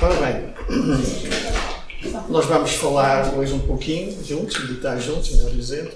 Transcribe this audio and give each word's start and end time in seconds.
Ora 0.00 0.14
bem, 0.14 0.54
nós 2.28 2.46
vamos 2.46 2.70
falar 2.74 3.34
hoje 3.34 3.52
um 3.52 3.58
pouquinho, 3.58 4.16
juntos, 4.24 4.56
meditar 4.60 4.96
juntos, 5.00 5.32
melhor 5.32 5.50
dizendo, 5.50 5.90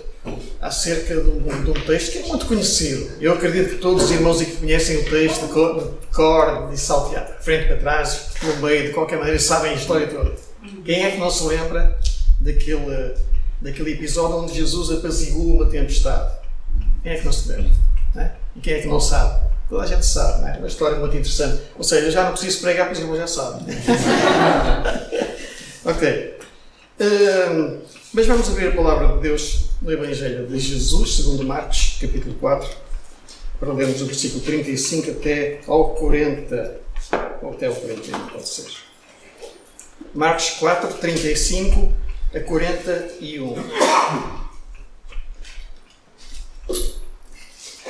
acerca 0.61 1.15
de 1.15 1.31
um, 1.31 1.63
de 1.63 1.71
um, 1.71 1.75
texto 1.87 2.11
que 2.11 2.19
é 2.19 2.27
muito 2.27 2.47
conhecido. 2.47 3.13
Eu 3.21 3.35
acredito 3.35 3.71
que 3.71 3.77
todos 3.77 4.03
os 4.03 4.11
irmãos 4.11 4.43
que 4.43 4.57
conhecem 4.57 4.97
o 4.97 5.05
texto 5.05 5.47
de 5.47 5.53
cor, 6.13 6.69
de 6.69 6.81
salteado, 6.81 7.33
frente 7.45 7.69
para 7.69 7.77
trás, 7.77 8.31
no 8.43 8.57
meio, 8.57 8.89
de 8.89 8.93
qualquer 8.93 9.19
maneira, 9.19 9.39
sabem 9.39 9.71
a 9.71 9.75
história 9.75 10.09
toda. 10.09 10.35
Quem 10.85 11.05
é 11.05 11.13
que 11.13 11.19
não 11.19 11.31
se 11.31 11.45
lembra 11.45 11.97
daquele, 12.41 13.15
daquele 13.61 13.93
episódio 13.93 14.39
onde 14.39 14.53
Jesus 14.53 14.99
apazigou 14.99 15.45
uma 15.45 15.67
tempestade? 15.67 16.39
Quem 17.05 17.13
é 17.13 17.19
que 17.19 17.25
não 17.25 17.33
se 17.33 17.49
lembra? 17.51 17.71
É? 18.17 18.33
E 18.57 18.61
quem 18.61 18.75
é 18.75 18.81
que 18.81 18.89
não 18.89 18.99
sabe? 18.99 19.52
Toda 19.73 19.85
a 19.85 19.87
gente 19.87 20.05
sabe, 20.05 20.43
não 20.43 20.49
é? 20.49 20.59
Uma 20.59 20.67
história 20.67 20.99
muito 20.99 21.17
interessante. 21.17 21.63
Ou 21.79 21.83
seja, 21.83 22.11
já 22.11 22.25
não 22.25 22.33
preciso 22.33 22.61
pregar, 22.61 22.89
pois 22.89 23.01
eu 23.01 23.17
já 23.17 23.27
sabe. 23.27 23.73
ok. 25.83 26.39
Um, 27.01 27.81
mas 28.13 28.27
vamos 28.27 28.51
abrir 28.51 28.69
a 28.69 28.73
palavra 28.73 29.17
de 29.17 29.23
Deus 29.23 29.71
no 29.81 29.91
Evangelho 29.91 30.47
de 30.47 30.59
Jesus, 30.59 31.17
segundo 31.17 31.43
Marcos, 31.45 31.97
capítulo 31.99 32.35
4, 32.35 32.69
para 33.59 33.73
lermos 33.73 34.03
o 34.03 34.05
versículo 34.05 34.43
35 34.43 35.13
até 35.13 35.61
ao 35.67 35.95
40. 35.95 36.81
Ou 37.41 37.53
até 37.53 37.65
ao 37.65 37.75
41, 37.75 38.27
pode 38.27 38.47
ser. 38.47 38.71
Marcos 40.15 40.51
4, 40.51 40.99
35 40.99 41.91
a 42.35 42.41
41. 42.41 43.55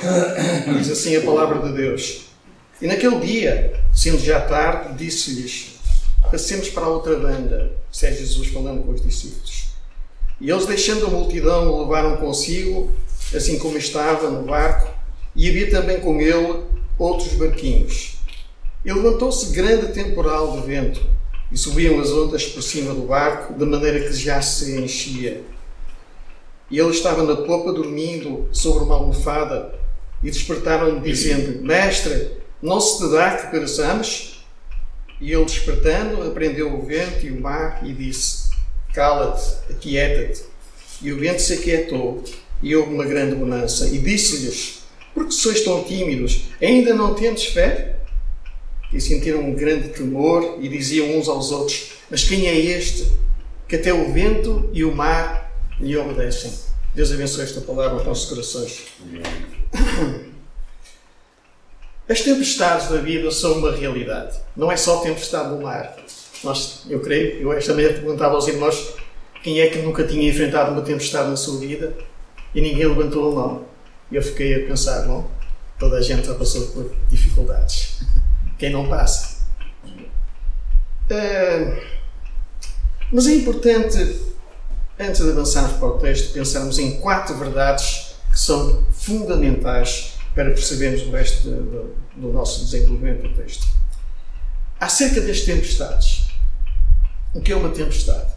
Diz 0.77 0.89
assim 0.89 1.15
a 1.15 1.21
palavra 1.21 1.67
de 1.67 1.75
Deus. 1.75 2.25
E 2.81 2.87
naquele 2.87 3.19
dia, 3.19 3.79
sendo 3.93 4.19
já 4.19 4.41
tarde, 4.41 4.93
disse-lhes: 4.95 5.79
Passemos 6.29 6.69
para 6.69 6.85
a 6.85 6.89
outra 6.89 7.17
banda. 7.17 7.71
Se 7.91 8.07
é 8.07 8.11
Jesus 8.11 8.47
falando 8.49 8.83
com 8.83 8.91
os 8.91 9.01
discípulos. 9.01 9.73
E 10.41 10.49
eles, 10.49 10.65
deixando 10.65 11.05
a 11.05 11.09
multidão, 11.09 11.69
o 11.69 11.83
levaram 11.83 12.17
consigo, 12.17 12.91
assim 13.33 13.57
como 13.59 13.77
estava 13.77 14.29
no 14.29 14.43
barco, 14.43 14.91
e 15.35 15.49
havia 15.49 15.69
também 15.69 15.99
com 15.99 16.19
ele 16.19 16.63
outros 16.97 17.33
barquinhos. 17.33 18.17
E 18.83 18.91
levantou-se 18.91 19.53
grande 19.53 19.93
temporal 19.93 20.59
de 20.59 20.67
vento, 20.67 21.01
e 21.51 21.57
subiam 21.57 21.99
as 21.99 22.11
ondas 22.11 22.45
por 22.45 22.61
cima 22.61 22.93
do 22.93 23.03
barco, 23.03 23.53
de 23.53 23.65
maneira 23.65 24.01
que 24.01 24.13
já 24.13 24.41
se 24.41 24.75
enchia. 24.75 25.43
E 26.69 26.79
ele 26.79 26.89
estava 26.89 27.23
na 27.23 27.35
popa, 27.35 27.71
dormindo 27.71 28.49
sobre 28.51 28.83
uma 28.83 28.95
almofada, 28.95 29.73
e 30.23 30.31
despertaram-lhe, 30.31 31.01
dizendo: 31.01 31.61
Mestre, 31.61 32.31
não 32.61 32.79
se 32.79 32.97
te 32.97 33.11
dá 33.11 33.35
que 33.35 33.51
pereçamos? 33.51 34.45
E 35.19 35.31
ele, 35.31 35.45
despertando, 35.45 36.23
apreendeu 36.23 36.73
o 36.73 36.85
vento 36.85 37.25
e 37.25 37.31
o 37.31 37.41
mar 37.41 37.81
e 37.83 37.91
disse: 37.93 38.49
Cala-te, 38.93 39.71
aquieta-te. 39.71 40.43
E 41.01 41.11
o 41.11 41.19
vento 41.19 41.41
se 41.41 41.53
aquietou 41.53 42.23
e 42.61 42.75
houve 42.75 42.93
uma 42.93 43.05
grande 43.05 43.35
bonança. 43.35 43.87
E 43.87 43.97
disse-lhes: 43.97 44.83
Por 45.13 45.27
que 45.27 45.33
sois 45.33 45.61
tão 45.61 45.83
tímidos? 45.83 46.45
Ainda 46.61 46.93
não 46.93 47.13
tendes 47.13 47.45
fé? 47.45 47.97
E 48.91 49.01
sentiram 49.01 49.41
um 49.41 49.53
grande 49.53 49.89
temor 49.89 50.59
e 50.61 50.69
diziam 50.69 51.17
uns 51.17 51.27
aos 51.27 51.51
outros: 51.51 51.93
Mas 52.09 52.23
quem 52.23 52.47
é 52.47 52.57
este 52.57 53.11
que 53.67 53.75
até 53.75 53.93
o 53.93 54.13
vento 54.13 54.69
e 54.71 54.83
o 54.83 54.95
mar 54.95 55.51
lhe 55.79 55.97
obedecem? 55.97 56.72
Deus 56.95 57.11
abençoe 57.11 57.43
esta 57.43 57.61
palavra 57.61 57.97
aos 57.97 58.05
nossos 58.05 58.29
corações. 58.29 58.81
As 62.07 62.21
tempestades 62.21 62.89
da 62.89 62.97
vida 62.97 63.31
são 63.31 63.53
uma 63.57 63.71
realidade. 63.71 64.37
Não 64.55 64.71
é 64.71 64.77
só 64.77 64.97
tempestade 65.01 65.49
no 65.49 65.61
mar. 65.61 65.95
Nós, 66.43 66.83
eu 66.89 66.99
creio, 66.99 67.41
eu 67.41 67.53
esta 67.53 67.73
manhã 67.73 67.93
perguntava 67.93 68.35
aos 68.35 68.47
irmãos 68.47 68.93
quem 69.41 69.61
é 69.61 69.67
que 69.67 69.79
nunca 69.79 70.05
tinha 70.05 70.29
enfrentado 70.29 70.71
uma 70.71 70.81
tempestade 70.81 71.29
na 71.29 71.37
sua 71.37 71.59
vida 71.59 71.95
e 72.53 72.61
ninguém 72.61 72.85
levantou 72.85 73.31
a 73.31 73.35
mão. 73.35 73.65
E 74.11 74.15
eu 74.15 74.21
fiquei 74.21 74.63
a 74.63 74.67
pensar, 74.67 75.07
bom, 75.07 75.31
toda 75.79 75.97
a 75.97 76.01
gente 76.01 76.27
já 76.27 76.35
passou 76.35 76.67
por 76.67 76.93
dificuldades. 77.09 78.01
Quem 78.59 78.69
não 78.69 78.87
passa? 78.87 79.43
Uh, 81.09 81.81
mas 83.11 83.27
é 83.27 83.33
importante, 83.33 84.32
antes 84.99 85.21
de 85.21 85.31
avançarmos 85.31 85.73
para 85.73 85.87
o 85.87 85.97
texto, 85.97 86.33
pensarmos 86.33 86.77
em 86.79 86.99
quatro 86.99 87.35
verdades 87.37 88.15
que 88.31 88.39
são 88.39 88.83
fundamentais 88.91 90.13
para 90.33 90.45
percebermos 90.45 91.03
o 91.03 91.11
resto 91.11 91.43
de, 91.43 91.55
de, 91.55 92.21
do 92.21 92.33
nosso 92.33 92.65
desenvolvimento 92.65 93.27
do 93.27 93.35
texto. 93.35 93.67
Acerca 94.79 95.21
das 95.21 95.41
tempestades. 95.41 96.27
O 97.33 97.41
que 97.41 97.51
é 97.51 97.55
uma 97.55 97.69
tempestade? 97.69 98.27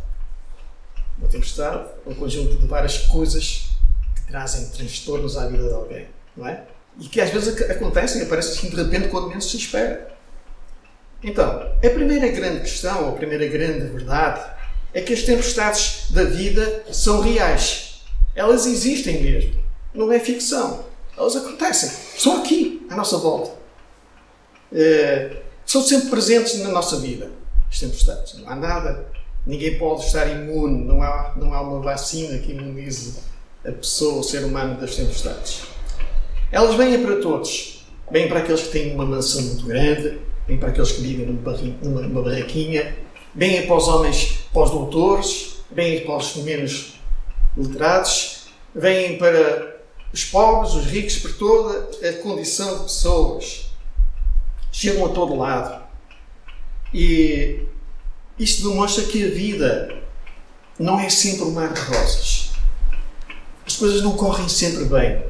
Uma 1.18 1.28
tempestade 1.28 1.86
é 2.06 2.10
um 2.10 2.14
conjunto 2.14 2.56
de 2.56 2.66
várias 2.66 2.98
coisas 3.06 3.70
que 4.14 4.26
trazem 4.26 4.68
transtornos 4.70 5.36
à 5.36 5.46
vida 5.48 5.68
de 5.68 5.74
alguém, 5.74 6.06
não 6.36 6.46
é? 6.46 6.64
E 6.98 7.08
que 7.08 7.20
às 7.20 7.30
vezes 7.30 7.60
acontecem 7.70 8.22
aparecem 8.22 8.52
assim 8.52 8.70
de 8.70 8.76
repente 8.76 9.08
quando 9.08 9.28
menos 9.28 9.50
se 9.50 9.56
espera. 9.56 10.14
Então, 11.22 11.72
a 11.84 11.90
primeira 11.90 12.28
grande 12.28 12.60
questão, 12.60 13.04
ou 13.04 13.08
a 13.10 13.16
primeira 13.16 13.46
grande 13.46 13.86
verdade, 13.86 14.55
é 14.96 15.02
que 15.02 15.12
as 15.12 15.22
tempestades 15.22 16.06
da 16.10 16.24
vida 16.24 16.84
são 16.90 17.20
reais. 17.20 18.00
Elas 18.34 18.66
existem 18.66 19.22
mesmo 19.22 19.66
não 19.96 20.12
é 20.12 20.20
ficção. 20.20 20.84
Elas 21.16 21.34
acontecem. 21.34 21.90
Estão 22.14 22.36
aqui, 22.38 22.86
à 22.90 22.96
nossa 22.96 23.16
volta. 23.16 23.50
É, 24.72 25.38
são 25.64 25.82
sempre 25.82 26.10
presentes 26.10 26.58
na 26.58 26.68
nossa 26.68 26.98
vida. 26.98 27.30
As 27.70 27.80
tempestades. 27.80 28.34
Não 28.34 28.50
há 28.50 28.54
nada. 28.54 29.06
Ninguém 29.46 29.78
pode 29.78 30.04
estar 30.04 30.26
imune. 30.26 30.84
Não 30.84 31.02
há, 31.02 31.34
não 31.36 31.54
há 31.54 31.62
uma 31.62 31.80
vacina 31.80 32.38
que 32.38 32.52
imunize 32.52 33.14
a 33.64 33.72
pessoa, 33.72 34.20
o 34.20 34.22
ser 34.22 34.44
humano, 34.44 34.78
das 34.78 34.94
tempestades. 34.94 35.62
Elas 36.52 36.74
vêm 36.76 37.02
para 37.02 37.16
todos. 37.16 37.86
Vêm 38.10 38.28
para 38.28 38.40
aqueles 38.40 38.62
que 38.62 38.68
têm 38.68 38.94
uma 38.94 39.06
mansão 39.06 39.42
muito 39.42 39.64
grande. 39.64 40.20
Vêm 40.46 40.58
para 40.58 40.68
aqueles 40.68 40.92
que 40.92 41.00
vivem 41.00 41.26
numa, 41.26 42.02
numa 42.02 42.22
barraquinha. 42.22 42.94
Vêm 43.36 43.66
para 43.66 43.76
os 43.76 43.86
homens, 43.86 44.38
para 44.50 44.62
os 44.62 44.70
doutores. 44.70 45.56
Vêm 45.70 46.00
para 46.06 46.16
os 46.16 46.36
menos 46.36 46.94
letrados. 47.54 48.46
Vêm 48.74 49.18
para 49.18 49.76
os 50.12 50.24
pobres, 50.24 50.72
os 50.72 50.86
ricos, 50.86 51.18
por 51.18 51.34
toda 51.34 52.08
a 52.08 52.12
condição 52.22 52.78
de 52.78 52.84
pessoas. 52.84 53.70
Chegam 54.72 55.04
a 55.04 55.08
todo 55.10 55.36
lado. 55.36 55.84
E 56.94 57.66
isto 58.38 58.68
demonstra 58.68 59.04
que 59.04 59.26
a 59.26 59.30
vida 59.30 60.02
não 60.78 60.98
é 60.98 61.10
sempre 61.10 61.44
um 61.44 61.52
mar 61.52 61.72
de 61.74 61.80
rosas. 61.80 62.52
As 63.66 63.76
coisas 63.76 64.02
não 64.02 64.16
correm 64.16 64.48
sempre 64.48 64.84
bem. 64.86 65.22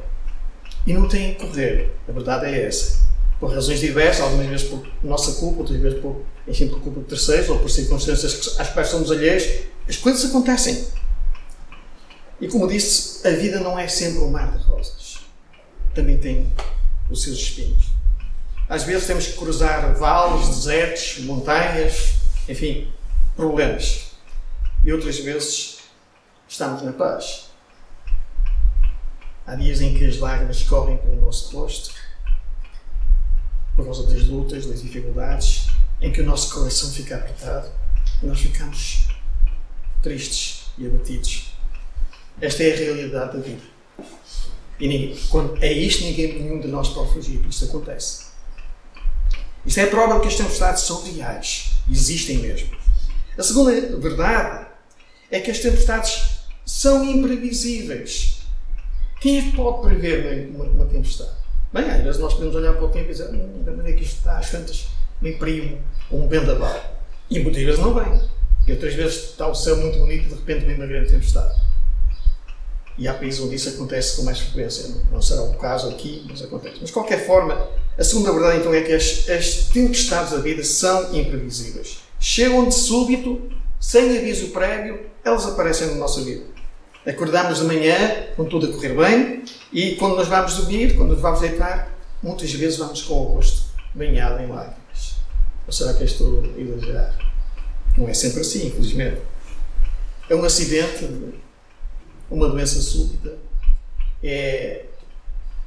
E 0.85 0.93
não 0.93 1.09
têm 1.09 1.33
que 1.33 1.45
correr. 1.45 1.93
A 2.07 2.11
verdade 2.13 2.45
é 2.45 2.67
essa. 2.67 3.06
Por 3.39 3.53
razões 3.53 3.79
diversas, 3.79 4.21
algumas 4.21 4.47
vezes 4.47 4.67
por 4.67 4.87
nossa 5.03 5.33
culpa, 5.33 5.59
outras 5.59 5.79
vezes 5.79 5.99
por, 5.99 6.25
enfim, 6.47 6.67
por 6.67 6.81
culpa 6.81 7.01
de 7.01 7.05
terceiros 7.05 7.49
ou 7.49 7.59
por 7.59 7.69
circunstâncias 7.69 8.59
às 8.59 8.69
quais 8.69 8.87
somos 8.87 9.11
alheios, 9.11 9.43
as 9.87 9.97
coisas 9.97 10.29
acontecem. 10.29 10.87
E 12.41 12.47
como 12.47 12.67
disse, 12.67 13.27
a 13.27 13.31
vida 13.31 13.59
não 13.59 13.77
é 13.77 13.87
sempre 13.87 14.19
um 14.19 14.29
mar 14.29 14.57
de 14.57 14.63
rosas. 14.63 15.19
Também 15.93 16.17
tem 16.17 16.51
os 17.09 17.23
seus 17.23 17.37
espinhos. 17.37 17.85
Às 18.69 18.83
vezes 18.83 19.07
temos 19.07 19.27
que 19.27 19.33
cruzar 19.33 19.95
vales, 19.95 20.47
desertos, 20.47 21.19
montanhas, 21.23 22.15
enfim, 22.49 22.91
problemas. 23.35 24.07
E 24.83 24.91
outras 24.91 25.19
vezes 25.19 25.77
estamos 26.47 26.81
na 26.81 26.91
paz. 26.91 27.49
Há 29.45 29.55
dias 29.55 29.79
em 29.79 29.93
que 29.93 30.05
as 30.05 30.17
lágrimas 30.17 30.61
correm 30.63 30.97
pelo 30.97 31.21
nosso 31.21 31.57
rosto, 31.57 31.93
por 33.77 33.85
causa 33.85 34.07
das 34.07 34.25
lutas, 34.25 34.65
das 34.65 34.81
dificuldades, 34.81 35.67
em 36.01 36.11
que 36.11 36.21
o 36.21 36.25
nosso 36.25 36.53
coração 36.53 36.91
fica 36.91 37.15
apertado 37.15 37.69
e 38.21 38.25
nós 38.25 38.39
ficamos 38.39 39.07
tristes 40.01 40.65
e 40.79 40.87
abatidos. 40.87 41.53
Esta 42.41 42.63
é 42.63 42.73
a 42.73 42.75
realidade 42.75 43.37
da 43.37 43.43
vida. 43.43 43.61
E 44.79 44.87
ninguém, 44.87 45.17
quando 45.29 45.63
é 45.63 45.71
isto, 45.71 46.03
ninguém, 46.03 46.39
nenhum 46.39 46.59
de 46.59 46.67
nós 46.67 46.89
pode 46.89 47.13
fugir. 47.13 47.39
Isto 47.47 47.65
acontece. 47.65 48.25
Isto 49.65 49.79
é 49.79 49.83
a 49.83 49.87
prova 49.87 50.15
de 50.15 50.21
que 50.21 50.27
as 50.27 50.35
tempestades 50.35 50.83
são 50.83 51.03
reais. 51.03 51.71
Existem 51.89 52.37
mesmo. 52.37 52.75
A 53.37 53.43
segunda 53.43 53.71
verdade 53.97 54.67
é 55.29 55.39
que 55.39 55.51
as 55.51 55.59
tempestades 55.59 56.39
são 56.65 57.03
imprevisíveis. 57.05 58.39
Quem 59.19 59.39
é 59.39 59.41
que 59.43 59.55
pode 59.55 59.81
prever 59.81 60.49
uma, 60.49 60.65
uma 60.65 60.85
tempestade? 60.85 61.46
Bem, 61.77 61.91
às 61.91 62.03
vezes 62.03 62.19
nós 62.19 62.33
podemos 62.33 62.55
olhar 62.55 62.73
para 62.73 62.85
o 62.85 62.89
tempo 62.89 63.05
e 63.05 63.11
dizer 63.11 63.29
hum, 63.29 63.61
da 63.63 63.71
maneira 63.71 63.95
que 63.95 64.03
isto 64.03 64.17
está, 64.17 64.39
às 64.39 64.49
tantas 64.49 64.87
me 65.21 65.33
imprimo 65.33 65.79
um 66.11 66.27
vendaval. 66.27 66.75
E 67.29 67.39
muitas 67.39 67.61
vezes 67.61 67.79
não 67.79 67.93
vem. 67.93 68.19
E 68.65 68.71
outras 68.71 68.95
vezes 68.95 69.29
está 69.29 69.47
o 69.47 69.53
céu 69.53 69.77
muito 69.77 69.99
bonito 69.99 70.25
e 70.25 70.29
de 70.29 70.33
repente 70.33 70.65
vem 70.65 70.75
uma 70.75 70.87
grande 70.87 71.11
tempestade. 71.11 71.53
E 72.97 73.07
há 73.07 73.13
países 73.13 73.39
onde 73.41 73.53
isso 73.53 73.69
acontece 73.69 74.15
com 74.15 74.23
mais 74.23 74.39
frequência. 74.39 74.91
Não 75.11 75.21
será 75.21 75.43
o 75.43 75.53
caso 75.53 75.87
aqui, 75.89 76.25
mas 76.27 76.41
acontece. 76.41 76.77
Mas, 76.79 76.87
de 76.87 76.93
qualquer 76.93 77.27
forma, 77.27 77.69
a 77.95 78.03
segunda 78.03 78.31
verdade 78.31 78.57
então 78.57 78.73
é 78.73 78.81
que 78.81 78.93
as, 78.93 79.29
as 79.29 79.69
tempestades 79.71 80.31
da 80.31 80.39
vida 80.39 80.63
são 80.63 81.15
imprevisíveis. 81.15 81.99
chegam 82.19 82.67
de 82.67 82.73
súbito, 82.73 83.51
sem 83.79 84.17
aviso 84.17 84.47
prévio, 84.47 85.05
elas 85.23 85.45
aparecem 85.45 85.89
na 85.89 85.95
nossa 85.95 86.21
vida. 86.21 86.56
Acordamos 87.07 87.59
de 87.59 87.63
manhã 87.63 88.27
com 88.35 88.43
tudo 88.43 88.67
a 88.67 88.73
correr 88.73 88.93
bem 88.93 89.45
e 89.71 89.95
quando 89.95 90.17
nós 90.17 90.27
vamos 90.27 90.55
dormir, 90.55 90.97
quando 90.97 91.11
nos 91.11 91.21
vamos 91.21 91.39
deitar, 91.39 91.89
muitas 92.21 92.51
vezes 92.51 92.77
vamos 92.77 93.01
com 93.01 93.13
o 93.13 93.23
rosto 93.35 93.67
banhado 93.95 94.43
em 94.43 94.47
lágrimas. 94.47 95.15
Ou 95.65 95.71
será 95.71 95.93
que 95.93 96.03
estou 96.03 96.43
a 96.43 96.59
exagerar? 96.59 97.15
Não 97.97 98.09
é 98.09 98.13
sempre 98.13 98.41
assim, 98.41 98.67
infelizmente. 98.67 99.21
É 100.29 100.35
um 100.35 100.43
acidente, 100.43 101.09
uma 102.29 102.49
doença 102.49 102.81
súbita, 102.81 103.37
é 104.21 104.83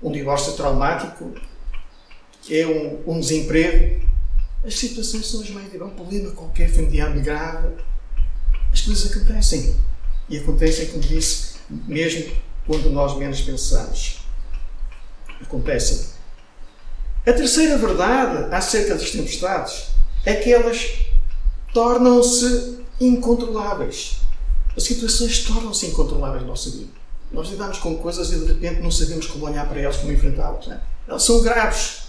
um 0.03 0.13
divórcio 0.13 0.53
traumático, 0.53 1.33
é 2.51 2.67
um, 2.67 3.15
um 3.15 3.19
desemprego. 3.19 4.07
As 4.63 4.79
situações 4.79 5.27
são 5.27 5.41
as 5.41 5.49
mais 5.49 5.73
graves. 5.73 5.95
Um 5.95 5.97
problema 5.97 6.31
qualquer, 6.33 6.71
familiar 6.71 7.11
grave. 7.19 7.69
As 8.71 8.83
coisas 8.83 9.11
acontecem. 9.11 9.75
E 10.31 10.39
acontecem, 10.39 10.87
como 10.87 11.03
disse, 11.03 11.57
mesmo 11.69 12.33
quando 12.67 12.89
nós 12.91 13.17
menos 13.19 13.41
pensamos. 13.41 14.21
Acontecem. 15.43 16.07
A 17.27 17.33
terceira 17.33 17.77
verdade 17.77 18.55
acerca 18.55 18.95
das 18.95 19.11
tempestades 19.11 19.89
é 20.25 20.35
que 20.35 20.53
elas 20.53 20.89
tornam-se 21.75 22.79
incontroláveis. 23.01 24.21
As 24.77 24.85
situações 24.85 25.41
tornam-se 25.45 25.87
incontroláveis 25.87 26.43
na 26.43 26.49
nossa 26.49 26.71
vida. 26.71 26.91
Nós 27.33 27.49
lidamos 27.49 27.79
com 27.79 27.97
coisas 27.99 28.33
e 28.33 28.39
de 28.39 28.47
repente 28.47 28.81
não 28.81 28.91
sabemos 28.91 29.27
como 29.27 29.47
olhar 29.47 29.69
para 29.69 29.81
elas, 29.81 29.97
como 29.97 30.13
enfrentá-las. 30.13 30.69
É? 30.69 30.81
Elas 31.09 31.23
são 31.23 31.43
graves 31.43 32.03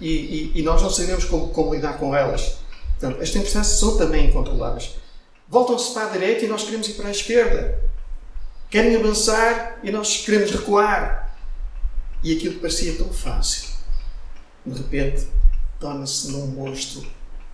e, 0.00 0.08
e, 0.08 0.52
e, 0.56 0.62
nós 0.62 0.82
não 0.82 0.90
sabemos 0.90 1.24
como, 1.24 1.48
como 1.48 1.74
lidar 1.74 1.98
com 1.98 2.14
elas. 2.14 2.58
Portanto, 2.98 3.22
as 3.22 3.30
tempestades 3.30 3.70
são 3.70 3.96
também 3.96 4.26
incontroláveis. 4.26 4.90
Voltam-se 5.48 5.94
para 5.94 6.08
a 6.08 6.10
direita 6.10 6.44
e 6.44 6.48
nós 6.48 6.64
queremos 6.64 6.88
ir 6.88 6.94
para 6.94 7.08
a 7.08 7.10
esquerda. 7.10 7.82
Querem 8.70 8.96
avançar 8.96 9.78
e 9.82 9.90
nós 9.90 10.18
queremos 10.18 10.50
recuar. 10.50 11.34
E 12.22 12.36
aquilo 12.36 12.54
que 12.54 12.60
parecia 12.60 12.96
tão 12.96 13.10
fácil, 13.12 13.68
de 14.66 14.76
repente, 14.76 15.28
torna-se 15.78 16.32
num 16.32 16.48
monstro 16.48 17.06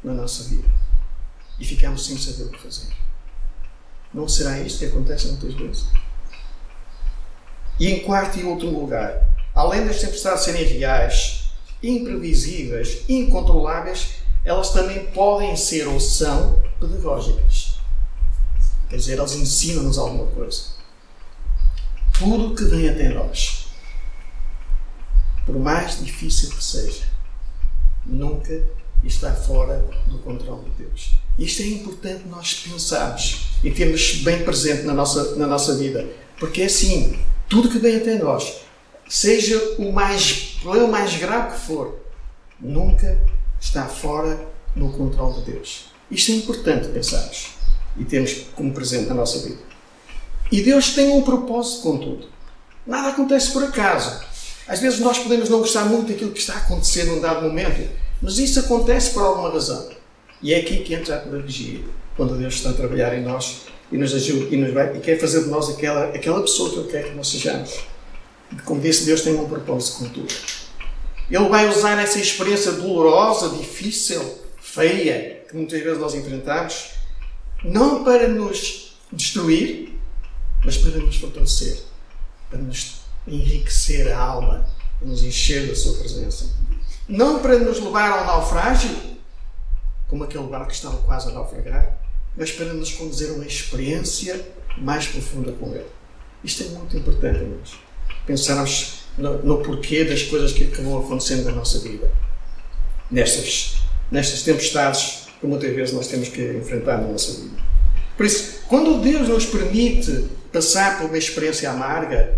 na 0.03 0.13
nossa 0.13 0.45
vida. 0.45 0.69
E 1.59 1.65
ficamos 1.65 2.05
sem 2.05 2.19
saber 2.19 2.45
o 2.45 2.51
que 2.51 2.61
fazer. 2.61 2.89
Não 4.13 4.27
será 4.27 4.59
isto 4.61 4.79
que 4.79 4.87
acontece 4.87 5.29
muitas 5.29 5.55
vezes? 5.55 5.87
E 7.79 7.89
em 7.89 8.01
quarto 8.01 8.39
e 8.39 8.45
último 8.45 8.81
lugar, 8.81 9.29
além 9.55 9.87
das 9.87 10.01
tempestades 10.01 10.45
serem 10.45 10.65
reais, 10.65 11.51
imprevisíveis, 11.83 13.05
incontroláveis, 13.09 14.15
elas 14.45 14.71
também 14.71 15.07
podem 15.07 15.57
ser 15.57 15.87
ou 15.87 16.01
são 16.01 16.63
pedagógicas. 16.81 17.74
Quer 18.89 18.97
dizer, 18.97 19.19
elas 19.19 19.35
ensinam-nos 19.35 19.99
alguma 19.99 20.27
coisa. 20.27 20.75
Tudo 22.19 22.55
que 22.55 22.65
vem 22.65 22.89
até 22.89 23.09
nós, 23.09 23.67
por 25.45 25.59
mais 25.59 25.99
difícil 26.03 26.51
que 26.51 26.63
seja, 26.63 27.05
nunca 28.07 28.63
está 29.03 29.35
fora 29.35 29.85
do 30.07 30.19
controle 30.19 30.71
de 30.71 30.85
Deus. 30.85 31.15
Isto 31.39 31.63
é 31.63 31.67
importante 31.67 32.29
nós 32.29 32.55
pensarmos 32.55 33.49
e 33.63 33.71
termos 33.71 34.23
bem 34.23 34.45
presente 34.45 34.83
na 34.83 34.95
nossa, 34.95 35.35
na 35.37 35.47
nossa 35.47 35.75
vida. 35.77 36.07
Porque 36.39 36.63
é 36.63 36.67
assim, 36.67 37.19
tudo 37.49 37.69
que 37.69 37.79
vem 37.79 37.97
até 37.97 38.19
nós, 38.19 38.61
seja 39.09 39.59
o 39.79 39.93
mais 39.93 40.59
problema 40.63 40.89
mais 40.89 41.17
grave 41.17 41.55
que 41.55 41.67
for, 41.67 42.01
nunca 42.61 43.21
está 43.61 43.87
fora 43.87 44.49
do 44.75 44.89
controle 44.91 45.43
de 45.43 45.53
Deus. 45.53 45.87
Isto 46.11 46.33
é 46.33 46.35
importante 46.37 46.89
pensarmos 46.89 47.54
e 47.97 48.05
termos 48.05 48.47
como 48.55 48.73
presente 48.73 49.09
na 49.09 49.15
nossa 49.15 49.39
vida. 49.41 49.59
E 50.51 50.63
Deus 50.63 50.91
tem 50.91 51.11
um 51.11 51.23
propósito 51.23 51.83
com 51.83 51.99
tudo. 51.99 52.29
Nada 52.87 53.09
acontece 53.09 53.51
por 53.53 53.65
acaso. 53.65 54.21
Às 54.67 54.81
vezes 54.81 55.01
nós 55.01 55.19
podemos 55.19 55.49
não 55.49 55.59
gostar 55.59 55.85
muito 55.85 56.09
daquilo 56.09 56.33
que 56.33 56.41
está 56.41 56.55
a 56.55 56.59
acontecer 56.59 57.05
num 57.05 57.21
dado 57.21 57.43
momento, 57.43 57.89
mas 58.21 58.39
isso 58.39 58.61
acontece 58.61 59.11
por 59.11 59.23
alguma 59.23 59.51
razão. 59.51 59.91
E 60.43 60.53
é 60.53 60.61
aqui 60.61 60.79
que 60.79 60.95
entra 60.95 61.17
a 61.17 61.19
pedagogia, 61.19 61.81
quando 62.17 62.37
Deus 62.39 62.55
está 62.55 62.71
a 62.71 62.75
trabalhar 62.75 63.17
em 63.17 63.23
nós 63.23 63.63
e 63.91 63.97
nos 63.97 64.15
ajuda 64.15 64.55
e, 64.55 64.57
nos 64.57 64.73
vai, 64.73 64.97
e 64.97 65.01
quer 65.01 65.19
fazer 65.19 65.45
de 65.45 65.51
nós 65.51 65.69
aquela, 65.69 66.07
aquela 66.07 66.41
pessoa 66.41 66.71
que 66.71 66.79
Ele 66.79 66.89
quer 66.89 67.05
que 67.05 67.15
nós 67.15 67.29
sejamos. 67.29 67.81
Como 68.65 68.81
disse, 68.81 69.05
Deus 69.05 69.23
tem 69.23 69.35
um 69.35 69.49
propósito 69.49 69.99
com 69.99 70.09
tudo. 70.11 70.35
Ele 71.31 71.49
vai 71.49 71.69
usar 71.69 71.99
essa 71.99 72.19
experiência 72.19 72.73
dolorosa, 72.73 73.49
difícil, 73.51 74.23
feia, 74.61 75.45
que 75.49 75.57
muitas 75.57 75.83
vezes 75.83 75.99
nós 75.99 76.15
enfrentamos, 76.15 76.91
não 77.65 78.05
para 78.05 78.29
nos 78.29 78.95
destruir, 79.11 79.99
mas 80.65 80.77
para 80.77 80.99
nos 80.99 81.17
fortalecer, 81.17 81.83
para 82.51 82.59
nos 82.59 83.01
enriquecer 83.27 84.13
a 84.13 84.19
alma, 84.19 84.67
para 84.99 85.09
nos 85.09 85.25
encher 85.25 85.67
da 85.67 85.75
Sua 85.75 85.99
presença. 85.99 86.55
Não 87.09 87.41
para 87.41 87.59
nos 87.59 87.81
levar 87.81 88.11
ao 88.11 88.27
naufrágio, 88.27 88.91
como 90.09 90.25
aquele 90.25 90.45
barco 90.45 90.69
que 90.69 90.75
estava 90.75 90.99
quase 90.99 91.29
a 91.29 91.33
naufragar, 91.33 91.99
mas 92.37 92.53
para 92.53 92.73
nos 92.75 92.93
conduzir 92.93 93.31
a 93.31 93.33
uma 93.33 93.47
experiência 93.47 94.47
mais 94.77 95.07
profunda 95.07 95.53
com 95.53 95.75
Ele. 95.75 95.87
Isto 96.43 96.65
é 96.65 96.67
muito 96.69 96.97
importante, 96.97 97.39
amigos. 97.39 97.77
Pensarmos 98.27 99.05
no, 99.17 99.43
no 99.43 99.63
porquê 99.63 100.05
das 100.05 100.23
coisas 100.25 100.53
que, 100.53 100.65
vão 100.65 100.99
acontecendo 100.99 101.45
na 101.45 101.53
nossa 101.53 101.79
vida. 101.79 102.11
Nestas, 103.11 103.77
nestas 104.11 104.43
tempestades 104.43 105.24
que 105.45 105.51
muitas 105.51 105.75
vezes 105.75 105.95
nós 105.95 106.09
temos 106.09 106.29
que 106.29 106.43
enfrentar 106.57 106.99
na 107.03 107.09
nossa 107.09 107.33
vida. 107.43 107.63
Por 108.17 108.25
isso, 108.25 108.61
quando 108.67 109.03
Deus 109.03 109.29
nos 109.29 109.45
permite 109.45 110.27
passar 110.51 110.99
por 110.99 111.07
uma 111.07 111.19
experiência 111.19 111.71
amarga, 111.71 112.35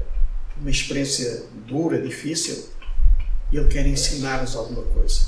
uma 0.61 0.71
experiência 0.71 1.45
dura, 1.69 2.01
difícil, 2.03 2.69
Ele 3.53 3.69
quer 3.69 3.87
ensinar-nos 3.87 4.57
alguma 4.57 4.83
coisa. 4.83 5.21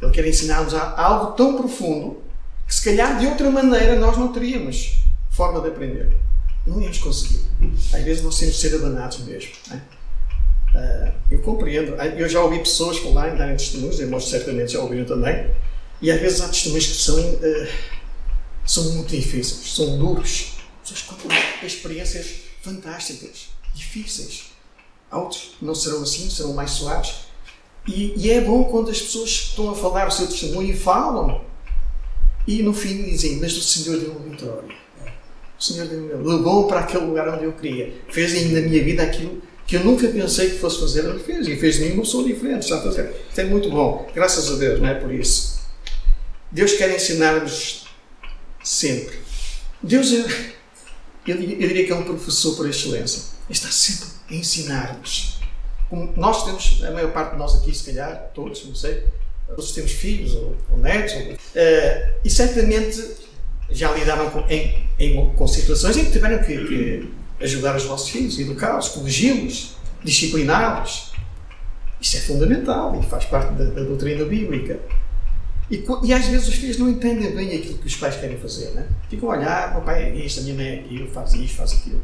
Ele 0.00 0.10
quer 0.10 0.26
ensinar-nos 0.26 0.74
algo 0.74 1.32
tão 1.32 1.56
profundo 1.56 2.20
que 2.66 2.74
se 2.74 2.82
calhar 2.82 3.18
de 3.18 3.26
outra 3.26 3.48
maneira 3.50 3.96
nós 4.00 4.16
não 4.16 4.32
teríamos 4.32 4.96
forma 5.30 5.60
de 5.60 5.68
aprender. 5.68 6.16
Não 6.66 6.80
íamos 6.80 6.98
conseguir. 6.98 7.40
Às 7.92 8.02
vezes 8.02 8.22
nós 8.22 8.38
temos 8.38 8.54
de 8.56 8.60
ser 8.60 8.74
abanados 8.74 9.20
mesmo. 9.20 9.50
Uh, 10.74 11.12
eu 11.30 11.38
compreendo. 11.40 11.94
Ah, 11.98 12.06
eu 12.06 12.28
já 12.28 12.40
ouvi 12.40 12.58
pessoas 12.58 12.98
falarem, 12.98 13.36
darem 13.36 13.56
testemunhos, 13.56 14.00
irmãos 14.00 14.28
certamente 14.28 14.72
já 14.72 14.80
ouviram 14.80 15.04
também, 15.04 15.50
e 16.02 16.10
às 16.10 16.20
vezes 16.20 16.40
há 16.40 16.48
testemunhos 16.48 16.86
que 16.86 16.94
são, 16.94 17.18
uh, 17.18 17.68
são 18.66 18.84
muito 18.92 19.16
difíceis, 19.16 19.74
são 19.74 19.98
duros. 19.98 20.54
Pessoas 20.82 21.02
contam 21.02 21.30
experiências 21.62 22.26
fantásticas, 22.60 23.48
difíceis. 23.74 24.52
Outros 25.10 25.52
não 25.62 25.74
serão 25.74 26.02
assim, 26.02 26.28
serão 26.28 26.52
mais 26.52 26.72
suaves. 26.72 27.14
E, 27.86 28.12
e 28.16 28.30
é 28.30 28.40
bom 28.40 28.64
quando 28.64 28.90
as 28.90 29.00
pessoas 29.00 29.30
estão 29.30 29.70
a 29.70 29.74
falar 29.74 30.08
o 30.08 30.10
seu 30.10 30.26
testemunho 30.26 30.70
e 30.70 30.76
falam 30.76 31.40
e 32.46 32.62
no 32.62 32.72
fim 32.74 33.04
dizem, 33.04 33.36
mas 33.36 33.56
o 33.56 33.60
Senhor 33.60 34.00
deu-me 34.00 34.30
vitória. 34.30 34.74
O 35.58 35.62
Senhor 35.62 35.86
deu-me 35.86 36.12
levou 36.12 36.66
para 36.66 36.80
aquele 36.80 37.06
lugar 37.06 37.28
onde 37.28 37.44
eu 37.44 37.52
queria. 37.52 37.92
Fez 38.08 38.32
na 38.50 38.60
minha 38.60 38.82
vida 38.82 39.02
aquilo 39.02 39.40
que 39.64 39.76
eu 39.76 39.84
nunca 39.84 40.08
pensei 40.08 40.50
que 40.50 40.58
fosse 40.58 40.80
fazer, 40.80 41.04
ele 41.04 41.20
fez. 41.20 41.46
E 41.46 41.56
fez 41.56 41.76
de 41.76 41.84
mim 41.84 41.92
uma 41.92 42.02
pessoa 42.02 42.24
diferente. 42.24 42.62
Está 42.62 42.78
a 42.78 42.82
fazer. 42.82 43.14
Isto 43.28 43.40
é 43.40 43.44
muito 43.44 43.70
bom. 43.70 44.08
Graças 44.12 44.50
a 44.50 44.56
Deus, 44.56 44.80
não 44.80 44.88
é 44.88 44.94
por 44.94 45.12
isso. 45.12 45.61
Deus 46.52 46.74
quer 46.74 46.94
ensinar-nos 46.94 47.86
sempre. 48.62 49.18
Deus, 49.82 50.12
eu, 50.12 50.28
eu, 51.26 51.38
diria 51.38 51.86
que 51.86 51.92
é 51.92 51.94
um 51.94 52.04
professor 52.04 52.54
por 52.54 52.68
excelência. 52.68 53.22
Está 53.48 53.68
sempre 53.70 54.08
a 54.30 54.34
ensinar-nos. 54.34 55.40
Nós 56.14 56.44
temos, 56.44 56.84
a 56.84 56.90
maior 56.90 57.10
parte 57.12 57.32
de 57.32 57.38
nós 57.38 57.56
aqui, 57.56 57.74
se 57.74 57.84
calhar, 57.84 58.30
todos, 58.34 58.64
não 58.66 58.74
sei, 58.74 59.04
todos 59.46 59.72
temos 59.72 59.92
filhos 59.92 60.34
ou, 60.34 60.56
ou 60.70 60.78
netos, 60.78 61.14
ou, 61.14 61.32
uh, 61.32 62.12
e 62.24 62.30
certamente 62.30 63.02
já 63.70 63.90
lidaram 63.92 64.30
com, 64.30 64.40
em, 64.48 64.86
em, 64.98 65.34
com 65.34 65.48
situações 65.48 65.96
em 65.96 66.04
que 66.04 66.12
tiveram 66.12 66.42
que, 66.42 66.66
que 66.66 67.14
ajudar 67.40 67.76
os 67.76 67.84
vossos 67.84 68.10
filhos, 68.10 68.38
educá-los, 68.38 68.88
corrigi-los, 68.88 69.76
discipliná-los. 70.04 71.12
Isso 72.00 72.16
é 72.16 72.20
fundamental 72.20 72.98
e 73.00 73.06
faz 73.06 73.24
parte 73.24 73.52
da, 73.52 73.64
da 73.64 73.82
doutrina 73.82 74.24
bíblica. 74.24 74.80
E, 75.72 75.84
e, 76.04 76.12
às 76.12 76.26
vezes 76.26 76.48
os 76.48 76.54
filhos 76.54 76.76
não 76.76 76.88
entendem 76.88 77.34
bem 77.34 77.56
aquilo 77.56 77.78
que 77.78 77.86
os 77.86 77.96
pais 77.96 78.16
querem 78.16 78.36
fazer, 78.36 78.70
né? 78.72 78.86
Ficam 79.08 79.30
a 79.30 79.38
olhar, 79.38 79.72
meu 79.72 79.82
pai 79.82 80.02
é 80.02 80.14
isto, 80.14 80.40
a 80.40 80.42
minha 80.42 80.54
mãe 80.54 80.66
é 80.66 80.74
aquilo, 80.80 81.08
faz 81.08 81.32
isto, 81.32 81.56
faz 81.56 81.72
aquilo. 81.72 82.02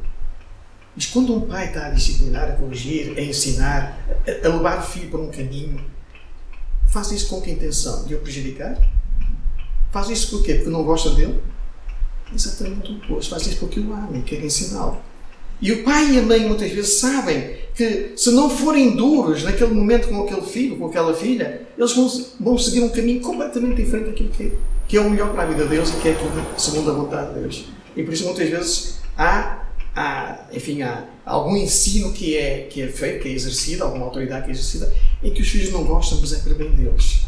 Mas 0.96 1.06
quando 1.06 1.36
um 1.36 1.42
pai 1.42 1.66
está 1.66 1.86
a 1.86 1.90
disciplinar, 1.90 2.50
a 2.50 2.52
corrigir, 2.52 3.16
a 3.16 3.20
ensinar, 3.20 3.98
a, 4.26 4.46
a 4.46 4.50
levar 4.50 4.78
o 4.78 4.82
filho 4.82 5.10
para 5.10 5.20
um 5.20 5.30
caminho, 5.30 5.78
Faz 6.88 7.12
isso 7.12 7.28
com 7.28 7.40
que 7.40 7.50
intenção? 7.50 8.04
De 8.04 8.14
o 8.14 8.20
prejudicar? 8.20 8.76
Faz 9.92 10.08
isso 10.08 10.30
por 10.30 10.42
quê? 10.42 10.54
Porque 10.54 10.70
não 10.70 10.84
gosta 10.84 11.10
dele? 11.10 11.40
Exatamente 12.34 12.90
o 12.92 12.96
oposto. 12.96 13.30
Faz 13.30 13.46
isso 13.46 13.58
porque 13.58 13.78
o 13.78 13.92
ama 13.92 14.16
e 14.16 14.22
quer 14.22 14.42
ensiná-lo. 14.42 15.00
E 15.60 15.72
o 15.72 15.82
pai 15.82 16.12
e 16.12 16.18
a 16.18 16.22
mãe 16.22 16.40
muitas 16.40 16.70
vezes 16.70 16.94
sabem 16.94 17.56
que 17.74 18.12
se 18.16 18.30
não 18.30 18.48
forem 18.48 18.96
duros 18.96 19.42
naquele 19.42 19.72
momento 19.72 20.08
com 20.08 20.22
aquele 20.22 20.42
filho, 20.42 20.76
com 20.76 20.86
aquela 20.86 21.14
filha, 21.14 21.62
eles 21.76 21.92
vão, 21.92 22.08
vão 22.40 22.58
seguir 22.58 22.80
um 22.80 22.88
caminho 22.88 23.20
completamente 23.20 23.76
diferente 23.76 24.06
daquilo 24.06 24.30
que, 24.30 24.52
que 24.86 24.96
é 24.96 25.00
o 25.00 25.10
melhor 25.10 25.32
para 25.32 25.44
a 25.44 25.46
vida 25.46 25.64
deles 25.64 25.90
e 25.90 26.00
que 26.00 26.08
é 26.08 26.12
aquilo 26.12 26.30
segundo 26.56 26.90
a 26.90 26.94
vontade 26.94 27.34
de 27.34 27.40
Deus. 27.40 27.64
E 27.96 28.02
por 28.02 28.12
isso 28.12 28.24
muitas 28.24 28.48
vezes 28.48 28.98
há, 29.16 29.64
há 29.94 30.46
enfim, 30.52 30.82
há 30.82 31.04
algum 31.24 31.56
ensino 31.56 32.12
que 32.12 32.36
é, 32.36 32.68
que 32.70 32.82
é 32.82 32.88
feito, 32.88 33.22
que 33.22 33.28
é 33.28 33.32
exercido, 33.32 33.84
alguma 33.84 34.06
autoridade 34.06 34.44
que 34.44 34.50
é 34.50 34.54
exercida, 34.54 34.92
em 35.22 35.32
que 35.32 35.42
os 35.42 35.48
filhos 35.48 35.72
não 35.72 35.84
gostam, 35.84 36.18
mas 36.20 36.32
é 36.32 36.38
para 36.38 36.54
bem 36.54 36.70
deles. 36.70 37.26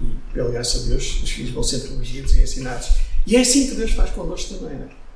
E, 0.00 0.32
pela 0.32 0.50
graça 0.50 0.80
de 0.80 0.90
Deus, 0.90 1.22
os 1.22 1.30
filhos 1.30 1.50
vão 1.50 1.62
ser 1.62 1.88
corrigidos 1.88 2.36
e 2.36 2.42
ensinados. 2.42 2.88
E 3.26 3.36
é 3.36 3.40
assim 3.40 3.68
que 3.68 3.74
Deus 3.74 3.92
faz 3.92 4.10
connosco 4.10 4.54
também, 4.54 4.78
não 4.78 4.86
é? 4.86 5.07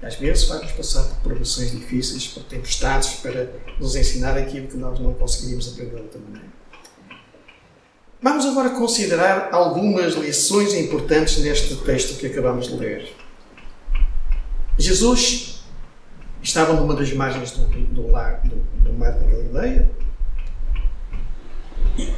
Às 0.00 0.14
vezes 0.14 0.44
vai-nos 0.44 0.70
passar 0.72 1.02
por 1.02 1.16
provações 1.22 1.72
difíceis, 1.72 2.28
por 2.28 2.44
tempestades, 2.44 3.14
para 3.14 3.50
nos 3.80 3.96
ensinar 3.96 4.38
aquilo 4.38 4.68
que 4.68 4.76
nós 4.76 4.98
não 5.00 5.12
conseguiríamos 5.14 5.72
aprender 5.72 5.96
de 5.96 6.02
outra 6.02 6.20
maneira. 6.20 6.48
Vamos 8.22 8.46
agora 8.46 8.70
considerar 8.70 9.48
algumas 9.52 10.14
lições 10.14 10.74
importantes 10.74 11.38
neste 11.38 11.76
texto 11.76 12.18
que 12.18 12.26
acabamos 12.26 12.68
de 12.68 12.74
ler. 12.74 13.14
Jesus 14.76 15.62
estava 16.42 16.72
numa 16.72 16.94
das 16.94 17.12
margens 17.12 17.52
do, 17.52 17.66
do, 17.66 17.84
do, 17.84 18.02
do 18.02 18.92
mar 18.92 19.12
da 19.12 19.26
Galileia, 19.26 19.90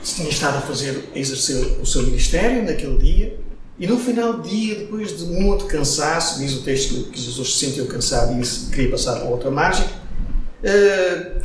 tinha 0.03 0.29
estado 0.29 0.59
a 0.59 0.61
fazer, 0.61 1.11
a 1.15 1.19
exercer 1.19 1.81
o 1.81 1.87
seu 1.87 2.03
ministério 2.03 2.63
naquele 2.65 2.99
dia, 2.99 3.41
e 3.81 3.87
no 3.87 3.99
final 3.99 4.35
do 4.35 4.47
dia, 4.47 4.75
depois 4.75 5.17
de 5.17 5.25
muito 5.25 5.65
cansaço, 5.65 6.39
diz 6.39 6.53
o 6.53 6.63
texto 6.63 7.11
que 7.11 7.19
Jesus 7.19 7.55
se 7.55 7.65
sentiu 7.65 7.87
cansado 7.87 8.39
e 8.39 8.71
queria 8.71 8.91
passar 8.91 9.19
para 9.19 9.25
outra 9.25 9.51
margem, 9.51 9.87
uh, 9.87 11.41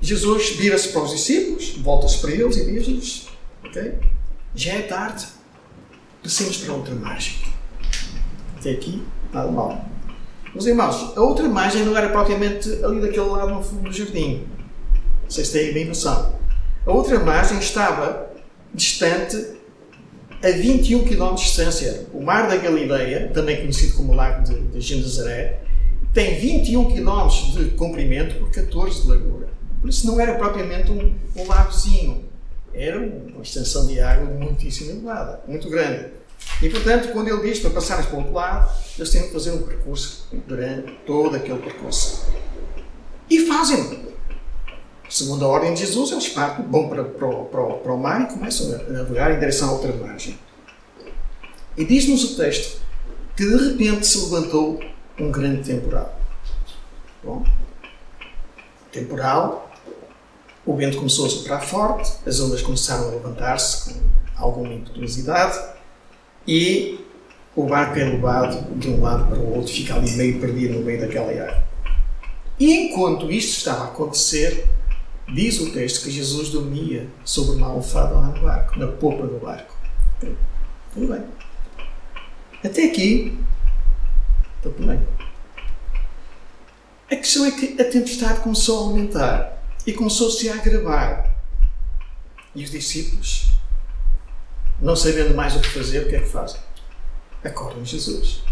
Jesus 0.00 0.50
vira-se 0.56 0.88
para 0.88 1.02
os 1.02 1.12
discípulos, 1.12 1.76
volta-se 1.78 2.18
para 2.18 2.32
eles 2.32 2.56
e 2.56 2.64
diz-lhes: 2.64 3.28
Ok, 3.64 3.94
já 4.52 4.72
é 4.72 4.82
tarde, 4.82 5.26
passemos 6.24 6.56
para 6.56 6.74
outra 6.74 6.92
margem. 6.92 7.34
Até 8.58 8.72
aqui, 8.72 9.00
nada 9.32 9.48
mal. 9.52 9.88
Meus 10.52 10.66
irmãos, 10.66 11.16
a 11.16 11.20
outra 11.20 11.48
margem 11.48 11.84
não 11.84 11.96
era 11.96 12.08
propriamente 12.08 12.68
ali 12.84 13.00
daquele 13.00 13.26
lado 13.26 13.54
no 13.54 13.62
fundo 13.62 13.88
do 13.88 13.92
jardim. 13.92 14.44
Vocês 15.28 15.50
têm 15.50 15.72
bem 15.72 15.84
noção. 15.84 16.34
A 16.84 16.90
outra 16.90 17.20
margem 17.20 17.60
estava 17.60 18.28
distante 18.74 19.55
a 20.42 20.50
21 20.50 21.04
km 21.04 21.34
de 21.34 21.42
distância. 21.42 22.06
O 22.12 22.20
Mar 22.22 22.48
da 22.48 22.56
Galileia, 22.56 23.30
também 23.32 23.56
conhecido 23.56 23.96
como 23.96 24.14
Lago 24.14 24.44
de, 24.44 24.60
de 24.60 24.80
Genezaré, 24.80 25.60
tem 26.12 26.38
21 26.38 26.92
km 26.92 27.28
de 27.54 27.70
comprimento 27.76 28.36
por 28.36 28.50
14 28.50 29.02
de 29.02 29.08
largura. 29.08 29.48
Por 29.80 29.90
isso 29.90 30.06
não 30.06 30.18
era 30.20 30.34
propriamente 30.34 30.90
um, 30.90 31.14
um 31.36 31.46
lagozinho. 31.46 32.24
Era 32.72 32.98
uma 32.98 33.42
extensão 33.42 33.86
de 33.86 34.00
água 34.00 34.26
muitíssimo 34.26 34.90
elevada, 34.90 35.40
muito 35.46 35.68
grande. 35.70 36.06
E, 36.62 36.68
portanto, 36.68 37.12
quando 37.12 37.28
ele 37.28 37.48
diz 37.48 37.60
para 37.60 37.70
passarem 37.70 38.04
para 38.04 38.14
o 38.14 38.18
outro 38.18 38.32
lado, 38.32 38.70
eles 38.96 39.10
têm 39.10 39.22
que 39.22 39.32
fazer 39.32 39.50
um 39.50 39.62
percurso 39.62 40.28
durante 40.46 40.92
todo 41.06 41.36
aquele 41.36 41.58
percurso. 41.58 42.26
E 43.28 43.46
fazem. 43.46 44.05
Segundo 45.08 45.44
a 45.44 45.48
ordem 45.48 45.74
de 45.74 45.80
Jesus, 45.80 46.10
eles 46.10 46.28
partem, 46.28 46.66
vão 46.66 46.88
para, 46.88 47.04
para, 47.04 47.28
para, 47.28 47.74
para 47.74 47.92
o 47.92 47.98
mar 47.98 48.22
e 48.22 48.26
começam 48.26 48.74
a 48.74 48.90
navegar 48.90 49.32
em 49.32 49.38
direção 49.38 49.68
à 49.68 49.72
outra 49.72 49.92
margem. 49.94 50.38
E 51.76 51.84
diz-nos 51.84 52.24
o 52.24 52.36
texto 52.36 52.80
que 53.36 53.44
de 53.44 53.70
repente 53.70 54.06
se 54.06 54.18
levantou 54.24 54.80
um 55.18 55.30
grande 55.30 55.62
temporal. 55.62 56.18
Bom, 57.22 57.44
temporal, 58.90 59.70
o 60.64 60.74
vento 60.74 60.96
começou 60.96 61.26
a 61.26 61.28
soprar 61.28 61.62
forte, 61.62 62.12
as 62.26 62.40
ondas 62.40 62.62
começaram 62.62 63.08
a 63.08 63.10
levantar-se 63.10 63.92
com 63.92 64.00
alguma 64.36 64.72
impetuosidade 64.72 65.58
e 66.46 67.00
o 67.54 67.64
barco 67.64 67.98
é 67.98 68.04
levado 68.04 68.74
de 68.78 68.90
um 68.90 69.00
lado 69.00 69.28
para 69.28 69.38
o 69.38 69.56
outro, 69.56 69.72
fica 69.72 69.94
ali 69.94 70.10
meio 70.12 70.40
perdido 70.40 70.74
no 70.74 70.84
meio 70.84 71.00
daquela 71.00 71.30
água. 71.30 71.64
E 72.58 72.72
enquanto 72.72 73.30
isto 73.30 73.58
estava 73.58 73.84
a 73.84 73.86
acontecer, 73.88 74.68
Diz 75.28 75.60
o 75.60 75.72
texto 75.72 76.04
que 76.04 76.10
Jesus 76.10 76.50
dormia 76.50 77.08
sobre 77.24 77.56
uma 77.56 77.66
almofada 77.66 78.14
lá 78.14 78.28
no 78.28 78.40
barco, 78.40 78.78
na 78.78 78.86
popa 78.86 79.26
do 79.26 79.38
barco. 79.40 79.74
Tudo 80.94 81.08
bem. 81.08 81.24
Até 82.64 82.84
aqui, 82.84 83.36
está 84.56 84.70
tudo 84.70 84.86
bem. 84.86 85.00
A 87.10 87.16
questão 87.16 87.44
é 87.44 87.50
que 87.50 87.80
a 87.80 87.84
tempestade 87.84 88.40
começou 88.40 88.78
a 88.78 88.82
aumentar 88.88 89.62
e 89.84 89.92
começou-se 89.92 90.48
a 90.48 90.54
agravar. 90.54 91.36
E 92.54 92.64
os 92.64 92.70
discípulos, 92.70 93.50
não 94.80 94.94
sabendo 94.94 95.34
mais 95.34 95.54
o 95.56 95.60
que 95.60 95.68
fazer, 95.68 96.04
o 96.04 96.08
que 96.08 96.16
é 96.16 96.20
que 96.20 96.28
fazem? 96.28 96.60
Acordam 97.44 97.84
Jesus. 97.84 98.42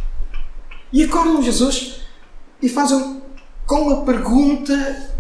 E 0.93 1.05
acordam 1.05 1.43
Jesus 1.43 2.01
e 2.61 2.69
fazem 2.69 3.23
com 3.67 3.77
uma 3.77 4.05
pergunta 4.05 5.14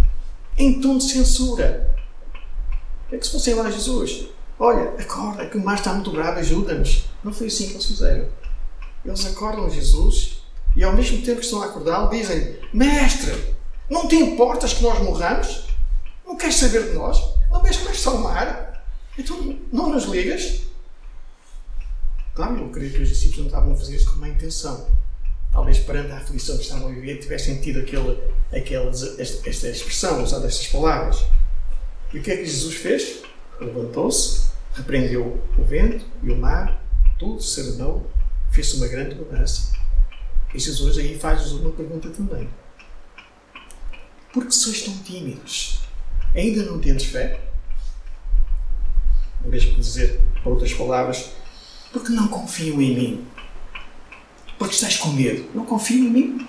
em 0.56 0.80
tom 0.80 0.98
de 0.98 1.04
censura. 1.04 1.94
É 3.10 3.16
que 3.16 3.26
se 3.26 3.32
fossem 3.32 3.54
lá 3.54 3.70
Jesus, 3.70 4.26
olha, 4.58 4.90
acorda, 4.98 5.46
que 5.46 5.56
o 5.56 5.64
mar 5.64 5.76
está 5.76 5.92
muito 5.92 6.10
grave, 6.10 6.40
ajuda-nos. 6.40 7.04
Não 7.22 7.32
foi 7.32 7.48
assim 7.48 7.68
que 7.68 7.74
eles 7.74 7.86
fizeram. 7.86 8.28
Eles 9.04 9.26
acordam 9.26 9.70
Jesus 9.70 10.42
e 10.76 10.82
ao 10.82 10.92
mesmo 10.92 11.22
tempo 11.22 11.38
que 11.38 11.44
estão 11.44 11.62
a 11.62 11.66
acordá-lo, 11.66 12.10
dizem: 12.10 12.58
Mestre, 12.72 13.54
não 13.88 14.08
te 14.08 14.16
importas 14.16 14.72
que 14.72 14.82
nós 14.82 15.00
morramos? 15.02 15.68
Não 16.26 16.36
queres 16.36 16.56
saber 16.56 16.90
de 16.90 16.94
nós? 16.94 17.18
Não 17.50 17.62
vês 17.62 17.76
como 17.76 17.90
é 17.90 17.92
está 17.92 18.10
o 18.10 18.22
mar? 18.22 18.84
Então 19.16 19.58
não 19.72 19.90
nos 19.90 20.04
ligas? 20.04 20.62
Claro, 22.34 22.58
eu 22.58 22.68
creio 22.70 22.92
que 22.92 23.02
os 23.02 23.08
discípulos 23.08 23.38
não 23.38 23.46
estavam 23.46 23.72
a 23.72 23.76
fazer 23.76 23.94
isso 23.94 24.10
com 24.10 24.18
má 24.18 24.28
intenção 24.28 24.88
talvez 25.54 25.78
perante 25.78 26.10
a 26.10 26.16
aflição 26.16 26.56
que 26.56 26.64
estavam 26.64 26.88
a 26.88 26.90
viver, 26.90 27.18
tivessem 27.18 27.60
tido 27.60 27.78
aquele, 27.78 28.18
aquele, 28.52 28.88
esta, 28.88 29.48
esta 29.48 29.68
expressão, 29.68 30.22
usado 30.22 30.46
estas 30.46 30.66
palavras. 30.66 31.24
E 32.12 32.18
o 32.18 32.22
que 32.22 32.32
é 32.32 32.36
que 32.36 32.44
Jesus 32.44 32.74
fez? 32.74 33.22
Levantou-se, 33.60 34.48
repreendeu 34.74 35.40
o 35.56 35.64
vento 35.64 36.04
e 36.24 36.30
o 36.30 36.36
mar, 36.36 36.84
tudo 37.20 37.40
serenou, 37.40 38.10
fez 38.50 38.74
uma 38.74 38.88
grande 38.88 39.14
mudança. 39.14 39.72
E 40.52 40.58
Jesus 40.58 40.98
aí 40.98 41.16
faz-nos 41.16 41.52
uma 41.52 41.70
pergunta 41.70 42.10
também. 42.10 42.48
Por 44.32 44.46
que 44.46 44.54
sois 44.54 44.82
tão 44.82 44.96
tímidos? 44.98 45.82
Ainda 46.34 46.64
não 46.64 46.80
tendes 46.80 47.06
fé? 47.06 47.40
Em 49.44 49.50
vez 49.50 49.62
de 49.62 49.74
dizer, 49.76 50.20
por 50.42 50.54
outras 50.54 50.74
palavras, 50.74 51.30
porque 51.92 52.10
não 52.10 52.26
confiam 52.26 52.82
em 52.82 52.96
mim? 52.96 53.33
Porque 54.64 54.76
estás 54.76 54.96
com 54.96 55.10
medo. 55.10 55.50
Não 55.54 55.66
confio 55.66 56.06
em 56.06 56.10
mim. 56.10 56.48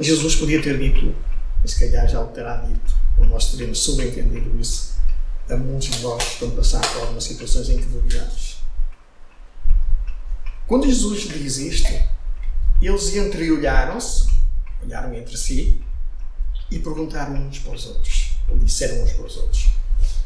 Jesus 0.00 0.34
podia 0.34 0.60
ter 0.60 0.76
dito, 0.76 1.14
e 1.64 1.68
se 1.68 1.78
calhar 1.78 2.08
já 2.08 2.20
o 2.20 2.26
terá 2.26 2.56
dito, 2.56 2.96
ou 3.16 3.26
nós 3.26 3.52
teremos 3.52 3.78
subentendido 3.78 4.60
isso 4.60 4.96
a 5.48 5.56
muitos 5.56 5.90
de 5.90 6.00
nós 6.00 6.34
quando 6.40 6.56
passar 6.56 6.80
por 6.80 7.02
algumas 7.02 7.22
situações 7.22 7.68
em 7.68 7.78
que 7.78 7.86
duvidamos. 7.86 8.56
Quando 10.66 10.86
Jesus 10.86 11.28
diz 11.28 11.58
isto, 11.58 11.92
eles 12.82 13.14
entreolharam-se, 13.14 14.26
olharam 14.82 15.14
entre 15.14 15.36
si 15.36 15.80
e 16.72 16.80
perguntaram 16.80 17.34
uns 17.36 17.60
para 17.60 17.72
os 17.72 17.86
outros, 17.86 18.32
ou 18.48 18.58
disseram 18.58 19.04
uns 19.04 19.12
para 19.12 19.26
os 19.26 19.36
outros: 19.36 19.68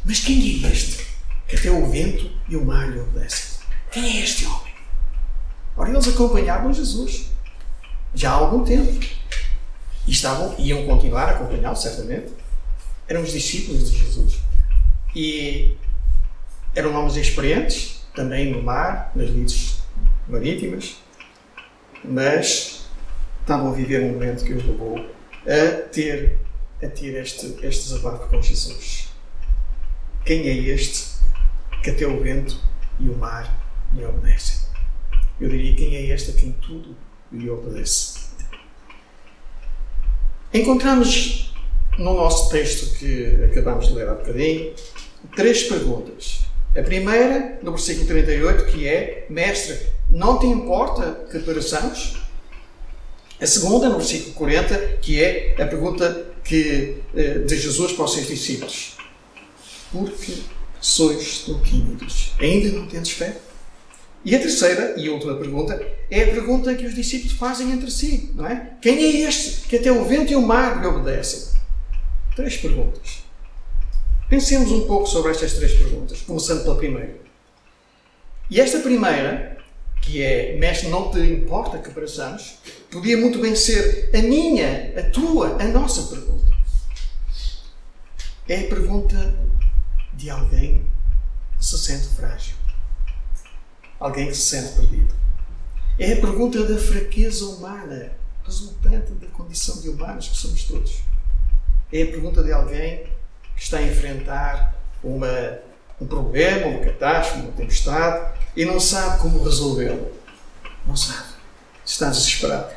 Mas 0.03 0.19
quem 0.19 0.65
é 0.65 0.67
este 0.67 1.05
que 1.47 1.57
até 1.57 1.69
o 1.69 1.87
vento 1.91 2.31
e 2.49 2.55
o 2.55 2.65
mar 2.65 2.89
lhe 2.89 2.99
obedecem? 2.99 3.50
Quem 3.91 4.19
é 4.19 4.23
este 4.23 4.45
homem? 4.45 4.73
Ora, 5.75 5.89
eles 5.89 6.07
acompanhavam 6.07 6.73
Jesus 6.73 7.29
já 8.15 8.31
há 8.31 8.35
algum 8.35 8.63
tempo. 8.63 9.05
E 10.07 10.11
estavam, 10.11 10.55
iam 10.57 10.85
continuar 10.87 11.25
a 11.25 11.31
acompanhá-lo, 11.31 11.75
certamente. 11.75 12.31
Eram 13.07 13.21
os 13.21 13.33
discípulos 13.33 13.91
de 13.91 13.97
Jesus. 13.97 14.39
E 15.13 15.75
eram 16.73 16.95
homens 16.95 17.17
experientes, 17.17 18.05
também 18.15 18.51
no 18.51 18.63
mar, 18.63 19.11
nas 19.13 19.29
lides 19.29 19.81
marítimas, 20.27 20.95
mas 22.03 22.85
estavam 23.41 23.71
a 23.71 23.73
viver 23.73 24.03
um 24.03 24.13
momento 24.13 24.45
que 24.45 24.53
os 24.53 24.65
levou 24.65 24.99
a 25.45 25.81
ter, 25.89 26.39
a 26.81 26.87
ter 26.87 27.21
este, 27.21 27.57
este 27.61 27.89
desabafo 27.89 28.29
com 28.29 28.41
Jesus. 28.41 29.09
Quem 30.25 30.47
é 30.47 30.55
este 30.55 31.19
que 31.83 31.89
até 31.89 32.07
o 32.07 32.21
vento 32.21 32.57
e 32.97 33.09
o 33.09 33.17
mar 33.17 33.60
lhe 33.93 34.05
obedecem. 34.05 34.61
Eu 35.39 35.49
diria 35.49 35.75
quem 35.75 35.95
é 35.95 36.05
este 36.13 36.33
quem 36.33 36.51
tudo 36.53 36.95
lhe 37.31 37.49
obedece. 37.49 38.21
Encontramos 40.53 41.53
no 41.97 42.13
nosso 42.13 42.49
texto 42.49 42.97
que 42.97 43.43
acabamos 43.45 43.87
de 43.87 43.93
ler 43.93 44.09
há 44.09 44.13
bocadinho 44.13 44.73
três 45.35 45.63
perguntas. 45.63 46.41
A 46.75 46.81
primeira, 46.81 47.59
no 47.61 47.71
versículo 47.71 48.07
38, 48.07 48.65
que 48.65 48.87
é: 48.87 49.25
Mestre, 49.29 49.77
não 50.09 50.39
te 50.39 50.45
importa 50.45 51.25
que 51.31 51.39
pereçamos? 51.39 52.17
A 53.39 53.47
segunda, 53.47 53.89
no 53.89 53.97
versículo 53.97 54.33
40, 54.35 54.77
que 55.01 55.21
é 55.21 55.55
a 55.61 55.65
pergunta 55.65 56.27
que, 56.43 56.97
eh, 57.15 57.39
de 57.39 57.57
Jesus 57.57 57.93
para 57.93 58.05
os 58.05 58.13
seus 58.13 58.27
discípulos: 58.27 58.97
Porque 59.91 60.33
sois 60.79 61.39
tão 61.39 61.59
tímidos? 61.61 62.33
Ainda 62.39 62.77
não 62.77 62.87
tendes 62.87 63.11
fé? 63.11 63.37
E 64.23 64.35
a 64.35 64.39
terceira 64.39 64.93
e 64.97 65.09
última 65.09 65.35
pergunta 65.35 65.81
é 66.09 66.23
a 66.23 66.27
pergunta 66.27 66.75
que 66.75 66.85
os 66.85 66.93
discípulos 66.93 67.33
fazem 67.33 67.71
entre 67.71 67.89
si, 67.89 68.31
não 68.35 68.45
é? 68.45 68.73
Quem 68.79 68.97
é 68.97 69.27
este 69.27 69.67
que 69.67 69.77
até 69.77 69.91
o 69.91 70.05
vento 70.05 70.31
e 70.31 70.35
o 70.35 70.41
mar 70.41 70.79
lhe 70.79 70.85
obedecem? 70.85 71.53
Três 72.35 72.57
perguntas. 72.57 73.23
Pensemos 74.29 74.71
um 74.71 74.85
pouco 74.85 75.07
sobre 75.07 75.31
estas 75.31 75.53
três 75.53 75.73
perguntas, 75.73 76.21
começando 76.21 76.63
pela 76.63 76.75
primeira. 76.75 77.15
E 78.49 78.61
esta 78.61 78.79
primeira, 78.79 79.57
que 80.01 80.21
é, 80.21 80.55
mestre, 80.57 80.87
não 80.89 81.09
te 81.11 81.19
importa 81.19 81.79
que 81.79 81.89
pareçamos, 81.89 82.59
podia 82.91 83.17
muito 83.17 83.39
bem 83.39 83.55
ser 83.55 84.09
a 84.13 84.21
minha, 84.21 84.93
a 84.97 85.09
tua, 85.09 85.61
a 85.61 85.65
nossa 85.65 86.03
pergunta. 86.03 86.51
É 88.47 88.61
a 88.61 88.67
pergunta 88.67 89.35
de 90.13 90.29
alguém 90.29 90.85
que 91.57 91.65
se 91.65 91.77
sente 91.77 92.07
frágil. 92.09 92.60
Alguém 94.01 94.27
que 94.27 94.35
se 94.35 94.41
sente 94.41 94.73
perdido. 94.73 95.13
É 95.99 96.13
a 96.13 96.15
pergunta 96.15 96.65
da 96.65 96.75
fraqueza 96.79 97.45
humana, 97.45 98.11
resultante 98.43 99.11
da 99.11 99.27
condição 99.27 99.79
de 99.79 99.89
humanos 99.89 100.27
que 100.27 100.37
somos 100.37 100.63
todos. 100.63 101.03
É 101.93 102.01
a 102.01 102.07
pergunta 102.07 102.41
de 102.41 102.51
alguém 102.51 103.03
que 103.55 103.61
está 103.61 103.77
a 103.77 103.83
enfrentar 103.83 104.75
uma, 105.03 105.59
um 106.01 106.07
problema, 106.07 106.65
uma 106.65 106.79
catástrofe, 106.79 107.41
uma 107.41 107.51
tempestade 107.51 108.39
e 108.55 108.65
não 108.65 108.79
sabe 108.79 109.21
como 109.21 109.43
resolvê-lo. 109.43 110.11
Não 110.87 110.95
sabe. 110.95 111.29
Está 111.85 112.09
desesperado. 112.09 112.73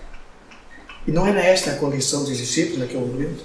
E 1.07 1.11
não 1.11 1.27
era 1.27 1.43
esta 1.43 1.71
a 1.71 1.77
condição 1.77 2.23
dos 2.25 2.37
discípulos 2.37 2.81
naquele 2.81 3.07
momento? 3.07 3.45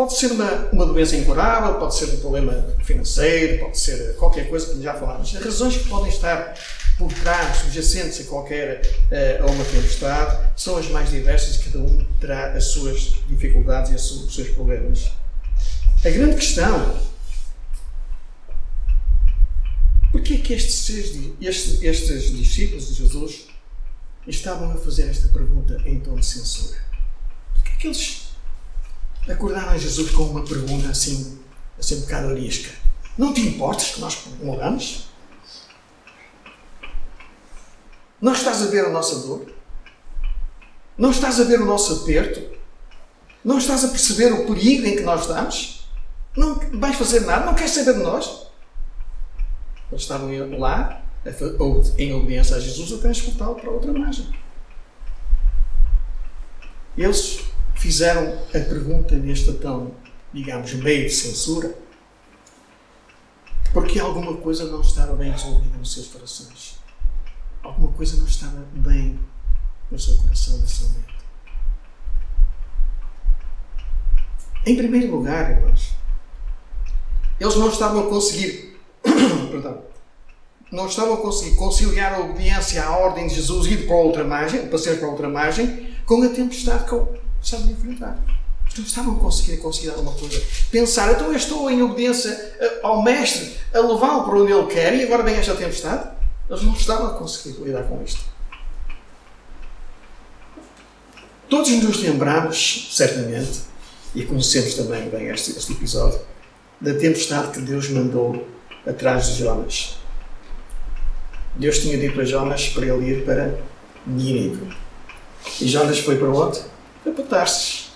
Pode 0.00 0.16
ser 0.16 0.32
uma, 0.32 0.50
uma 0.72 0.86
doença 0.86 1.14
incurável, 1.14 1.74
pode 1.74 1.94
ser 1.94 2.06
um 2.06 2.20
problema 2.20 2.74
financeiro, 2.82 3.66
pode 3.66 3.78
ser 3.78 4.16
qualquer 4.16 4.48
coisa 4.48 4.72
que 4.72 4.82
já 4.82 4.94
falámos. 4.94 5.36
As 5.36 5.44
razões 5.44 5.76
que 5.76 5.90
podem 5.90 6.08
estar 6.08 6.54
por 6.96 7.12
trás, 7.12 7.58
subjacentes 7.58 8.22
a 8.22 8.24
qualquer 8.24 8.80
uh, 8.80 9.46
a 9.46 9.50
uma 9.50 9.62
tempestade, 9.62 10.48
são 10.56 10.78
as 10.78 10.88
mais 10.88 11.10
diversas 11.10 11.56
e 11.56 11.64
cada 11.64 11.80
um 11.80 12.02
terá 12.18 12.54
as 12.54 12.64
suas 12.68 13.12
dificuldades 13.28 13.92
e 13.92 13.94
os 13.94 14.34
seus 14.34 14.48
problemas. 14.48 15.12
A 16.02 16.08
grande 16.08 16.36
questão 16.36 16.96
Porquê 20.12 20.38
que 20.38 20.54
estes, 20.54 20.88
estes, 21.42 21.82
estes 21.82 22.38
discípulos 22.38 22.88
de 22.88 22.94
Jesus 22.94 23.48
estavam 24.26 24.70
a 24.70 24.76
fazer 24.78 25.10
esta 25.10 25.28
pergunta 25.28 25.78
em 25.84 26.00
tom 26.00 26.14
de 26.14 26.24
censura? 26.24 26.78
Porquê 27.54 27.72
que 27.78 27.86
eles 27.88 28.19
acordaram 29.28 29.70
a 29.70 29.78
Jesus 29.78 30.10
com 30.10 30.24
uma 30.24 30.44
pergunta 30.44 30.88
assim, 30.88 31.38
assim 31.78 31.96
um 31.96 32.00
bocado 32.00 32.28
arisca. 32.28 32.70
Não 33.18 33.34
te 33.34 33.40
importas 33.40 33.90
que 33.90 34.00
nós 34.00 34.18
morramos? 34.42 35.08
Não 38.20 38.32
estás 38.32 38.62
a 38.62 38.66
ver 38.66 38.84
a 38.86 38.90
nossa 38.90 39.26
dor? 39.26 39.52
Não 40.96 41.10
estás 41.10 41.40
a 41.40 41.44
ver 41.44 41.60
o 41.60 41.64
nosso 41.64 42.02
aperto? 42.02 42.58
Não 43.44 43.58
estás 43.58 43.84
a 43.84 43.88
perceber 43.88 44.32
o 44.32 44.46
perigo 44.46 44.86
em 44.86 44.96
que 44.96 45.02
nós 45.02 45.22
estamos? 45.22 45.88
Não 46.36 46.54
vais 46.78 46.96
fazer 46.96 47.20
nada? 47.20 47.46
Não 47.46 47.54
queres 47.54 47.72
saber 47.72 47.94
de 47.94 48.02
nós? 48.02 48.46
Eles 49.90 50.02
estavam 50.02 50.30
lá, 50.58 51.02
em 51.98 52.14
obediência 52.14 52.56
a 52.56 52.60
Jesus, 52.60 52.92
a 52.92 52.98
transportá-lo 52.98 53.56
para 53.56 53.70
outra 53.70 53.92
margem. 53.92 54.28
Eles 56.96 57.49
fizeram 57.80 58.38
a 58.48 58.60
pergunta 58.60 59.16
neste 59.16 59.54
tão, 59.54 59.92
digamos, 60.34 60.74
meio 60.74 61.08
de 61.08 61.14
censura, 61.14 61.74
porque 63.72 63.98
alguma 63.98 64.36
coisa 64.36 64.64
não 64.64 64.82
estava 64.82 65.16
bem 65.16 65.30
resolvida 65.30 65.78
nos 65.78 65.94
seus 65.94 66.08
corações. 66.08 66.78
Alguma 67.62 67.90
coisa 67.92 68.18
não 68.18 68.26
estava 68.26 68.66
bem 68.74 69.18
no 69.90 69.98
seu 69.98 70.14
coração 70.18 70.58
nesse 70.58 70.82
momento. 70.82 71.14
Em 74.66 74.76
primeiro 74.76 75.16
lugar, 75.16 75.50
irmãos, 75.50 75.94
eles 77.40 77.56
não 77.56 77.70
estavam 77.70 78.06
a 78.06 78.10
conseguir, 78.10 78.78
perdão, 79.50 79.82
não 80.70 80.86
estavam 80.86 81.14
a 81.14 81.16
conseguir 81.16 81.56
conciliar 81.56 82.12
a 82.12 82.20
obediência 82.20 82.84
à 82.84 82.94
ordem 82.94 83.26
de 83.26 83.36
Jesus 83.36 83.66
e 83.68 83.72
ir 83.72 83.86
para 83.86 83.96
outra 83.96 84.22
margem, 84.22 84.68
para 84.68 84.78
para 84.78 85.08
outra 85.08 85.28
margem, 85.30 85.94
com 86.04 86.22
a 86.22 86.28
tempestade 86.28 86.84
estavam 87.42 87.68
a 87.68 87.72
enfrentar. 87.72 88.18
Não 88.76 88.84
estavam 88.84 89.16
a 89.16 89.18
conseguir 89.18 89.56
conseguir 89.56 89.90
alguma 89.90 90.12
coisa. 90.12 90.40
Pensar, 90.70 91.12
então 91.12 91.26
eu 91.28 91.36
estou 91.36 91.68
em 91.70 91.82
obediência 91.82 92.30
eh, 92.30 92.80
ao 92.82 93.02
Mestre, 93.02 93.56
a 93.74 93.80
levá-lo 93.80 94.24
para 94.24 94.38
onde 94.38 94.52
ele 94.52 94.66
quer 94.66 94.94
e 94.94 95.02
agora 95.02 95.22
vem 95.22 95.34
esta 95.34 95.54
tempestade? 95.54 96.08
Eles 96.48 96.62
não 96.62 96.72
estavam 96.72 97.08
a 97.08 97.14
conseguir 97.14 97.60
lidar 97.60 97.84
com 97.84 98.02
isto. 98.04 98.20
Todos 101.48 101.68
nos 101.68 102.00
lembramos, 102.00 102.88
certamente, 102.92 103.62
e 104.14 104.24
conhecemos 104.24 104.74
também 104.74 105.08
bem 105.08 105.26
este, 105.28 105.50
este 105.58 105.72
episódio, 105.72 106.20
da 106.80 106.94
tempestade 106.94 107.50
que 107.50 107.60
Deus 107.60 107.88
mandou 107.88 108.46
atrás 108.86 109.26
de 109.26 109.42
Jonas. 109.42 109.98
Deus 111.56 111.80
tinha 111.80 111.98
dito 111.98 112.20
a 112.20 112.24
Jonas 112.24 112.68
para 112.68 112.86
ele 112.86 113.10
ir 113.10 113.24
para 113.24 113.58
Nínive. 114.06 114.72
E 115.60 115.68
Jonas 115.68 115.98
foi 115.98 116.16
para 116.16 116.28
onde? 116.28 116.60
Tarsis. 117.28 117.90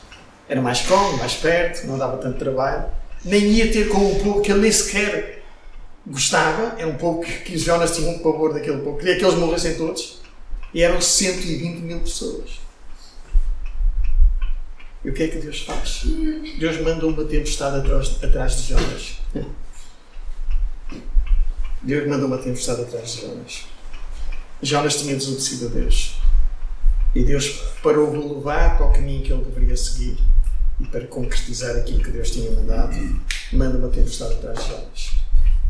Era 0.48 0.60
mais 0.60 0.82
cómodo, 0.82 1.18
mais 1.18 1.34
perto, 1.34 1.86
não 1.86 1.98
dava 1.98 2.18
tanto 2.18 2.38
trabalho. 2.38 2.84
Nem 3.24 3.42
ia 3.44 3.72
ter 3.72 3.88
com 3.88 3.98
um 3.98 4.18
povo 4.22 4.42
que 4.42 4.52
ele 4.52 4.60
nem 4.60 4.72
sequer 4.72 5.42
gostava. 6.06 6.78
Era 6.78 6.88
um 6.88 6.96
povo 6.96 7.22
que, 7.22 7.32
que 7.40 7.58
Jonas 7.58 7.96
tinha 7.96 8.10
um 8.10 8.18
pavor 8.18 8.52
daquele 8.52 8.78
povo. 8.78 8.98
Queria 8.98 9.16
que 9.16 9.24
eles 9.24 9.38
morressem 9.38 9.76
todos. 9.76 10.20
E 10.72 10.82
eram 10.82 11.00
120 11.00 11.80
mil 11.80 12.00
pessoas. 12.00 12.60
E 15.04 15.10
o 15.10 15.12
que 15.12 15.22
é 15.22 15.28
que 15.28 15.38
Deus 15.38 15.60
faz? 15.60 16.02
Deus 16.58 16.80
manda 16.80 17.06
uma 17.06 17.24
tempestade 17.24 17.76
atrás, 17.76 18.18
atrás 18.22 18.56
de 18.56 18.68
Jonas. 18.68 19.18
Deus 21.82 22.08
manda 22.08 22.24
uma 22.26 22.38
tempestade 22.38 22.82
atrás 22.82 23.12
de 23.12 23.22
Jonas. 23.22 23.66
Jonas 24.62 24.96
tinha 24.96 25.14
desobedecido 25.14 25.66
a 25.66 25.68
Deus. 25.68 26.14
E 27.14 27.22
Deus 27.22 27.62
parou 27.82 28.10
de 28.10 28.34
levar 28.34 28.76
para 28.76 28.86
o 28.86 28.92
caminho 28.92 29.22
que 29.22 29.32
ele 29.32 29.44
deveria 29.44 29.76
seguir 29.76 30.18
e 30.80 30.84
para 30.84 31.06
concretizar 31.06 31.76
aquilo 31.76 32.02
que 32.02 32.10
Deus 32.10 32.30
tinha 32.30 32.50
mandado, 32.50 32.96
manda 33.52 33.78
uma 33.78 33.88
tempestade 33.88 34.34
atrás 34.34 34.58
de 34.58 34.70
Jonas. 34.70 35.10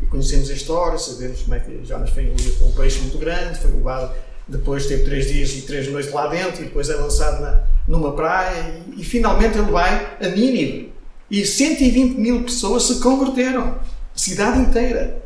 E 0.01 0.05
conhecemos 0.07 0.49
a 0.49 0.53
história, 0.53 0.97
sabemos 0.97 1.43
como 1.43 1.55
é 1.55 1.59
que 1.59 1.85
Jonas 1.85 2.09
foi 2.09 2.23
engolido 2.23 2.51
por 2.53 2.67
um 2.67 2.71
peixe 2.71 2.99
muito 3.01 3.17
grande, 3.17 3.59
foi 3.59 3.71
levado, 3.71 4.15
depois 4.47 4.87
teve 4.87 5.03
três 5.03 5.27
dias 5.27 5.53
e 5.55 5.61
três 5.61 5.87
noites 5.87 6.11
lá 6.11 6.27
dentro, 6.27 6.61
e 6.61 6.65
depois 6.65 6.89
é 6.89 6.95
lançado 6.95 7.41
na, 7.41 7.63
numa 7.87 8.13
praia, 8.13 8.81
e, 8.87 9.01
e 9.01 9.03
finalmente 9.03 9.57
ele 9.57 9.71
vai 9.71 10.17
a 10.19 10.27
Nínive. 10.27 10.93
E 11.29 11.45
120 11.45 12.17
mil 12.17 12.43
pessoas 12.43 12.83
se 12.83 12.99
converteram. 12.99 13.79
Cidade 14.13 14.59
inteira. 14.59 15.23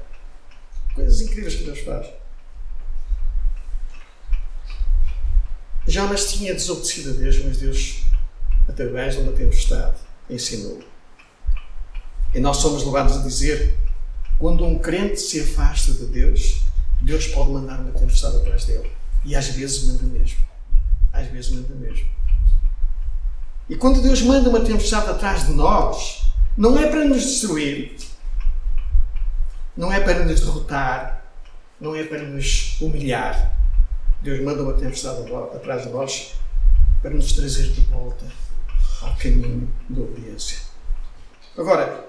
Coisas 0.96 1.22
incríveis 1.22 1.56
que 1.56 1.64
Deus 1.64 1.80
faz. 1.80 2.08
Jonas 5.90 6.32
tinha 6.32 6.54
desobedecido 6.54 7.10
a 7.10 7.14
Deus, 7.14 7.44
mas 7.44 7.58
Deus, 7.58 8.04
através 8.68 9.16
de 9.16 9.22
uma 9.22 9.32
tempestade, 9.32 9.98
ensinou. 10.30 10.80
E 12.34 12.40
nós 12.40 12.58
somos 12.58 12.86
levados 12.86 13.18
a 13.18 13.24
dizer: 13.24 13.76
quando 14.38 14.64
um 14.64 14.78
crente 14.78 15.20
se 15.20 15.42
afasta 15.42 15.92
de 15.94 16.06
Deus, 16.06 16.62
Deus 17.02 17.28
pode 17.28 17.50
mandar 17.50 17.80
uma 17.80 17.92
tempestade 17.92 18.38
atrás 18.38 18.66
dele. 18.66 18.92
E 19.26 19.36
às 19.36 19.48
vezes 19.48 19.84
manda 19.86 20.04
mesmo. 20.04 20.38
Às 21.12 21.28
vezes 21.28 21.52
manda 21.52 21.74
mesmo. 21.74 22.06
E 23.68 23.76
quando 23.76 24.02
Deus 24.02 24.22
manda 24.22 24.50
uma 24.50 24.62
tempestade 24.62 25.10
atrás 25.10 25.48
de 25.48 25.54
nós, 25.54 26.32
não 26.56 26.78
é 26.78 26.88
para 26.88 27.06
nos 27.06 27.24
destruir, 27.24 27.96
não 29.76 29.92
é 29.92 30.00
para 30.00 30.26
nos 30.26 30.40
derrotar, 30.40 31.26
não 31.80 31.96
é 31.96 32.04
para 32.04 32.24
nos 32.24 32.80
humilhar, 32.82 33.59
Deus 34.22 34.42
manda 34.42 34.64
uma 34.64 34.74
tempestade 34.74 35.22
atrás 35.56 35.84
de 35.84 35.90
nós 35.90 36.34
para 37.02 37.12
nos 37.12 37.34
trazer 37.34 37.72
de 37.72 37.82
volta 37.82 38.26
ao 39.02 39.16
caminho 39.16 39.70
da 39.90 40.02
obediência. 40.02 40.60
Agora, 41.58 42.08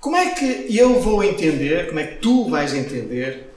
como 0.00 0.16
é 0.16 0.30
que 0.30 0.66
eu 0.76 1.00
vou 1.00 1.24
entender, 1.24 1.88
como 1.88 2.00
é 2.00 2.06
que 2.06 2.16
tu 2.16 2.48
vais 2.50 2.74
entender, 2.74 3.54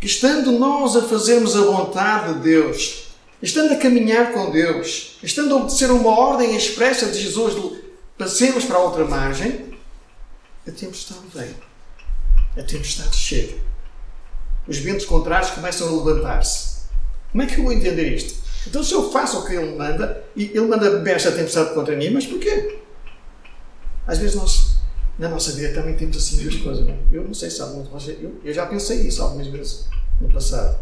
que 0.00 0.06
estando 0.06 0.52
nós 0.52 0.94
a 0.94 1.02
fazermos 1.02 1.56
a 1.56 1.62
vontade 1.62 2.34
de 2.34 2.40
Deus, 2.40 3.08
estando 3.42 3.72
a 3.72 3.76
caminhar 3.76 4.32
com 4.32 4.50
Deus, 4.50 5.18
estando 5.22 5.54
a 5.54 5.56
obedecer 5.56 5.90
uma 5.90 6.10
ordem 6.10 6.54
expressa 6.56 7.06
de 7.06 7.18
Jesus 7.18 7.78
passemos 8.18 8.64
para 8.64 8.76
a 8.76 8.80
outra 8.80 9.04
margem, 9.04 9.78
a 10.66 10.70
tempestade 10.72 11.20
vem. 11.32 11.54
A 12.56 12.62
tempestade 12.62 13.16
chega. 13.16 13.56
Os 14.66 14.78
ventos 14.78 15.06
contrários 15.06 15.50
começam 15.50 15.88
a 15.88 16.04
levantar-se. 16.04 16.77
Como 17.30 17.42
é 17.42 17.46
que 17.46 17.58
eu 17.58 17.64
vou 17.64 17.72
entender 17.72 18.14
isto? 18.14 18.42
Então, 18.66 18.82
se 18.82 18.92
eu 18.92 19.10
faço 19.10 19.40
o 19.40 19.46
que 19.46 19.54
ele 19.54 19.76
manda, 19.76 20.24
e 20.36 20.44
ele 20.44 20.66
manda 20.66 20.90
beber 20.90 21.16
esta 21.16 21.32
tempestade 21.32 21.74
contra 21.74 21.96
mim, 21.96 22.10
mas 22.10 22.26
porquê? 22.26 22.78
Às 24.06 24.18
vezes 24.18 24.36
nós, 24.36 24.76
na 25.18 25.28
nossa 25.28 25.52
vida, 25.52 25.72
também 25.74 25.94
temos 25.94 26.16
assim 26.16 26.42
duas 26.42 26.56
coisas. 26.56 26.84
Não? 26.84 26.92
É? 26.92 26.98
Eu 27.12 27.24
não 27.24 27.34
sei 27.34 27.50
se 27.50 27.60
alguns 27.60 27.84
de 27.84 27.90
vocês. 27.90 28.22
Eu, 28.22 28.40
eu 28.42 28.52
já 28.52 28.66
pensei 28.66 29.06
isso 29.06 29.22
algumas 29.22 29.46
vezes 29.46 29.86
no 30.20 30.28
passado. 30.32 30.78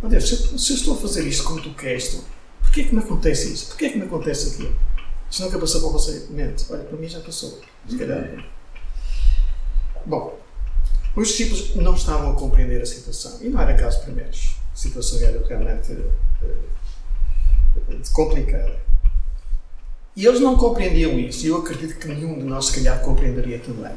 Meu 0.00 0.10
Deus, 0.10 0.28
se, 0.28 0.58
se 0.58 0.72
eu 0.72 0.76
estou 0.76 0.94
a 0.94 0.96
fazer 0.96 1.26
isto 1.26 1.44
como 1.44 1.62
tu 1.62 1.72
queres, 1.74 2.20
porquê 2.60 2.84
que 2.84 2.94
me 2.94 3.00
acontece 3.00 3.52
isso? 3.52 3.68
Porquê 3.68 3.90
que 3.90 3.98
me 3.98 4.04
acontece 4.04 4.54
aquilo? 4.54 4.74
Isso 5.30 5.42
nunca 5.42 5.58
passou 5.58 5.80
para 5.80 5.90
você 5.90 6.26
mente. 6.30 6.64
Olha, 6.70 6.84
para 6.84 6.98
mim 6.98 7.08
já 7.08 7.20
passou. 7.20 7.60
Se 7.88 7.96
calhar. 7.96 8.44
Bom, 10.04 10.38
os 11.14 11.28
discípulos 11.28 11.74
não 11.76 11.94
estavam 11.94 12.32
a 12.32 12.34
compreender 12.34 12.82
a 12.82 12.86
situação. 12.86 13.38
E 13.40 13.48
não 13.48 13.60
era 13.60 13.74
caso 13.74 14.02
primeiros. 14.02 14.61
Situação 14.74 15.20
era 15.20 15.44
realmente 15.46 15.92
uh, 15.92 16.62
complicada. 18.12 18.80
E 20.14 20.26
eles 20.26 20.40
não 20.40 20.56
compreendiam 20.56 21.18
isso. 21.18 21.44
E 21.44 21.48
eu 21.48 21.58
acredito 21.58 21.98
que 21.98 22.08
nenhum 22.08 22.38
de 22.38 22.44
nós, 22.44 22.66
se 22.66 22.74
calhar, 22.74 23.00
compreenderia 23.00 23.58
também. 23.58 23.92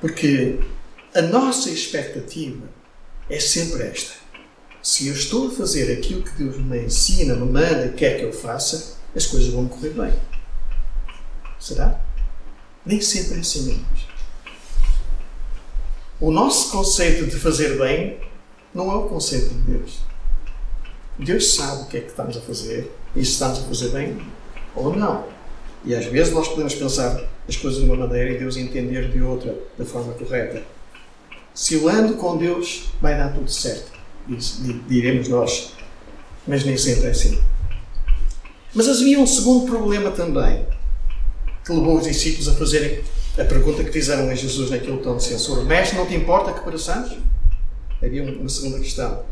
Porque 0.00 0.60
a 1.14 1.22
nossa 1.22 1.70
expectativa 1.70 2.66
é 3.28 3.40
sempre 3.40 3.84
esta. 3.84 4.14
Se 4.82 5.08
eu 5.08 5.14
estou 5.14 5.48
a 5.48 5.50
fazer 5.50 5.92
aquilo 5.92 6.22
que 6.22 6.42
Deus 6.42 6.56
me 6.58 6.84
ensina, 6.84 7.34
me 7.34 7.50
manda, 7.50 7.92
quer 7.92 8.18
que 8.18 8.24
eu 8.24 8.32
faça, 8.32 8.96
as 9.14 9.26
coisas 9.26 9.48
vão 9.48 9.66
correr 9.66 9.90
bem. 9.90 10.12
Será? 11.58 12.00
Nem 12.86 13.00
sempre 13.00 13.38
é 13.38 13.40
assim 13.40 13.64
mesmo. 13.64 14.07
O 16.20 16.32
nosso 16.32 16.72
conceito 16.72 17.26
de 17.26 17.36
fazer 17.36 17.78
bem 17.78 18.18
não 18.74 18.90
é 18.90 18.94
o 18.96 19.02
conceito 19.02 19.50
de 19.50 19.72
Deus. 19.72 20.00
Deus 21.16 21.54
sabe 21.54 21.82
o 21.82 21.86
que 21.86 21.96
é 21.96 22.00
que 22.00 22.08
estamos 22.08 22.36
a 22.36 22.40
fazer 22.40 22.92
e 23.14 23.24
se 23.24 23.32
estamos 23.32 23.60
a 23.60 23.62
fazer 23.62 23.90
bem 23.90 24.18
ou 24.74 24.96
não. 24.96 25.26
E 25.84 25.94
às 25.94 26.06
vezes 26.06 26.32
nós 26.32 26.48
podemos 26.48 26.74
pensar 26.74 27.22
as 27.48 27.56
coisas 27.56 27.80
de 27.80 27.86
uma 27.86 27.94
maneira 27.94 28.32
e 28.32 28.38
Deus 28.38 28.56
entender 28.56 29.10
de 29.12 29.22
outra, 29.22 29.54
da 29.78 29.84
forma 29.84 30.12
correta. 30.14 30.64
Se 31.54 31.74
eu 31.74 31.88
ando 31.88 32.14
com 32.14 32.36
Deus, 32.36 32.90
vai 33.00 33.16
dar 33.16 33.32
tudo 33.32 33.50
certo, 33.50 33.92
diremos 34.88 35.28
nós. 35.28 35.72
Mas 36.46 36.64
nem 36.64 36.76
sempre 36.76 37.06
é 37.06 37.10
assim. 37.10 37.40
Mas 38.74 38.88
havia 38.88 39.20
um 39.20 39.26
segundo 39.26 39.66
problema 39.66 40.10
também, 40.10 40.66
que 41.64 41.72
levou 41.72 41.98
os 41.98 42.04
discípulos 42.04 42.48
a 42.48 42.54
fazerem 42.54 43.04
a 43.38 43.44
pergunta 43.44 43.84
que 43.84 43.92
fizeram 43.92 44.28
a 44.28 44.34
Jesus 44.34 44.70
naquele 44.70 44.98
tom 44.98 45.16
de 45.16 45.24
censura: 45.24 45.62
Mestre, 45.62 45.96
não 45.96 46.06
te 46.06 46.14
importa 46.14 46.52
que 46.52 46.60
pareçamos? 46.60 47.16
Havia 48.02 48.22
uma 48.22 48.48
segunda 48.48 48.78
questão, 48.78 49.22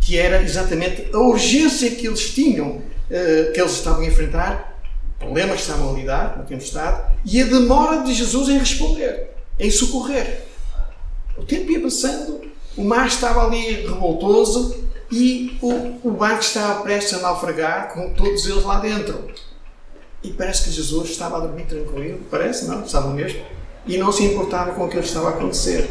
que 0.00 0.18
era 0.18 0.42
exatamente 0.42 1.08
a 1.12 1.18
urgência 1.18 1.90
que 1.90 2.06
eles 2.06 2.30
tinham, 2.34 2.82
eh, 3.10 3.50
que 3.54 3.60
eles 3.60 3.72
estavam 3.72 4.02
a 4.02 4.06
enfrentar, 4.06 4.78
problemas 5.18 5.56
que 5.56 5.62
estavam 5.62 5.94
a 5.94 5.98
lidar 5.98 6.34
com 6.34 6.40
a 6.40 6.44
tempestade, 6.44 7.14
e 7.24 7.40
a 7.40 7.46
demora 7.46 8.02
de 8.02 8.12
Jesus 8.12 8.48
em 8.48 8.58
responder, 8.58 9.30
em 9.58 9.70
socorrer. 9.70 10.42
O 11.36 11.44
tempo 11.44 11.70
ia 11.70 11.80
passando, 11.80 12.42
o 12.76 12.84
mar 12.84 13.06
estava 13.06 13.46
ali 13.46 13.86
revoltoso 13.86 14.82
e 15.10 15.58
o, 15.60 16.08
o 16.08 16.10
barco 16.10 16.40
estava 16.40 16.82
prestes 16.82 17.14
a 17.14 17.20
naufragar 17.20 17.92
com 17.92 18.14
todos 18.14 18.46
eles 18.46 18.64
lá 18.64 18.78
dentro. 18.80 19.30
E 20.22 20.30
parece 20.30 20.64
que 20.64 20.70
Jesus 20.70 21.10
estava 21.10 21.36
a 21.36 21.40
dormir 21.40 21.66
tranquilo, 21.66 22.20
parece, 22.30 22.66
não? 22.66 22.84
Estava 22.84 23.10
mesmo. 23.10 23.44
E 23.86 23.98
não 23.98 24.12
se 24.12 24.24
importava 24.24 24.72
com 24.72 24.84
o 24.84 24.88
que 24.88 24.98
estava 24.98 25.28
a 25.28 25.30
acontecer. 25.30 25.90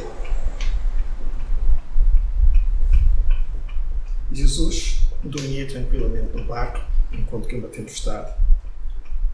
Jesus 4.32 5.00
dormia 5.22 5.68
tranquilamente 5.68 6.36
no 6.36 6.46
barco, 6.46 6.80
enquanto 7.12 7.48
que 7.48 7.56
uma 7.56 7.68
tempestade 7.68 8.34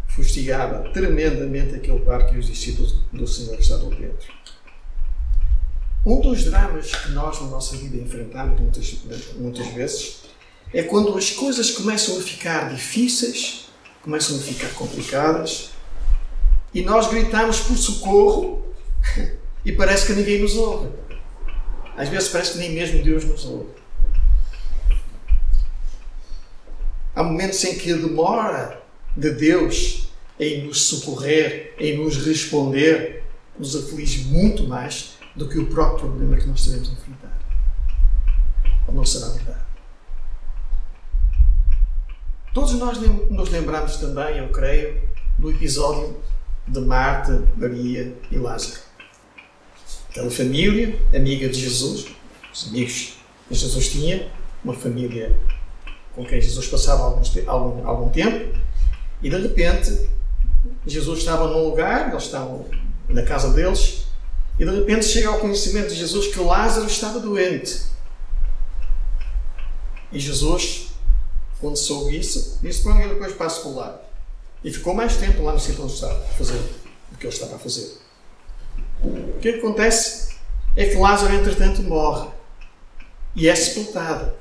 fustigava 0.08 0.90
tremendamente 0.90 1.76
aquele 1.76 2.00
barco 2.00 2.34
e 2.34 2.40
os 2.40 2.48
discípulos 2.48 2.96
do 3.14 3.28
Senhor 3.28 3.60
estavam 3.60 3.90
dentro. 3.90 4.34
Um 6.04 6.22
dos 6.22 6.46
dramas 6.46 6.96
que 6.96 7.12
nós 7.12 7.40
na 7.42 7.48
nossa 7.48 7.76
vida 7.78 7.98
enfrentamos 7.98 8.60
muitas, 8.60 8.98
muitas 9.36 9.68
vezes 9.68 10.22
é 10.74 10.82
quando 10.82 11.16
as 11.18 11.32
coisas 11.32 11.72
começam 11.72 12.18
a 12.18 12.22
ficar 12.22 12.74
difíceis, 12.74 13.67
começam 14.08 14.38
a 14.38 14.40
ficar 14.40 14.70
complicadas 14.70 15.72
e 16.74 16.82
nós 16.82 17.10
gritamos 17.10 17.60
por 17.60 17.76
socorro 17.76 18.66
e 19.66 19.74
parece 19.74 20.08
que 20.08 20.14
ninguém 20.14 20.42
nos 20.42 20.56
ouve. 20.56 20.88
Às 21.98 22.08
vezes 22.08 22.30
parece 22.30 22.54
que 22.54 22.60
nem 22.60 22.72
mesmo 22.72 23.04
Deus 23.04 23.26
nos 23.26 23.44
ouve. 23.44 23.72
Há 27.14 27.22
momentos 27.22 27.62
em 27.66 27.78
que 27.78 27.92
a 27.92 27.98
demora 27.98 28.82
de 29.14 29.30
Deus 29.32 30.08
em 30.40 30.66
nos 30.66 30.84
socorrer, 30.84 31.76
em 31.78 31.98
nos 31.98 32.16
responder, 32.26 33.26
nos 33.60 33.76
aflige 33.76 34.24
muito 34.30 34.64
mais 34.64 35.18
do 35.36 35.50
que 35.50 35.60
o 35.60 35.68
próprio 35.68 36.08
problema 36.08 36.38
que 36.38 36.48
nós 36.48 36.66
devemos 36.66 36.92
enfrentar. 36.92 37.38
Ou 38.88 38.94
não 38.94 39.04
será 39.04 39.28
verdade? 39.34 39.67
Todos 42.58 42.74
nós 42.74 42.98
nos 43.30 43.50
lembramos 43.52 43.98
também, 43.98 44.40
eu 44.40 44.50
creio, 44.50 45.00
do 45.38 45.52
episódio 45.52 46.18
de 46.68 46.80
Marta, 46.80 47.44
Maria 47.56 48.16
e 48.32 48.36
Lázaro. 48.36 48.80
Aquela 50.10 50.32
família, 50.32 51.00
amiga 51.16 51.48
de 51.50 51.60
Jesus, 51.60 52.08
os 52.52 52.68
amigos 52.70 53.14
que 53.48 53.54
Jesus 53.54 53.90
tinha, 53.90 54.32
uma 54.64 54.74
família 54.74 55.40
com 56.16 56.26
quem 56.26 56.42
Jesus 56.42 56.66
passava 56.66 57.04
algum, 57.46 57.88
algum 57.88 58.10
tempo, 58.10 58.58
e 59.22 59.30
de 59.30 59.38
repente 59.38 60.10
Jesus 60.84 61.20
estava 61.20 61.48
num 61.50 61.64
lugar, 61.64 62.10
eles 62.10 62.24
estavam 62.24 62.66
na 63.08 63.22
casa 63.22 63.54
deles, 63.54 64.08
e 64.58 64.66
de 64.66 64.72
repente 64.72 65.06
chega 65.06 65.28
ao 65.30 65.38
conhecimento 65.38 65.90
de 65.90 65.96
Jesus 65.96 66.34
que 66.34 66.40
Lázaro 66.40 66.88
estava 66.88 67.20
doente. 67.20 67.84
E 70.12 70.18
Jesus, 70.20 70.87
quando 71.60 71.76
soube 71.76 72.18
isso, 72.18 72.60
disse 72.62 72.84
para 72.84 73.02
ele 73.04 73.14
depois 73.14 73.34
passo 73.34 73.62
por 73.62 73.76
lá. 73.76 74.02
E 74.64 74.72
ficou 74.72 74.94
mais 74.94 75.18
tempo 75.18 75.44
lá 75.44 75.54
no 75.54 75.60
sítio 75.60 75.84
onde 75.84 75.94
estava 75.94 76.14
a 76.14 76.28
fazer 76.34 76.60
o 77.12 77.18
que 77.18 77.26
ele 77.26 77.34
estava 77.34 77.56
a 77.56 77.60
fazer. 77.60 77.98
O 79.04 79.40
que 79.40 79.50
acontece 79.50 80.36
é 80.76 80.86
que 80.86 80.96
Lázaro, 80.96 81.34
entretanto, 81.34 81.82
morre 81.84 82.30
e 83.36 83.48
é 83.48 83.56
sepultado. 83.56 84.34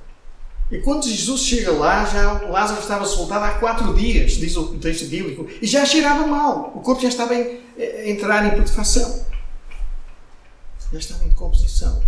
E 0.70 0.78
quando 0.78 1.08
Jesus 1.08 1.42
chega 1.42 1.70
lá, 1.70 2.04
já 2.04 2.42
Lázaro 2.48 2.80
estava 2.80 3.04
soltado 3.04 3.44
há 3.44 3.50
quatro 3.58 3.94
dias, 3.94 4.32
diz 4.32 4.56
o 4.56 4.76
texto 4.78 5.06
bíblico, 5.06 5.46
e 5.62 5.66
já 5.66 5.84
cheirava 5.86 6.26
mal. 6.26 6.72
O 6.74 6.80
corpo 6.80 7.00
já 7.00 7.08
estava 7.08 7.34
a 7.34 8.08
entrar 8.08 8.44
em 8.46 8.56
putrefação. 8.56 9.24
Já 10.92 10.98
estava 10.98 11.24
em 11.24 11.28
decomposição. 11.28 12.02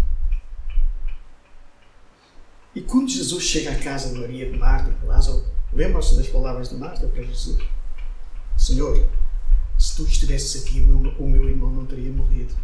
E 2.78 2.82
quando 2.82 3.10
Jesus 3.10 3.42
chega 3.42 3.72
à 3.72 3.74
casa 3.74 4.10
de 4.14 4.20
Maria, 4.20 4.48
de 4.48 4.56
Marta 4.56 4.92
de 4.92 5.04
Lázaro, 5.04 5.44
lembram-se 5.72 6.14
das 6.14 6.28
palavras 6.28 6.68
de 6.68 6.76
Marta 6.76 7.08
para 7.08 7.24
Jesus? 7.24 7.60
Senhor, 8.56 9.04
se 9.76 9.96
tu 9.96 10.04
estivesses 10.04 10.62
aqui, 10.62 10.78
o 10.82 10.86
meu, 10.86 11.12
o 11.18 11.28
meu 11.28 11.48
irmão 11.48 11.72
não 11.72 11.84
teria 11.84 12.12
morrido. 12.12 12.54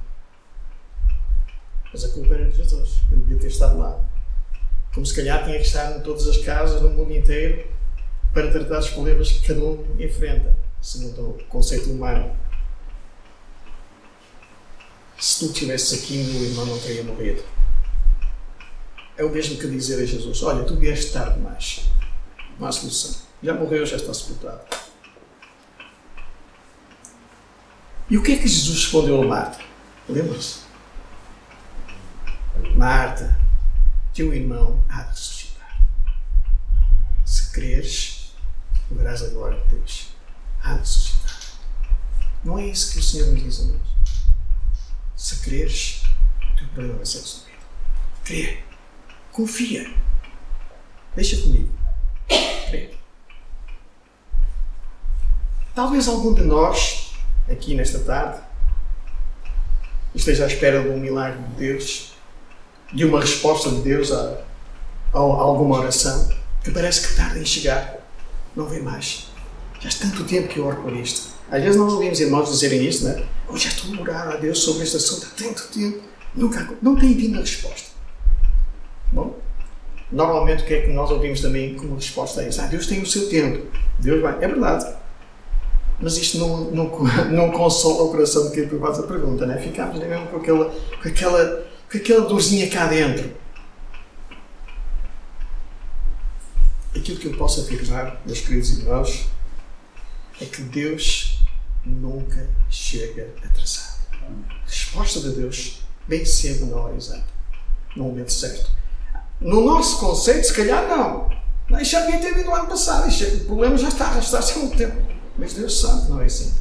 Mas 1.93 2.05
a 2.05 2.11
culpa 2.11 2.33
era 2.33 2.49
de 2.49 2.57
Jesus. 2.59 3.01
Ele 3.11 3.23
devia 3.23 3.39
ter 3.39 3.49
estado 3.49 3.77
lá 3.77 4.01
como 4.95 5.05
se 5.05 5.17
calhar 5.17 5.43
tinha 5.43 5.59
que 5.59 5.67
estar 5.67 5.97
em 5.97 6.01
todas 6.03 6.29
as 6.29 6.37
casas 6.37 6.81
no 6.81 6.91
mundo 6.91 7.13
inteiro 7.13 7.67
para 8.33 8.53
tratar 8.53 8.79
os 8.79 8.91
problemas 8.91 9.33
que 9.33 9.49
cada 9.49 9.65
um 9.65 9.85
enfrenta, 9.99 10.57
segundo 10.81 11.31
o 11.31 11.45
conceito 11.49 11.91
humano. 11.91 12.31
Se 15.19 15.41
tu 15.41 15.47
estivesses 15.47 16.05
aqui, 16.05 16.19
meu 16.19 16.45
irmão 16.45 16.67
não 16.67 16.79
teria 16.79 17.03
morrido. 17.03 17.54
É 19.17 19.25
o 19.25 19.31
mesmo 19.31 19.59
que 19.59 19.69
dizer 19.69 20.03
a 20.03 20.07
Jesus: 20.07 20.43
Olha, 20.43 20.65
tu 20.65 20.77
vieste 20.77 21.13
tarde 21.13 21.35
demais. 21.35 21.89
Não 22.59 22.67
há 22.67 22.73
solução. 22.73 23.23
Já 23.43 23.55
morreu, 23.55 23.87
já 23.87 23.97
está 23.97 24.13
sepultado. 24.13 24.61
E 28.11 28.19
o 28.19 28.23
que 28.23 28.33
é 28.33 28.37
que 28.37 28.49
Jesus 28.49 28.85
respondeu 28.85 29.23
a 29.23 29.27
Marta? 29.27 29.59
Lembra-se? 30.09 30.61
Marta, 32.77 33.39
teu 34.13 34.33
irmão 34.35 34.83
há 34.89 35.03
de 35.03 35.09
ressuscitar. 35.09 35.83
Se 37.25 37.51
creres, 37.51 38.35
verás 38.91 39.23
a 39.23 39.29
glória 39.29 39.59
de 39.65 39.77
Deus. 39.77 40.09
Há 40.63 40.75
de 40.75 40.79
ressuscitar. 40.81 41.41
Não 42.45 42.59
é 42.59 42.67
isso 42.67 42.93
que 42.93 42.99
o 42.99 43.03
Senhor 43.03 43.29
nos 43.33 43.43
diz 43.43 43.61
a 43.61 43.65
nós. 43.65 43.81
Se 45.17 45.37
creres, 45.37 46.03
o 46.53 46.57
teu 46.57 46.69
problema 46.69 46.97
vai 46.97 47.07
ser 47.07 47.19
resolvido. 47.19 47.59
Crê. 48.25 48.74
Confia. 49.35 49.91
Deixa 51.17 51.37
comigo. 51.43 51.69
Crê. 52.71 52.91
Talvez 55.75 56.07
algum 56.07 56.33
de 56.33 56.43
nós, 56.45 57.15
aqui 57.51 57.75
nesta 57.75 57.99
tarde, 57.99 58.41
esteja 60.15 60.45
à 60.45 60.47
espera 60.47 60.81
de 60.81 60.89
um 60.89 61.01
milagre 61.01 61.43
de 61.43 61.55
Deus 61.57 62.15
de 62.93 63.05
uma 63.05 63.21
resposta 63.21 63.71
de 63.71 63.81
Deus 63.81 64.13
a, 64.13 64.39
alguma 65.13 65.81
oração 65.81 66.31
que 66.63 66.71
parece 66.71 67.09
que 67.09 67.17
tarda 67.17 67.37
em 67.37 67.45
chegar, 67.45 67.97
não 68.55 68.67
vem 68.67 68.83
mais. 68.83 69.31
Já 69.81 69.89
há 69.89 69.93
tanto 70.11 70.23
tempo 70.23 70.47
que 70.47 70.61
eu 70.61 70.67
oro 70.67 70.81
por 70.81 70.93
isto. 70.93 71.35
Às 71.51 71.61
vezes 71.61 71.77
não 71.77 71.89
ouvimos 71.89 72.21
irmãos 72.21 72.51
dizerem 72.51 72.87
isso, 72.87 73.05
né? 73.05 73.27
Oh, 73.49 73.57
já 73.57 73.69
estou 73.69 73.97
a 73.97 74.01
orar 74.01 74.29
a 74.29 74.37
Deus 74.37 74.61
sobre 74.61 74.85
este 74.85 74.97
assunto 74.97 75.27
há 75.27 75.43
tanto 75.43 75.67
tempo. 75.73 76.01
Nunca, 76.37 76.73
não 76.81 76.95
tem 76.95 77.15
vindo 77.15 77.39
a 77.39 77.41
resposta. 77.41 77.94
Bom, 79.15 79.39
normalmente 80.11 80.65
o 80.65 80.67
que 80.67 80.75
é 80.75 80.81
que 80.83 80.89
nós 80.89 81.09
ouvimos 81.11 81.41
também 81.41 81.77
como 81.77 81.95
resposta 81.95 82.41
a 82.41 82.49
isso? 82.49 82.61
Ah, 82.61 82.67
Deus 82.67 82.89
tem 82.89 83.01
o 83.01 83.07
seu 83.07 83.29
tempo. 83.29 83.67
Deus 84.01 84.21
vai. 84.21 84.35
É 84.45 84.49
verdade. 84.49 84.93
Mas 86.01 86.17
isto 86.17 86.39
não, 86.39 86.71
não, 86.73 87.05
não 87.31 87.51
consola 87.53 88.03
o 88.03 88.11
coração 88.11 88.51
de 88.51 88.55
quem 88.55 88.79
faz 88.81 88.99
a 88.99 89.05
pergunta, 89.05 89.47
né? 89.47 89.59
Ficamos 89.59 89.99
mesmo 89.99 90.27
com 90.27 90.39
aquela, 90.39 90.65
com 91.01 91.09
aquela, 91.09 91.67
com 91.91 91.97
aquela 91.97 92.29
dorzinha 92.29 92.69
cá 92.69 92.87
dentro. 92.87 93.33
Aquilo 96.97 97.19
que 97.19 97.27
eu 97.27 97.37
posso 97.37 97.61
afirmar, 97.61 98.21
meus 98.27 98.41
queridos 98.41 98.79
irmãos, 98.79 99.27
é 100.41 100.45
que 100.45 100.63
Deus 100.63 101.41
nunca 101.85 102.49
chega 102.69 103.33
atrasado. 103.45 103.95
A 104.13 104.67
resposta 104.67 105.21
de 105.21 105.31
Deus 105.31 105.83
bem 106.09 106.25
cedo 106.25 106.67
na 106.67 106.77
hora 106.77 106.97
exata, 106.97 107.27
no 107.95 108.05
momento 108.05 108.33
certo. 108.33 108.71
No 109.41 109.65
nosso 109.65 109.99
conceito, 109.99 110.47
se 110.47 110.53
calhar 110.53 110.89
não. 110.89 111.29
Isso 111.81 111.93
já 111.93 112.01
devia 112.03 112.21
ter 112.21 112.35
vindo 112.35 112.47
no 112.47 112.55
ano 112.55 112.67
passado. 112.67 113.09
o 113.09 113.45
problema 113.47 113.77
já 113.77 113.89
está 113.89 114.07
a 114.07 114.09
arrastar-se 114.09 114.53
há 114.53 114.59
muito 114.59 114.77
tempo. 114.77 114.97
Mas 115.37 115.55
Deus 115.55 115.81
sabe, 115.81 116.11
não 116.11 116.21
é 116.21 116.27
assim. 116.27 116.53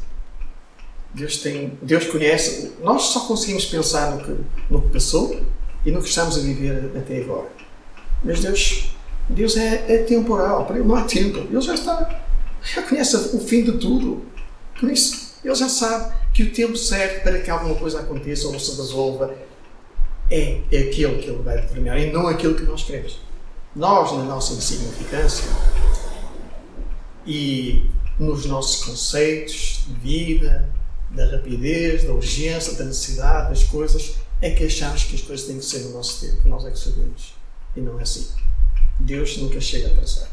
Deus, 1.12 1.36
tem, 1.38 1.78
Deus 1.80 2.06
conhece. 2.06 2.72
Nós 2.82 3.02
só 3.02 3.20
conseguimos 3.20 3.66
pensar 3.66 4.10
no 4.10 4.24
que, 4.24 4.36
no 4.68 4.82
que 4.82 4.88
passou 4.88 5.40
e 5.84 5.90
no 5.90 6.02
que 6.02 6.08
estamos 6.08 6.36
a 6.36 6.40
viver 6.40 6.90
até 6.96 7.18
agora. 7.18 7.48
Mas 8.22 8.40
Deus, 8.40 8.96
Deus 9.28 9.56
é, 9.56 9.84
é 9.88 9.98
temporal. 9.98 10.64
Para 10.64 10.76
Ele 10.76 10.88
não 10.88 10.96
há 10.96 11.04
tempo. 11.04 11.38
Ele 11.38 11.60
já 11.60 11.74
está. 11.74 12.22
Já 12.62 12.82
conhece 12.82 13.16
o 13.16 13.40
fim 13.40 13.62
de 13.62 13.72
tudo. 13.78 14.24
Por 14.80 14.90
isso, 14.90 15.34
Ele 15.44 15.54
já 15.54 15.68
sabe 15.68 16.12
que 16.32 16.42
o 16.42 16.52
tempo 16.52 16.76
certo 16.76 17.22
para 17.22 17.38
que 17.38 17.50
alguma 17.50 17.76
coisa 17.76 18.00
aconteça 18.00 18.48
ou 18.48 18.58
se 18.58 18.74
resolva 18.76 19.32
é, 20.30 20.60
aquele 20.68 21.22
que 21.22 21.30
Ele 21.30 21.42
vai 21.42 21.60
determinar 21.60 21.98
e 21.98 22.10
não 22.10 22.26
aquilo 22.26 22.54
que 22.54 22.62
nós 22.62 22.82
queremos. 22.82 23.18
Nós, 23.74 24.12
na 24.12 24.24
nossa 24.24 24.52
insignificância 24.54 25.48
e 27.26 27.90
nos 28.18 28.46
nossos 28.46 28.84
conceitos 28.84 29.84
de 29.86 29.94
vida, 29.94 30.72
da 31.10 31.30
rapidez, 31.30 32.04
da 32.04 32.12
urgência, 32.12 32.74
da 32.74 32.84
necessidade 32.84 33.50
das 33.50 33.64
coisas, 33.64 34.16
é 34.40 34.50
que 34.50 34.64
achamos 34.64 35.04
que 35.04 35.16
as 35.16 35.22
coisas 35.22 35.46
têm 35.46 35.58
que 35.58 35.64
ser 35.64 35.80
no 35.80 35.90
nosso 35.90 36.20
tempo. 36.26 36.48
Nós 36.48 36.64
é 36.64 36.70
que 36.70 36.78
sabemos. 36.78 37.34
E 37.74 37.80
não 37.80 37.98
é 37.98 38.02
assim. 38.02 38.28
Deus 39.00 39.36
nunca 39.38 39.60
chega 39.60 39.88
atrasado. 39.88 40.28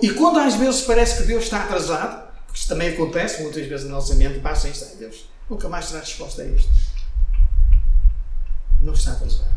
E 0.00 0.10
quando 0.10 0.38
às 0.38 0.54
vezes 0.54 0.82
parece 0.82 1.18
que 1.18 1.24
Deus 1.24 1.44
está 1.44 1.64
atrasado, 1.64 2.30
porque 2.46 2.58
isso 2.58 2.68
também 2.68 2.90
acontece 2.90 3.42
muitas 3.42 3.66
vezes 3.66 3.86
na 3.86 3.92
nossa 3.92 4.14
mente, 4.14 4.38
passa 4.40 4.68
isto, 4.68 4.96
Deus 4.96 5.24
nunca 5.48 5.68
mais 5.68 5.88
terá 5.88 6.00
resposta 6.00 6.42
a 6.42 6.46
isto. 6.46 6.70
Não 8.82 8.92
está 8.92 9.12
atrasado. 9.12 9.52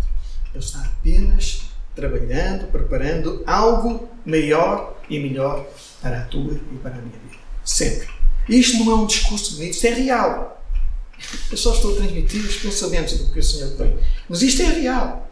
Ele 0.54 0.64
está 0.64 0.80
apenas 0.82 1.62
trabalhando, 1.96 2.68
preparando 2.72 3.44
algo 3.48 4.10
maior 4.26 5.00
e 5.10 5.20
melhor 5.20 5.66
para 6.02 6.22
a 6.22 6.26
tua 6.26 6.54
e 6.54 6.78
para 6.78 6.92
a 6.92 6.98
minha 6.98 7.18
vida. 7.20 7.42
Sempre. 7.64 8.08
Isto 8.48 8.84
não 8.84 8.92
é 8.92 8.96
um 8.96 9.06
discurso 9.08 9.56
bonito, 9.56 9.74
isto 9.74 9.88
é 9.88 9.94
real. 9.94 10.64
Eu 11.50 11.58
só 11.58 11.74
estou 11.74 11.94
a 11.94 11.96
transmitir 11.96 12.42
os 12.42 12.58
pensamentos 12.58 13.18
do 13.18 13.32
que 13.32 13.40
o 13.40 13.44
Senhor 13.44 13.72
tem. 13.72 13.98
Mas 14.30 14.42
isto 14.42 14.62
é 14.62 14.66
real. 14.66 15.30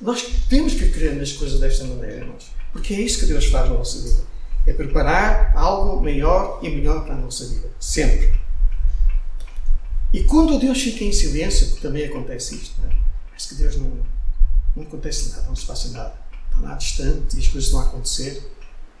Nós 0.00 0.22
temos 0.48 0.74
que 0.74 0.90
crer 0.90 1.16
nas 1.16 1.32
coisas 1.32 1.58
desta 1.58 1.84
maneira, 1.84 2.18
irmãos. 2.18 2.50
Porque 2.72 2.94
é 2.94 3.00
isso 3.00 3.18
que 3.20 3.26
Deus 3.26 3.46
faz 3.46 3.68
na 3.68 3.76
nossa 3.76 4.00
vida. 4.00 4.22
É 4.66 4.72
preparar 4.72 5.52
algo 5.56 6.02
maior 6.02 6.60
e 6.62 6.68
melhor 6.68 7.04
para 7.04 7.14
a 7.14 7.18
nossa 7.18 7.46
vida. 7.46 7.68
Sempre. 7.80 8.32
E 10.12 10.24
quando 10.24 10.58
Deus 10.58 10.80
fica 10.80 11.04
em 11.04 11.12
silêncio, 11.12 11.68
porque 11.68 11.86
também 11.86 12.04
acontece 12.04 12.54
isto, 12.54 12.80
não 12.82 12.90
é? 12.90 12.99
Parece 13.40 13.48
que 13.48 13.62
Deus 13.62 13.76
não, 13.76 13.90
não 14.76 14.82
acontece 14.82 15.30
nada, 15.30 15.46
não 15.48 15.56
se 15.56 15.64
passa 15.64 15.88
nada. 15.90 16.12
Está 16.50 16.60
lá 16.60 16.74
distante 16.74 17.36
e 17.36 17.40
as 17.40 17.48
coisas 17.48 17.64
estão 17.64 17.80
a 17.80 17.84
acontecer 17.84 18.52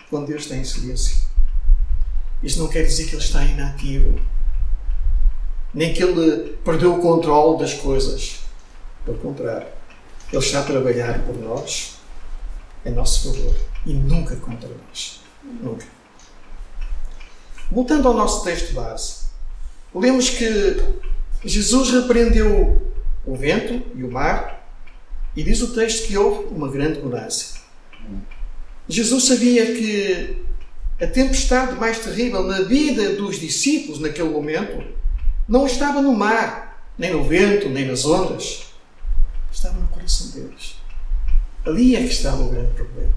quando 0.08 0.28
Deus 0.28 0.42
está 0.42 0.56
em 0.56 0.64
silêncio. 0.64 1.18
Isso 2.42 2.58
não 2.58 2.68
quer 2.68 2.84
dizer 2.84 3.04
que 3.04 3.16
Ele 3.16 3.22
está 3.22 3.44
inativo, 3.44 4.18
nem 5.74 5.92
que 5.92 6.02
Ele 6.02 6.56
perdeu 6.64 6.94
o 6.94 7.02
controle 7.02 7.58
das 7.58 7.74
coisas. 7.74 8.40
Pelo 9.04 9.18
contrário, 9.18 9.68
Ele 10.32 10.42
está 10.42 10.60
a 10.60 10.64
trabalhar 10.64 11.22
por 11.26 11.36
nós, 11.36 11.98
em 12.86 12.92
nosso 12.92 13.30
favor, 13.30 13.54
e 13.84 13.92
nunca 13.92 14.36
contra 14.36 14.70
nós. 14.70 15.20
Nunca. 15.44 15.84
Voltando 17.70 18.08
ao 18.08 18.14
nosso 18.14 18.42
texto 18.42 18.72
base, 18.72 19.26
lemos 19.94 20.30
que 20.30 20.76
Jesus 21.44 21.90
repreendeu 21.90 22.90
o 23.24 23.36
vento 23.36 23.82
e 23.94 24.02
o 24.02 24.10
mar, 24.10 24.60
e 25.36 25.42
diz 25.42 25.62
o 25.62 25.74
texto 25.74 26.06
que 26.06 26.16
houve 26.16 26.52
uma 26.54 26.68
grande 26.68 27.00
mudança. 27.00 27.60
Jesus 28.88 29.24
sabia 29.24 29.66
que 29.66 30.44
a 31.00 31.06
tempestade 31.06 31.78
mais 31.78 31.98
terrível 31.98 32.42
na 32.42 32.62
vida 32.62 33.14
dos 33.14 33.38
discípulos 33.38 34.00
naquele 34.00 34.28
momento 34.28 34.84
não 35.48 35.66
estava 35.66 36.02
no 36.02 36.12
mar, 36.12 36.84
nem 36.98 37.12
no 37.12 37.24
vento, 37.24 37.68
nem 37.68 37.86
nas 37.86 38.04
ondas. 38.04 38.66
Estava 39.52 39.78
no 39.78 39.88
coração 39.88 40.30
deles. 40.30 40.76
Ali 41.64 41.96
é 41.96 42.00
que 42.00 42.12
estava 42.12 42.42
o 42.42 42.50
grande 42.50 42.72
problema. 42.72 43.12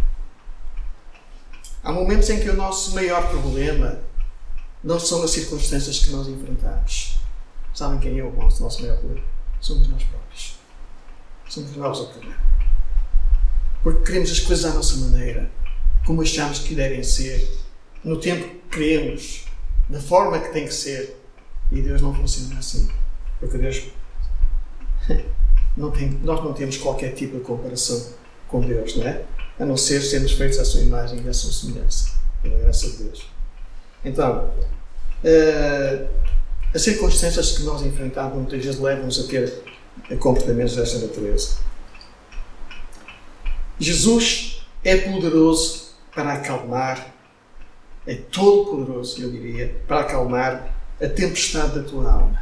Há 1.84 1.92
momentos 1.92 2.30
em 2.30 2.40
que 2.40 2.50
o 2.50 2.56
nosso 2.56 2.94
maior 2.96 3.30
problema 3.30 4.00
não 4.84 5.00
são 5.00 5.24
as 5.24 5.32
circunstâncias 5.32 6.00
que 6.00 6.12
nós 6.12 6.28
enfrentamos. 6.28 7.18
Sabem 7.74 8.00
quem 8.00 8.20
é 8.20 8.24
o 8.24 8.32
nosso 8.32 8.82
maior 8.82 8.98
problema? 8.98 9.26
Somos 9.64 9.88
nós 9.88 10.04
próprios. 10.04 10.60
Somos 11.48 11.74
nós 11.78 11.98
o 12.02 12.08
problema. 12.08 12.38
Porque 13.82 14.04
queremos 14.04 14.30
as 14.30 14.42
coisas 14.42 14.66
à 14.66 14.74
nossa 14.74 14.98
maneira 14.98 15.50
como 16.06 16.22
achamos 16.22 16.60
que 16.60 16.76
devem 16.76 17.02
ser, 17.02 17.50
no 18.04 18.20
tempo 18.20 18.44
que 18.44 18.78
queremos, 18.78 19.46
da 19.88 20.02
forma 20.02 20.38
que 20.38 20.52
tem 20.52 20.66
que 20.66 20.74
ser. 20.74 21.18
E 21.72 21.82
Deus 21.82 22.02
não 22.02 22.14
funciona 22.14 22.60
assim. 22.60 22.90
Porque 23.40 23.58
Deus. 23.58 23.84
Não 25.76 25.90
tem, 25.90 26.08
nós 26.24 26.44
não 26.44 26.54
temos 26.54 26.78
qualquer 26.78 27.16
tipo 27.16 27.36
de 27.36 27.44
comparação 27.44 28.14
com 28.48 28.62
Deus, 28.62 28.96
não 28.96 29.08
é? 29.08 29.24
A 29.60 29.66
não 29.66 29.76
ser 29.76 30.02
sermos 30.02 30.34
feitos 30.34 30.60
à 30.60 30.66
sua 30.66 30.82
imagem 30.82 31.20
e 31.26 31.28
à 31.28 31.34
sua 31.34 31.52
semelhança, 31.52 32.12
pela 32.44 32.60
graça 32.60 32.92
de 32.92 32.98
Deus. 32.98 33.28
Então, 34.06 34.52
uh, 35.24 36.08
as 36.74 36.82
circunstâncias 36.82 37.52
que 37.52 37.64
nós 37.64 37.82
enfrentamos 37.84 38.36
muitas 38.36 38.64
vezes 38.64 38.80
levam-nos 38.80 39.20
a 39.20 39.28
ter 39.28 39.54
comportamentos 40.20 40.76
desta 40.76 41.00
natureza. 41.00 41.58
Jesus 43.80 44.66
é 44.84 44.98
poderoso 44.98 45.94
para 46.14 46.34
acalmar, 46.34 47.14
é 48.08 48.16
todo 48.16 48.72
poderoso, 48.72 49.22
eu 49.22 49.32
diria, 49.32 49.76
para 49.88 50.02
acalmar 50.02 50.76
a 51.02 51.08
tempestade 51.08 51.80
da 51.80 51.84
tua 51.84 52.12
alma. 52.12 52.42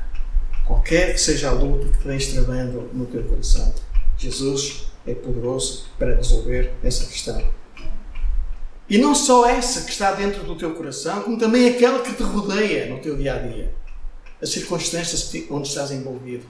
Qualquer 0.65 1.13
que 1.13 1.20
seja 1.20 1.50
a 1.50 1.54
luta 1.54 1.88
que 1.98 2.04
tens 2.04 2.28
travando 2.28 2.89
no 2.94 3.06
teu 3.06 3.24
coração, 3.24 3.74
Jesus 4.17 4.88
é 5.06 5.13
poderoso 5.13 5.86
para 5.98 6.15
resolver 6.15 6.72
essa 6.84 7.06
questão. 7.06 7.41
E 8.89 8.98
não 8.98 9.15
só 9.15 9.50
essa 9.50 9.82
que 9.82 9.91
está 9.91 10.12
dentro 10.12 10.44
do 10.44 10.56
teu 10.56 10.74
coração, 10.74 11.22
como 11.22 11.38
também 11.38 11.70
aquela 11.70 12.00
que 12.00 12.13
te 12.13 12.24
rodeia 12.24 12.88
no 12.88 13.00
teu 13.00 13.15
dia 13.15 13.36
a 13.36 13.38
dia. 13.39 13.81
As 14.42 14.50
circunstâncias 14.50 15.32
onde 15.50 15.68
estás 15.68 15.92
envolvido. 15.92 16.46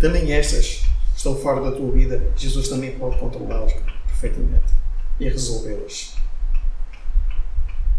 Também 0.00 0.32
essas 0.32 0.82
estão 1.16 1.36
fora 1.36 1.60
da 1.60 1.76
tua 1.76 1.92
vida. 1.92 2.32
Jesus 2.36 2.68
também 2.68 2.98
pode 2.98 3.18
controlá-las 3.18 3.72
perfeitamente 4.06 4.72
e 5.20 5.28
resolvê-las. 5.28 6.16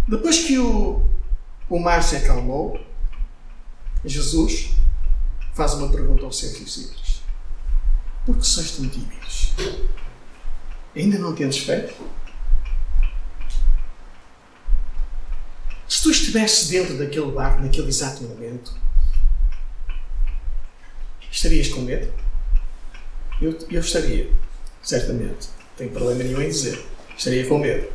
Depois 0.08 0.40
que 0.40 0.60
o, 0.60 1.02
o 1.70 1.80
mar 1.80 2.04
se 2.04 2.18
acalmou, 2.18 2.78
Jesus 4.04 4.72
faz 5.54 5.74
uma 5.76 5.90
pergunta 5.90 6.26
aos 6.26 6.38
seus 6.38 6.58
discípulos: 6.58 7.22
Por 8.26 8.38
que 8.38 8.46
sois 8.46 8.72
tão 8.72 8.90
tímidos? 8.90 9.54
Ainda 10.96 11.18
não 11.18 11.34
tendes 11.34 11.60
fé? 11.60 11.94
Se 15.94 16.02
tu 16.02 16.10
estivesses 16.10 16.70
dentro 16.70 16.98
daquele 16.98 17.32
barco 17.32 17.62
naquele 17.62 17.88
exato 17.88 18.24
momento, 18.24 18.74
estarias 21.32 21.68
com 21.68 21.82
medo? 21.82 22.12
Eu, 23.40 23.56
eu 23.70 23.80
estaria, 23.80 24.28
certamente. 24.82 25.50
Não 25.50 25.78
tenho 25.78 25.92
problema 25.92 26.24
nenhum 26.24 26.42
em 26.42 26.48
dizer 26.48 26.84
estaria 27.16 27.46
com 27.46 27.60
medo. 27.60 27.88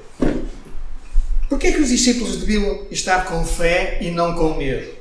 Por 1.48 1.58
que 1.58 1.66
é 1.66 1.72
que 1.72 1.80
os 1.80 1.88
discípulos 1.88 2.37
deviam 2.37 2.87
estar 2.88 3.24
com 3.26 3.44
fé 3.44 3.98
e 4.00 4.12
não 4.12 4.32
com 4.32 4.54
medo? 4.54 4.94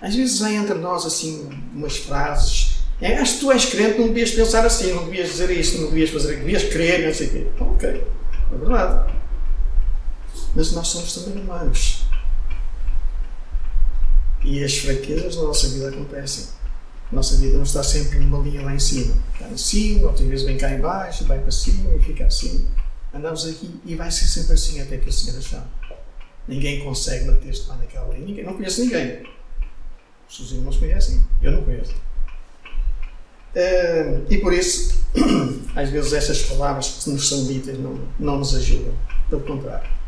Às 0.00 0.16
vezes 0.16 0.40
vem 0.40 0.56
entre 0.56 0.74
nós 0.74 1.06
assim 1.06 1.48
umas 1.72 1.98
frases 1.98 2.80
É, 3.00 3.16
acho 3.18 3.34
que 3.34 3.40
tu 3.40 3.52
és 3.52 3.64
crente, 3.64 4.00
não 4.00 4.08
devias 4.08 4.32
pensar 4.32 4.66
assim, 4.66 4.92
não 4.92 5.04
devias 5.04 5.28
dizer 5.28 5.52
isto, 5.52 5.78
não 5.78 5.88
devias 5.88 6.10
fazer 6.10 6.32
aquilo, 6.32 6.46
devias 6.46 6.64
crer, 6.64 7.06
não 7.06 7.14
sei 7.14 7.28
o 7.28 7.30
quê. 7.30 7.46
Ok, 7.60 7.88
é 7.88 8.58
verdade. 8.58 9.19
Mas 10.54 10.72
nós 10.72 10.88
somos 10.88 11.12
também 11.14 11.42
humanos. 11.42 12.04
E 14.42 14.64
as 14.64 14.78
fraquezas 14.78 15.36
da 15.36 15.42
nossa 15.42 15.68
vida 15.68 15.88
acontecem. 15.88 16.46
A 17.12 17.14
nossa 17.14 17.36
vida 17.36 17.56
não 17.56 17.64
está 17.64 17.82
sempre 17.82 18.18
numa 18.18 18.38
linha 18.38 18.62
lá 18.62 18.74
em 18.74 18.78
cima. 18.78 19.14
Cá 19.38 19.48
em 19.48 19.56
cima, 19.56 20.08
outras 20.08 20.28
vezes 20.28 20.46
vem 20.46 20.56
cá 20.56 20.70
em 20.70 20.80
baixo, 20.80 21.24
vai 21.24 21.38
para 21.38 21.50
cima 21.50 21.94
e 21.94 22.00
fica 22.00 22.26
assim. 22.26 22.68
Andamos 23.12 23.44
aqui 23.46 23.80
e 23.84 23.96
vai 23.96 24.10
ser 24.10 24.26
sempre 24.26 24.54
assim 24.54 24.80
até 24.80 24.96
que 24.96 25.08
o 25.08 25.12
Senhor 25.12 25.42
chame. 25.42 25.66
Ninguém 26.46 26.84
consegue 26.84 27.26
bater-se 27.26 27.68
lá 27.68 27.76
naquela 27.76 28.08
linha. 28.14 28.26
Ninguém, 28.26 28.44
não 28.44 28.54
conheço 28.54 28.80
ninguém. 28.80 29.24
Os 30.28 30.36
seus 30.36 30.52
irmãos 30.52 30.76
conhecem. 30.76 31.24
Eu 31.42 31.52
não 31.52 31.64
conheço. 31.64 31.92
Uh, 33.52 34.24
e 34.30 34.38
por 34.38 34.52
isso, 34.52 35.04
às 35.74 35.90
vezes, 35.90 36.12
essas 36.12 36.42
palavras 36.42 37.02
que 37.02 37.10
nos 37.10 37.28
são 37.28 37.44
ditas 37.46 37.76
não, 37.78 37.98
não 38.18 38.38
nos 38.38 38.54
ajudam. 38.54 38.94
Pelo 39.28 39.42
contrário. 39.42 39.99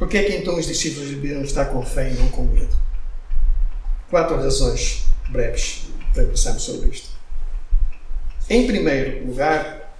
Porquê 0.00 0.16
é 0.16 0.22
que 0.22 0.36
então 0.36 0.58
os 0.58 0.66
discípulos 0.66 1.10
deveriam 1.10 1.42
estar 1.42 1.66
com 1.66 1.84
fé 1.84 2.10
e 2.10 2.14
não 2.14 2.26
com 2.28 2.44
medo? 2.44 2.74
Quatro 4.08 4.34
razões 4.36 5.02
breves 5.28 5.82
para 6.14 6.24
pensarmos 6.24 6.62
sobre 6.62 6.88
isto. 6.88 7.10
Em 8.48 8.66
primeiro 8.66 9.26
lugar, 9.26 9.94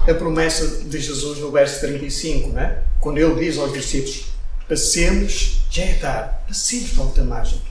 a 0.00 0.14
promessa 0.14 0.66
de 0.84 1.00
Jesus 1.00 1.38
no 1.38 1.52
verso 1.52 1.78
35, 1.78 2.48
né? 2.48 2.82
quando 3.00 3.18
ele 3.18 3.36
diz 3.36 3.56
aos 3.56 3.72
discípulos: 3.72 4.32
Passemos, 4.68 5.60
já 5.70 5.84
é 5.84 5.94
tarde, 5.94 6.34
passemos 6.48 6.90
para 6.90 7.02
a 7.04 7.06
outra 7.06 7.24
margem. 7.24 7.62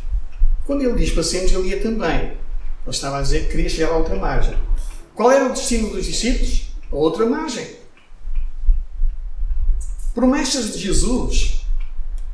Quando 0.65 0.81
ele 0.81 0.95
diz 0.95 1.11
passemos, 1.11 1.51
ele 1.51 1.67
ia 1.67 1.81
também. 1.81 2.21
Ele 2.21 2.37
estava 2.87 3.19
a 3.19 3.21
dizer 3.21 3.47
que 3.47 3.51
queria 3.51 3.69
chegar 3.69 3.89
à 3.89 3.97
outra 3.97 4.15
margem. 4.15 4.57
Qual 5.13 5.29
era 5.29 5.49
o 5.49 5.51
destino 5.51 5.89
dos 5.89 6.05
discípulos? 6.05 6.69
A 6.89 6.95
outra 6.95 7.25
margem. 7.25 7.67
Promessas 10.13 10.71
de 10.71 10.79
Jesus 10.79 11.64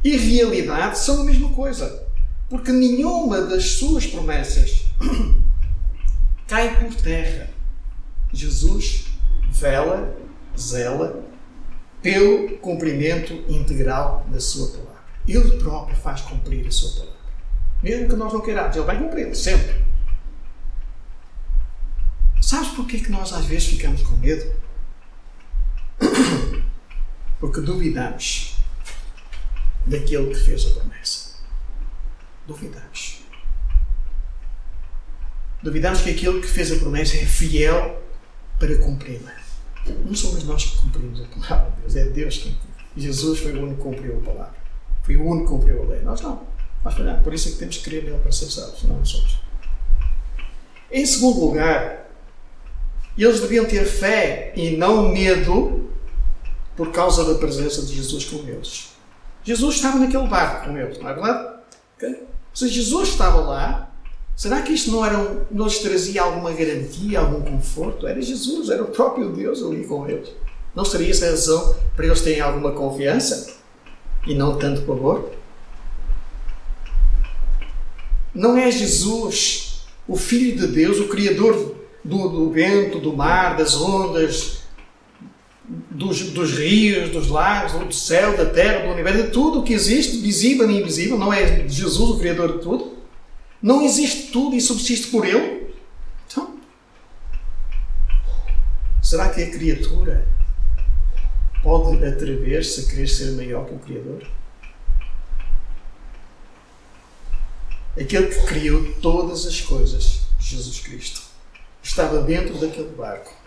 e 0.04 0.18
realidade 0.18 0.98
são 0.98 1.22
a 1.22 1.26
mesma 1.26 1.50
coisa. 1.50 2.08
Porque 2.50 2.72
nenhuma 2.72 3.42
das 3.42 3.64
suas 3.64 4.06
promessas 4.06 4.86
cai 6.48 6.80
por 6.80 6.94
terra. 6.96 7.50
Jesus 8.34 9.06
vela, 9.52 10.16
zela 10.58 11.24
pelo 12.02 12.58
cumprimento 12.58 13.34
integral 13.48 14.26
da 14.30 14.40
sua 14.40 14.70
palavra. 14.72 15.02
Ele 15.28 15.58
próprio 15.58 15.96
faz 15.96 16.22
cumprir 16.22 16.68
a 16.68 16.72
sua 16.72 16.92
palavra. 16.92 17.22
Mesmo 17.84 18.10
que 18.10 18.16
nós 18.16 18.34
não 18.34 18.42
queiramos, 18.42 18.76
ele 18.76 18.86
vai 18.86 18.98
cumprir, 18.98 19.36
sempre. 19.36 19.86
Sabes 22.42 22.70
porquê 22.70 23.00
que 23.00 23.12
nós 23.12 23.32
às 23.34 23.46
vezes 23.46 23.68
ficamos 23.68 24.02
com 24.02 24.18
medo? 24.18 24.52
Porque 27.40 27.62
duvidamos 27.62 28.51
daquele 29.86 30.34
que 30.34 30.40
fez 30.40 30.66
a 30.68 30.70
promessa. 30.72 31.32
Duvidamos. 32.48 33.22
Duvidamos 35.64 36.02
que 36.02 36.10
aquele 36.10 36.42
que 36.42 36.48
fez 36.48 36.72
a 36.72 36.76
promessa 36.78 37.18
é 37.18 37.26
fiel 37.26 38.02
para 38.60 38.76
cumpri-la. 38.78 39.34
Não 40.06 40.14
somos 40.14 40.44
nós 40.44 40.66
que 40.66 40.78
cumprimos 40.78 41.22
a 41.22 41.26
palavra 41.26 41.72
de 41.72 41.82
Deus, 41.82 41.96
é 41.96 42.06
Deus 42.06 42.38
quem. 42.38 42.58
Jesus 42.96 43.40
foi 43.40 43.54
o 43.54 43.64
único 43.64 43.78
que 43.78 43.84
cumpriu 43.84 44.18
a 44.18 44.22
palavra. 44.22 44.56
Foi 45.04 45.16
o 45.16 45.26
único 45.26 45.46
que 45.46 45.52
cumpriu 45.52 45.84
a 45.84 45.86
lei. 45.86 46.02
Nós 46.02 46.22
não. 46.22 46.42
Nós 46.84 46.94
falhamos. 46.94 47.24
Por 47.24 47.34
isso 47.34 47.50
é 47.50 47.52
que 47.52 47.58
temos 47.58 47.78
que 47.78 47.84
crer 47.84 48.04
nele 48.04 48.18
para 48.20 48.32
ser 48.32 48.50
salvos, 48.52 48.84
não 48.84 49.04
somos. 49.06 49.40
Em 50.92 51.06
segundo 51.06 51.40
lugar, 51.40 52.10
eles 53.18 53.40
deviam 53.40 53.66
ter 53.66 53.86
fé 53.86 54.52
e 54.56 54.76
não 54.76 55.10
medo 55.10 55.90
por 56.76 56.92
causa 56.92 57.24
da 57.24 57.40
presença 57.40 57.84
de 57.84 57.96
Jesus 57.96 58.26
com 58.26 58.38
eles. 58.48 58.91
Jesus 59.44 59.76
estava 59.76 59.98
naquele 59.98 60.28
barco 60.28 60.68
com 60.68 60.78
eles, 60.78 61.00
não 61.00 61.10
é 61.10 61.14
verdade? 61.14 61.56
Okay? 61.98 62.24
Se 62.54 62.68
Jesus 62.68 63.10
estava 63.10 63.40
lá, 63.42 63.92
será 64.36 64.62
que 64.62 64.74
isto 64.74 64.92
não, 64.92 65.06
era 65.06 65.18
um, 65.18 65.42
não 65.50 65.66
lhes 65.66 65.80
trazia 65.80 66.22
alguma 66.22 66.52
garantia, 66.52 67.20
algum 67.20 67.42
conforto? 67.42 68.06
Era 68.06 68.22
Jesus, 68.22 68.70
era 68.70 68.84
o 68.84 68.88
próprio 68.88 69.32
Deus 69.32 69.64
ali 69.64 69.86
com 69.86 70.08
eles. 70.08 70.30
Não 70.76 70.86
seria 70.86 71.12
essa 71.12 71.26
a 71.26 71.30
razão 71.32 71.76
para 71.96 72.06
eles 72.06 72.22
terem 72.22 72.42
alguma 72.42 72.72
confiança 72.72 73.54
e 74.26 74.36
não 74.36 74.58
tanto 74.58 74.82
pavor? 74.84 75.32
Não 78.34 78.58
é 78.58 78.72
Jesus, 78.72 79.86
o 80.08 80.16
Filho 80.16 80.58
de 80.58 80.68
Deus, 80.68 81.00
o 81.00 81.08
Criador 81.08 81.76
do, 82.04 82.30
do 82.30 82.52
vento, 82.52 83.00
do 83.00 83.14
mar, 83.14 83.58
das 83.58 83.76
ondas, 83.76 84.61
dos, 85.90 86.32
dos, 86.32 86.58
rios, 86.58 87.10
dos 87.12 87.30
lagos, 87.30 87.74
do 87.74 87.94
céu, 87.94 88.36
da 88.36 88.46
terra, 88.46 88.86
do 88.86 88.94
universo, 88.94 89.24
de 89.24 89.30
tudo 89.30 89.60
o 89.60 89.64
que 89.64 89.74
existe, 89.74 90.18
visível 90.18 90.70
e 90.70 90.82
invisível, 90.82 91.18
não 91.18 91.32
é 91.32 91.68
Jesus 91.68 92.10
o 92.10 92.20
Criador 92.20 92.58
de 92.58 92.64
tudo? 92.64 92.98
Não 93.62 93.82
existe 93.82 94.32
tudo 94.32 94.56
e 94.56 94.62
subsiste 94.62 95.08
por 95.08 95.26
Ele? 95.26 95.74
Então, 96.28 96.58
será 99.02 99.30
que 99.30 99.42
a 99.42 99.50
criatura 99.50 100.28
pode 101.64 102.04
atrever-se 102.04 102.82
a 102.82 102.90
querer 102.90 103.08
ser 103.08 103.32
maior 103.32 103.66
que 103.66 103.76
o 103.76 103.80
Criador? 103.80 104.28
Aquele 108.00 108.28
que 108.28 108.46
criou 108.46 108.94
todas 109.02 109.46
as 109.46 109.62
coisas, 109.62 110.22
Jesus 110.40 110.80
Cristo, 110.80 111.22
estava 111.84 112.22
dentro 112.22 112.58
daquele 112.58 112.90
barco 112.90 113.41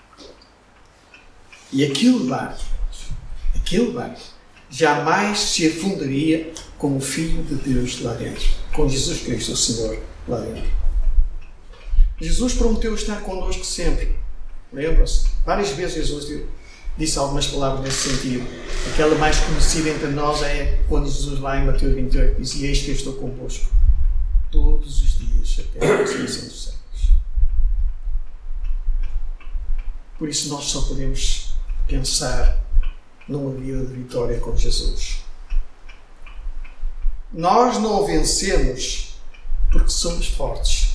e 1.75 1.85
aquele 1.85 2.21
barco, 2.29 2.63
aquele 3.57 3.91
barco, 3.91 4.21
jamais 4.71 5.41
se 5.41 5.67
afundaria 5.67 6.53
com 6.79 6.97
o 6.97 7.01
Filho 7.01 7.43
de 7.43 7.57
Deus 7.57 8.01
lá 8.01 8.15
dentro, 8.15 8.45
com 8.73 8.89
Jesus 8.89 9.23
Cristo, 9.23 9.53
o 9.53 9.57
Senhor, 9.57 10.01
lá 10.29 10.39
dentro. 10.39 10.71
Jesus 12.21 12.55
prometeu 12.55 12.95
estar 12.95 13.21
connosco 13.23 13.65
sempre. 13.65 14.17
Lembra-se? 14.73 15.27
Várias 15.45 15.71
vezes 15.71 15.97
Jesus 15.97 16.45
disse 16.97 17.19
algumas 17.19 17.49
palavras 17.49 17.83
nesse 17.83 18.09
sentido. 18.09 18.47
Aquela 18.93 19.17
mais 19.17 19.41
conhecida 19.41 19.91
entre 19.91 20.09
nós 20.11 20.43
é 20.43 20.81
quando 20.89 21.07
Jesus, 21.07 21.41
lá 21.41 21.59
em 21.59 21.67
Mateus 21.67 21.93
28, 21.93 22.41
dizia: 22.41 22.69
Eis 22.69 22.83
que 22.83 22.91
eu 22.91 22.95
estou 22.95 23.15
convosco 23.15 23.67
todos 24.49 25.03
os 25.03 25.19
dias 25.19 25.59
até 25.59 25.85
a 25.85 26.03
extinção 26.03 26.45
dos 26.45 26.65
séculos. 26.65 27.13
Por 30.17 30.29
isso, 30.29 30.49
nós 30.51 30.65
só 30.67 30.83
podemos 30.83 31.44
pensar 31.87 32.63
numa 33.29 33.51
vida 33.51 33.85
de 33.85 33.93
vitória 33.93 34.39
com 34.41 34.57
Jesus. 34.57 35.25
Nós 37.33 37.79
não 37.79 38.07
vencemos 38.07 39.17
porque 39.73 39.89
somos 39.89 40.29
fortes. 40.29 40.95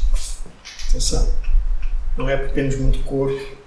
Atenção. 0.89 1.31
Não 2.17 2.29
é 2.29 2.37
porque 2.37 2.53
temos 2.53 2.75
muito 2.77 3.03
corpo 3.03 3.57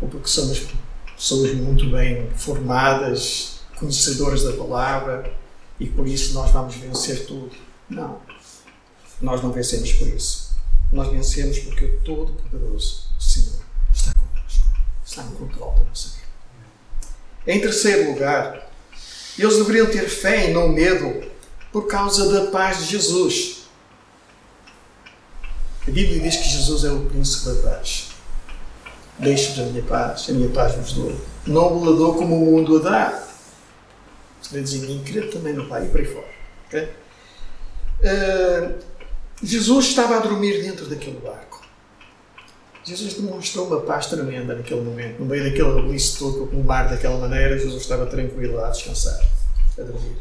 ou 0.00 0.08
porque 0.08 0.28
somos 0.28 0.68
pessoas 1.16 1.54
muito 1.54 1.90
bem 1.90 2.30
formadas, 2.30 3.60
conhecedoras 3.78 4.44
da 4.44 4.52
palavra 4.52 5.32
e 5.78 5.86
por 5.86 6.06
isso 6.06 6.32
nós 6.34 6.50
vamos 6.50 6.76
vencer 6.76 7.26
tudo. 7.26 7.50
Não. 7.88 8.20
Nós 9.20 9.42
não 9.42 9.52
vencemos 9.52 9.92
por 9.92 10.06
isso. 10.08 10.52
Nós 10.92 11.08
vencemos 11.08 11.58
porque 11.60 11.84
o 11.84 12.00
Todo-Poderoso, 12.00 13.08
o 13.18 13.22
Senhor, 13.22 13.62
está 13.92 14.12
connosco. 14.14 14.68
Está 15.04 15.22
no 15.24 15.32
controle 15.36 15.78
da 15.78 15.84
nossa 15.84 16.08
vida. 16.10 16.21
Em 17.46 17.60
terceiro 17.60 18.10
lugar, 18.10 18.70
eles 19.38 19.56
deveriam 19.56 19.86
ter 19.86 20.08
fé 20.08 20.50
e 20.50 20.52
não 20.52 20.68
medo 20.68 21.22
por 21.72 21.86
causa 21.86 22.30
da 22.32 22.50
paz 22.50 22.78
de 22.78 22.84
Jesus. 22.84 23.62
A 25.86 25.90
Bíblia 25.90 26.20
diz 26.20 26.36
que 26.36 26.48
Jesus 26.48 26.84
é 26.84 26.92
o 26.92 27.06
príncipe 27.06 27.50
da 27.50 27.70
paz. 27.70 28.10
Deixe-vos 29.18 29.58
a 29.58 29.62
minha 29.64 29.82
paz, 29.82 30.26
a 30.28 30.32
minha 30.32 30.48
paz 30.50 30.74
vos 30.74 30.92
dou. 30.92 31.20
Não 31.46 31.82
o 31.82 31.96
dou 31.96 32.14
como 32.14 32.36
o 32.36 32.52
mundo 32.52 32.76
a 32.76 32.80
dá. 32.80 33.28
Dizem, 34.50 35.02
crer 35.02 35.30
também 35.30 35.54
no 35.54 35.66
Pai 35.66 35.86
e 35.86 35.88
por 35.88 36.00
aí 36.00 36.06
fora. 36.06 36.28
Okay? 36.68 36.88
Uh, 38.02 38.74
Jesus 39.42 39.86
estava 39.86 40.16
a 40.16 40.20
dormir 40.20 40.62
dentro 40.62 40.86
daquele 40.86 41.18
barco. 41.18 41.51
Jesus 42.84 43.14
demonstrou 43.14 43.66
uma 43.66 43.80
paz 43.80 44.06
tremenda 44.06 44.54
naquele 44.54 44.80
momento. 44.80 45.20
No 45.20 45.26
meio 45.26 45.44
daquele 45.44 45.74
rebuliço 45.74 46.18
todo, 46.18 46.46
com 46.48 46.56
o 46.56 46.64
mar 46.64 46.88
daquela 46.88 47.16
maneira, 47.16 47.58
Jesus 47.58 47.82
estava 47.82 48.06
tranquilo 48.06 48.62
a 48.64 48.70
descansar, 48.70 49.18
a 49.78 49.82
dormir. 49.82 50.16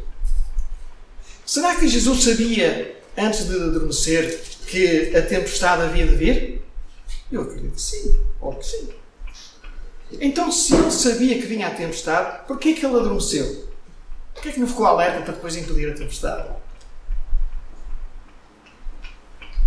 Será 1.45 1.75
que 1.75 1.87
Jesus 1.87 2.23
sabia, 2.23 2.95
antes 3.17 3.47
de 3.47 3.55
adormecer, 3.55 4.41
que 4.67 5.15
a 5.15 5.21
tempestade 5.21 5.81
havia 5.81 6.07
de 6.07 6.15
vir? 6.15 6.61
Eu 7.31 7.41
acredito 7.41 7.73
que 7.73 7.81
sim, 7.81 8.15
ou 8.39 8.53
que 8.55 8.65
sim. 8.65 8.89
Então, 10.19 10.51
se 10.51 10.75
ele 10.75 10.91
sabia 10.91 11.39
que 11.39 11.47
vinha 11.47 11.67
a 11.67 11.71
tempestade, 11.71 12.45
por 12.47 12.59
que 12.59 12.69
é 12.69 12.73
que 12.73 12.85
ele 12.85 12.95
adormeceu? 12.95 13.65
Por 14.33 14.43
que 14.43 14.49
é 14.49 14.51
que 14.51 14.59
não 14.59 14.67
ficou 14.67 14.85
alerta 14.85 15.21
para 15.21 15.33
depois 15.33 15.55
impedir 15.55 15.91
a 15.91 15.95
tempestade? 15.95 16.49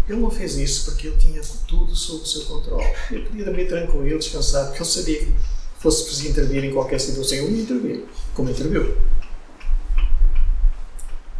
Ele 0.08 0.20
não 0.20 0.30
fez 0.30 0.56
isso 0.56 0.84
porque 0.84 1.06
ele 1.06 1.16
tinha 1.16 1.40
tudo 1.66 1.96
sob 1.96 2.22
o 2.22 2.26
seu 2.26 2.44
controle. 2.44 2.84
Ele 3.10 3.26
podia 3.26 3.44
dormir 3.44 3.68
tranquilo, 3.68 4.18
descansado, 4.18 4.68
porque 4.68 4.82
ele 4.82 4.90
sabia 4.90 5.18
que 5.18 5.34
fosse 5.78 6.04
preciso 6.04 6.28
intervir 6.28 6.64
em 6.64 6.72
qualquer 6.72 7.00
situação. 7.00 7.38
Ele 7.38 7.56
ia 7.56 7.62
intervir, 7.62 8.04
como 8.34 8.50
interviu. 8.50 8.96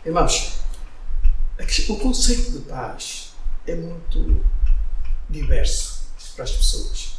Irmãos, 0.05 0.55
o 1.89 1.97
conceito 1.97 2.53
de 2.53 2.59
paz 2.61 3.35
é 3.67 3.75
muito 3.75 4.45
diverso 5.29 6.05
para 6.35 6.45
as 6.45 6.53
pessoas. 6.53 7.15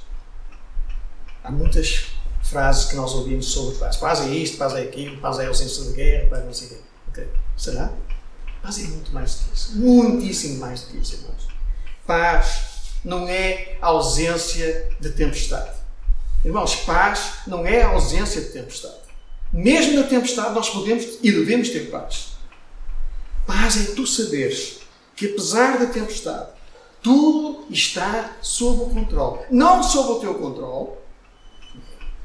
Há 1.43 1.51
muitas 1.51 2.07
frases 2.43 2.85
que 2.85 2.95
nós 2.95 3.13
ouvimos 3.13 3.47
sobre 3.47 3.77
paz. 3.77 3.97
Paz 3.97 4.21
é 4.21 4.29
isto, 4.29 4.57
paz 4.57 4.73
é 4.73 4.81
aquilo, 4.81 5.17
paz 5.17 5.39
é 5.39 5.45
ausência 5.47 5.83
de 5.85 5.93
guerra, 5.93 6.29
paz 6.29 6.45
não 6.45 6.53
sei 6.53 6.67
o 6.67 6.69
quê. 6.69 6.77
Okay. 7.09 7.27
Será? 7.57 7.91
Paz 8.65 8.79
é 8.79 8.87
muito 8.87 9.13
mais 9.13 9.35
que 9.35 9.53
isso. 9.53 9.77
Muitíssimo 9.77 10.59
mais 10.59 10.81
do 10.81 10.87
que 10.87 10.97
isso, 10.97 11.17
irmãos. 11.17 11.47
Paz 12.07 12.61
não 13.03 13.29
é 13.29 13.77
ausência 13.79 14.89
de 14.99 15.11
tempestade. 15.11 15.77
Irmãos, 16.43 16.75
paz 16.77 17.33
não 17.45 17.63
é 17.63 17.83
ausência 17.83 18.41
de 18.41 18.47
tempestade. 18.47 18.95
Mesmo 19.53 19.99
na 19.99 20.07
tempestade, 20.07 20.55
nós 20.55 20.71
podemos 20.71 21.19
e 21.21 21.31
devemos 21.31 21.69
ter 21.69 21.91
paz. 21.91 22.29
Paz 23.45 23.77
é 23.77 23.93
tu 23.93 24.07
saberes 24.07 24.79
que, 25.15 25.27
apesar 25.27 25.77
da 25.77 25.85
tempestade, 25.85 26.49
tudo 27.03 27.67
está 27.69 28.35
sob 28.41 28.81
o 28.81 28.89
controle. 28.89 29.41
Não 29.51 29.83
sob 29.83 30.13
o 30.13 30.19
teu 30.19 30.33
controle, 30.33 30.89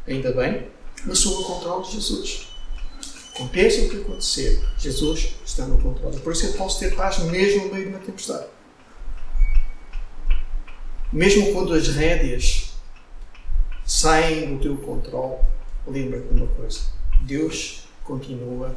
ainda 0.08 0.32
bem, 0.32 0.68
mas 1.04 1.18
sob 1.18 1.42
o 1.42 1.44
controle 1.44 1.84
de 1.84 1.92
Jesus. 1.92 2.49
Aconteça 3.34 3.82
o 3.82 3.88
que 3.88 3.96
acontecer, 3.98 4.62
Jesus 4.78 5.34
está 5.44 5.66
no 5.66 5.80
controle. 5.80 6.18
Por 6.20 6.32
isso 6.32 6.46
eu 6.46 6.52
posso 6.54 6.80
ter 6.80 6.94
paz 6.94 7.18
mesmo 7.20 7.66
no 7.66 7.72
meio 7.72 7.86
de 7.86 7.90
uma 7.90 7.98
tempestade. 7.98 8.46
Mesmo 11.12 11.52
quando 11.52 11.72
as 11.72 11.88
rédeas 11.88 12.72
saem 13.84 14.54
do 14.54 14.62
teu 14.62 14.76
controle, 14.76 15.38
lembra-te 15.86 16.28
de 16.28 16.34
uma 16.34 16.46
coisa: 16.48 16.80
Deus 17.22 17.88
continua 18.04 18.74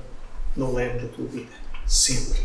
no 0.56 0.74
leme 0.74 0.99
da 0.99 1.08
tua 1.08 1.26
vida. 1.26 1.51
Sempre. 1.86 2.41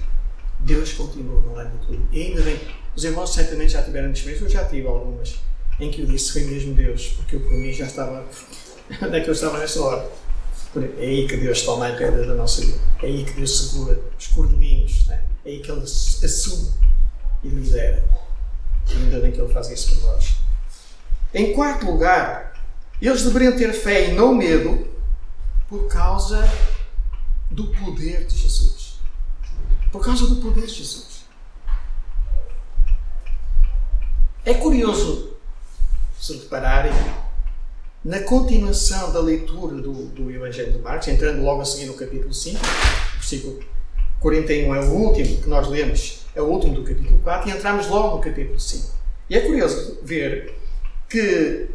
Deus 0.61 0.93
continua 0.93 1.41
no 1.41 1.55
leme 1.55 1.71
da 1.71 1.85
tua 1.85 1.97
vida. 1.97 2.09
E 2.11 2.23
ainda 2.23 2.43
bem, 2.43 2.59
os 2.97 3.05
irmãos 3.05 3.33
certamente 3.33 3.73
já 3.73 3.83
tiveram 3.83 4.11
experiências, 4.11 4.53
eu 4.53 4.61
já 4.61 4.65
tive 4.67 4.87
algumas, 4.87 5.39
em 5.79 5.91
que 5.91 6.03
eu 6.03 6.07
disse: 6.07 6.33
Foi 6.33 6.43
mesmo 6.43 6.75
Deus, 6.75 7.09
porque 7.17 7.37
eu 7.37 7.41
por 7.41 7.53
mim 7.53 7.73
já 7.73 7.87
estava. 7.87 8.27
Onde 9.03 9.17
é 9.17 9.21
que 9.21 9.29
eu 9.29 9.35
estava 9.35 9.59
nessa 9.59 9.81
hora? 9.83 10.11
É 10.99 11.03
aí 11.03 11.29
que 11.29 11.37
Deus 11.37 11.62
toma 11.62 11.89
a 11.89 11.97
pedra 11.97 12.26
da 12.26 12.35
nossa 12.35 12.61
vida. 12.61 12.79
É 13.03 13.07
aí 13.07 13.24
que 13.24 13.33
Deus 13.33 13.59
segura 13.59 14.01
os 14.18 14.26
cordelinhos. 14.29 15.07
Né? 15.07 15.22
É 15.45 15.51
aí 15.51 15.61
que 15.61 15.70
Ele 15.70 15.83
assume 15.83 16.72
e 17.45 17.49
lidera. 17.49 18.05
E 18.89 18.95
ainda 18.95 19.20
bem 19.20 19.33
que 19.33 19.41
Ele 19.41 19.53
faz 19.53 19.70
isso 19.70 19.97
por 19.97 20.12
nós. 20.12 20.37
Em 21.35 21.53
quarto 21.53 21.87
lugar, 21.87 22.55
eles 23.01 23.22
deveriam 23.22 23.57
ter 23.57 23.72
fé 23.72 24.11
e 24.11 24.14
não 24.14 24.35
medo 24.35 24.89
por 25.68 25.87
causa 25.89 26.49
do 27.51 27.66
poder 27.68 28.26
de 28.26 28.37
Jesus. 28.37 28.99
Por 29.93 30.05
causa 30.05 30.26
do 30.26 30.37
poder 30.37 30.66
de 30.66 30.74
Jesus. 30.74 31.24
É 34.45 34.55
curioso 34.55 35.37
se 36.18 36.33
repararem 36.35 36.93
na 38.09 38.21
continuação 38.21 39.13
da 39.13 39.21
leitura 39.21 39.77
do, 39.77 40.07
do 40.07 40.31
Evangelho 40.31 40.73
de 40.73 40.79
Marcos, 40.79 41.09
entrando 41.09 41.43
logo 41.43 41.61
a 41.61 41.65
seguir 41.67 41.85
no 41.85 41.93
capítulo 41.93 42.33
5, 42.33 42.59
versículo 43.17 43.63
41 44.19 44.75
é 44.75 44.81
o 44.81 44.93
último 44.93 45.43
que 45.43 45.47
nós 45.47 45.69
lemos, 45.69 46.21
é 46.35 46.41
o 46.41 46.47
último 46.47 46.77
do 46.77 46.85
capítulo 46.85 47.19
4, 47.19 47.51
e 47.51 47.53
entramos 47.53 47.87
logo 47.89 48.17
no 48.17 48.23
capítulo 48.23 48.59
5. 48.59 48.95
E 49.29 49.37
é 49.37 49.43
curioso 49.43 49.99
ver 50.03 50.59
que 51.07 51.69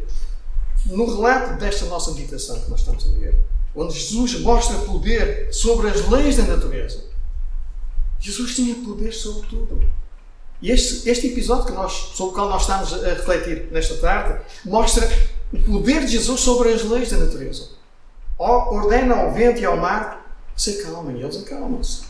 no 0.86 1.06
relato 1.06 1.56
desta 1.56 1.86
nossa 1.86 2.10
meditação 2.10 2.60
que 2.62 2.68
nós 2.68 2.80
estamos 2.80 3.06
a 3.06 3.10
ver, 3.16 3.36
onde 3.72 3.94
Jesus 3.94 4.40
mostra 4.40 4.76
poder 4.78 5.54
sobre 5.54 5.88
as 5.88 6.08
leis 6.08 6.36
da 6.36 6.42
natureza, 6.42 7.04
Jesus 8.18 8.56
tinha 8.56 8.74
poder 8.84 9.12
sobre 9.12 9.46
tudo. 9.46 9.80
E 10.60 10.72
este, 10.72 11.08
este 11.08 11.28
episódio 11.28 11.66
que 11.66 11.72
nós, 11.72 11.92
sobre 11.92 12.32
o 12.32 12.34
qual 12.34 12.48
nós 12.48 12.62
estamos 12.62 12.92
a 12.92 13.14
refletir 13.14 13.68
nesta 13.70 13.94
tarde 13.98 14.40
mostra 14.64 15.08
o 15.54 15.62
poder 15.72 16.00
de 16.00 16.12
Jesus 16.12 16.40
sobre 16.40 16.72
as 16.72 16.82
leis 16.82 17.10
da 17.10 17.18
natureza. 17.18 17.68
Ordena 18.36 19.14
ao 19.14 19.32
vento 19.32 19.60
e 19.60 19.64
ao 19.64 19.76
mar 19.76 20.36
se 20.56 20.80
acalmem, 20.80 21.18
e 21.18 21.22
eles 21.22 21.36
acalmam-se. 21.36 22.02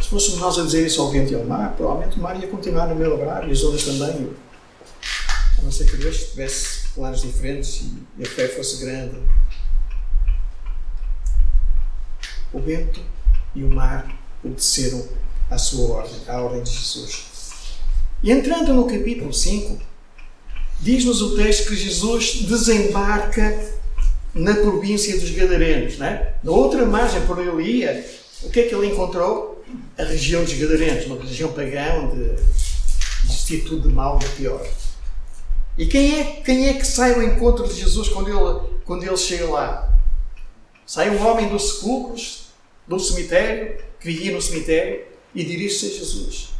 Se 0.00 0.08
fôssemos 0.08 0.38
nós 0.38 0.58
a 0.58 0.64
dizer 0.64 0.86
isso 0.86 1.02
ao 1.02 1.10
vento 1.10 1.32
e 1.32 1.34
ao 1.34 1.44
mar, 1.44 1.74
provavelmente 1.76 2.18
o 2.18 2.22
mar 2.22 2.40
ia 2.40 2.46
continuar 2.46 2.86
no 2.86 2.94
meu 2.94 3.18
horário 3.18 3.48
e 3.48 3.52
as 3.52 3.62
ondas 3.64 3.84
também. 3.84 4.30
A 5.58 5.62
não 5.62 5.72
ser 5.72 5.90
que 5.90 5.96
Deus 5.96 6.30
tivesse 6.30 6.88
planos 6.94 7.22
diferentes 7.22 7.84
e 8.16 8.22
a 8.22 8.26
fé 8.26 8.46
fosse 8.48 8.84
grande. 8.84 9.20
O 12.52 12.60
vento 12.60 13.00
e 13.54 13.64
o 13.64 13.68
mar 13.68 14.16
obedeceram 14.44 15.04
à 15.50 15.58
sua 15.58 15.96
ordem, 15.96 16.20
à 16.28 16.40
ordem 16.40 16.62
de 16.62 16.70
Jesus. 16.70 17.26
E 18.22 18.30
entrando 18.30 18.72
no 18.72 18.86
capítulo 18.86 19.32
5, 19.32 19.80
diz-nos 20.80 21.22
o 21.22 21.36
texto 21.36 21.68
que 21.68 21.76
Jesus 21.76 22.42
desembarca 22.42 23.78
na 24.34 24.54
província 24.54 25.18
dos 25.18 25.30
Gadarenos. 25.30 25.98
Né? 25.98 26.34
Na 26.42 26.52
outra 26.52 26.84
margem, 26.86 27.24
por 27.26 27.38
onde 27.38 27.48
ele 27.48 27.78
ia, 27.78 28.04
o 28.42 28.50
que 28.50 28.60
é 28.60 28.62
que 28.64 28.74
ele 28.74 28.88
encontrou? 28.88 29.64
A 29.98 30.04
região 30.04 30.44
dos 30.44 30.54
Gadarenos, 30.54 31.06
uma 31.06 31.22
região 31.22 31.52
pagã 31.52 31.94
onde 32.02 32.42
existia 33.24 33.62
tudo 33.64 33.88
de 33.88 33.94
mal 33.94 34.18
e 34.22 34.28
pior. 34.36 34.66
E 35.76 35.86
quem 35.86 36.20
é, 36.20 36.24
quem 36.44 36.68
é 36.68 36.74
que 36.74 36.86
sai 36.86 37.14
ao 37.14 37.22
encontro 37.22 37.68
de 37.68 37.74
Jesus 37.74 38.08
quando 38.08 38.28
ele, 38.28 38.80
quando 38.84 39.04
ele 39.04 39.16
chega 39.16 39.46
lá? 39.48 39.92
Sai 40.86 41.10
um 41.10 41.26
homem 41.26 41.48
dos 41.48 41.74
sepulcros, 41.74 42.46
do 42.86 42.98
cemitério, 42.98 43.76
que 44.00 44.06
vivia 44.06 44.32
no 44.32 44.40
cemitério, 44.40 45.04
e 45.34 45.44
dirige-se 45.44 45.86
a 45.86 45.88
Jesus. 45.90 46.57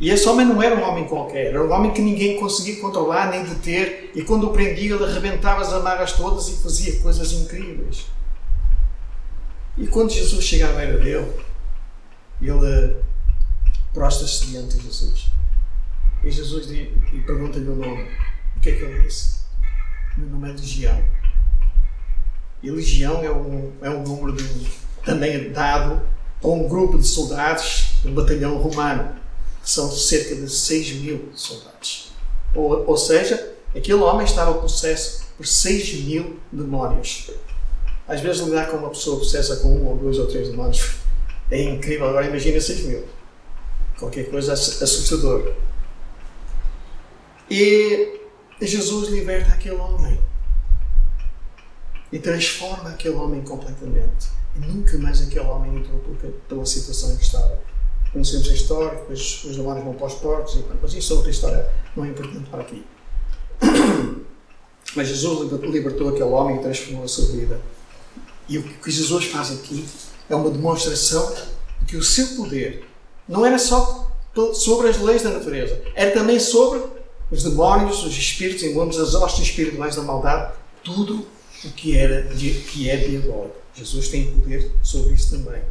E 0.00 0.08
esse 0.08 0.26
homem 0.26 0.46
não 0.46 0.62
era 0.62 0.74
um 0.74 0.82
homem 0.82 1.06
qualquer, 1.06 1.48
era 1.48 1.62
um 1.62 1.70
homem 1.70 1.92
que 1.92 2.00
ninguém 2.00 2.40
conseguia 2.40 2.80
controlar 2.80 3.30
nem 3.30 3.44
deter, 3.44 4.10
e 4.14 4.22
quando 4.22 4.48
o 4.48 4.50
prendia, 4.50 4.94
ele 4.94 5.04
arrebentava 5.04 5.60
as 5.60 5.70
amarras 5.74 6.12
todas 6.12 6.48
e 6.48 6.62
fazia 6.62 6.98
coisas 7.00 7.32
incríveis. 7.32 8.06
E 9.76 9.86
quando 9.86 10.10
Jesus 10.10 10.42
chega 10.42 10.70
à 10.70 10.72
beira 10.72 10.96
dele, 10.96 11.30
ele 12.40 12.96
prostra-se 13.92 14.46
diante 14.46 14.78
de 14.78 14.84
Jesus. 14.84 15.26
E 16.24 16.30
Jesus 16.30 16.66
pergunta-lhe 17.26 17.68
o 17.68 17.76
nome. 17.76 18.06
O 18.56 18.60
que 18.60 18.70
é 18.70 18.76
que 18.76 18.82
ele 18.82 19.02
disse? 19.02 19.40
Meu 20.16 20.28
nome 20.28 20.48
é 20.48 20.52
Legião. 20.52 21.04
E 22.62 22.70
Legião 22.70 23.22
é 23.22 23.30
um, 23.30 23.72
é 23.82 23.90
um 23.90 24.02
número 24.02 24.32
de, 24.34 24.44
também 25.04 25.52
dado 25.52 26.00
a 26.42 26.48
um 26.48 26.66
grupo 26.68 26.98
de 26.98 27.06
soldados, 27.06 27.96
um 28.04 28.14
batalhão 28.14 28.56
romano 28.56 29.20
são 29.70 29.88
cerca 29.92 30.34
de 30.34 30.50
6 30.50 30.92
mil 30.96 31.28
soldados. 31.32 32.10
Ou, 32.54 32.84
ou 32.88 32.96
seja, 32.96 33.54
aquele 33.68 34.02
homem 34.02 34.26
estava 34.26 34.54
possesso 34.54 35.26
por 35.36 35.46
6 35.46 36.02
mil 36.02 36.40
demónios. 36.50 37.30
Às 38.08 38.20
vezes 38.20 38.42
lidar 38.42 38.68
com 38.68 38.78
uma 38.78 38.90
pessoa 38.90 39.18
possessa 39.18 39.56
com 39.56 39.68
um 39.68 39.86
ou 39.86 39.96
dois 39.96 40.18
ou 40.18 40.26
três 40.26 40.48
demónios 40.48 40.96
é 41.50 41.62
incrível. 41.62 42.08
Agora 42.08 42.26
imagina 42.26 42.60
6 42.60 42.80
mil. 42.80 43.06
Qualquer 43.96 44.28
coisa 44.28 44.54
assustadora. 44.54 45.54
E 47.48 48.20
Jesus 48.60 49.08
liberta 49.10 49.52
aquele 49.52 49.76
homem 49.76 50.20
e 52.10 52.18
transforma 52.18 52.90
aquele 52.90 53.14
homem 53.14 53.40
completamente. 53.42 54.30
E 54.56 54.58
nunca 54.58 54.98
mais 54.98 55.22
aquele 55.22 55.44
homem 55.46 55.76
entrou 55.76 56.00
pela 56.48 56.66
situação 56.66 57.16
que 57.16 57.22
estava 57.22 57.56
conhecemos 58.12 58.48
a 58.48 58.54
história, 58.54 58.98
depois 58.98 59.44
os 59.44 59.56
demónios 59.56 59.84
vão 59.84 59.94
para 59.94 60.06
os 60.06 60.14
porcos, 60.14 60.58
mas 60.82 60.94
isso 60.94 61.12
é 61.12 61.16
outra 61.16 61.30
história, 61.30 61.70
não 61.96 62.04
é 62.04 62.08
importante 62.08 62.48
para 62.50 62.62
aqui. 62.62 62.84
Mas 64.96 65.08
Jesus 65.08 65.52
libertou 65.62 66.08
aquele 66.08 66.24
homem 66.24 66.56
e 66.56 66.60
transformou 66.60 67.04
a 67.04 67.08
sua 67.08 67.26
vida. 67.26 67.60
E 68.48 68.58
o 68.58 68.62
que 68.62 68.90
Jesus 68.90 69.26
faz 69.26 69.52
aqui 69.52 69.86
é 70.28 70.34
uma 70.34 70.50
demonstração 70.50 71.32
de 71.80 71.86
que 71.86 71.96
o 71.96 72.02
seu 72.02 72.26
poder 72.36 72.84
não 73.28 73.46
era 73.46 73.58
só 73.58 74.10
sobre 74.54 74.88
as 74.88 74.98
leis 74.98 75.22
da 75.22 75.30
natureza, 75.30 75.80
era 75.94 76.10
também 76.10 76.40
sobre 76.40 76.82
os 77.30 77.44
demónios, 77.44 78.02
os 78.02 78.16
espíritos 78.16 78.62
imundos, 78.64 78.98
as 78.98 79.14
hostes 79.14 79.46
espirituais 79.46 79.94
da 79.94 80.02
maldade, 80.02 80.52
tudo 80.82 81.26
o 81.64 81.70
que, 81.70 81.96
era, 81.96 82.22
que 82.34 82.90
é 82.90 82.96
diabólico. 82.96 83.56
Jesus 83.74 84.08
tem 84.08 84.32
poder 84.32 84.72
sobre 84.82 85.14
isso 85.14 85.30
também. 85.30 85.62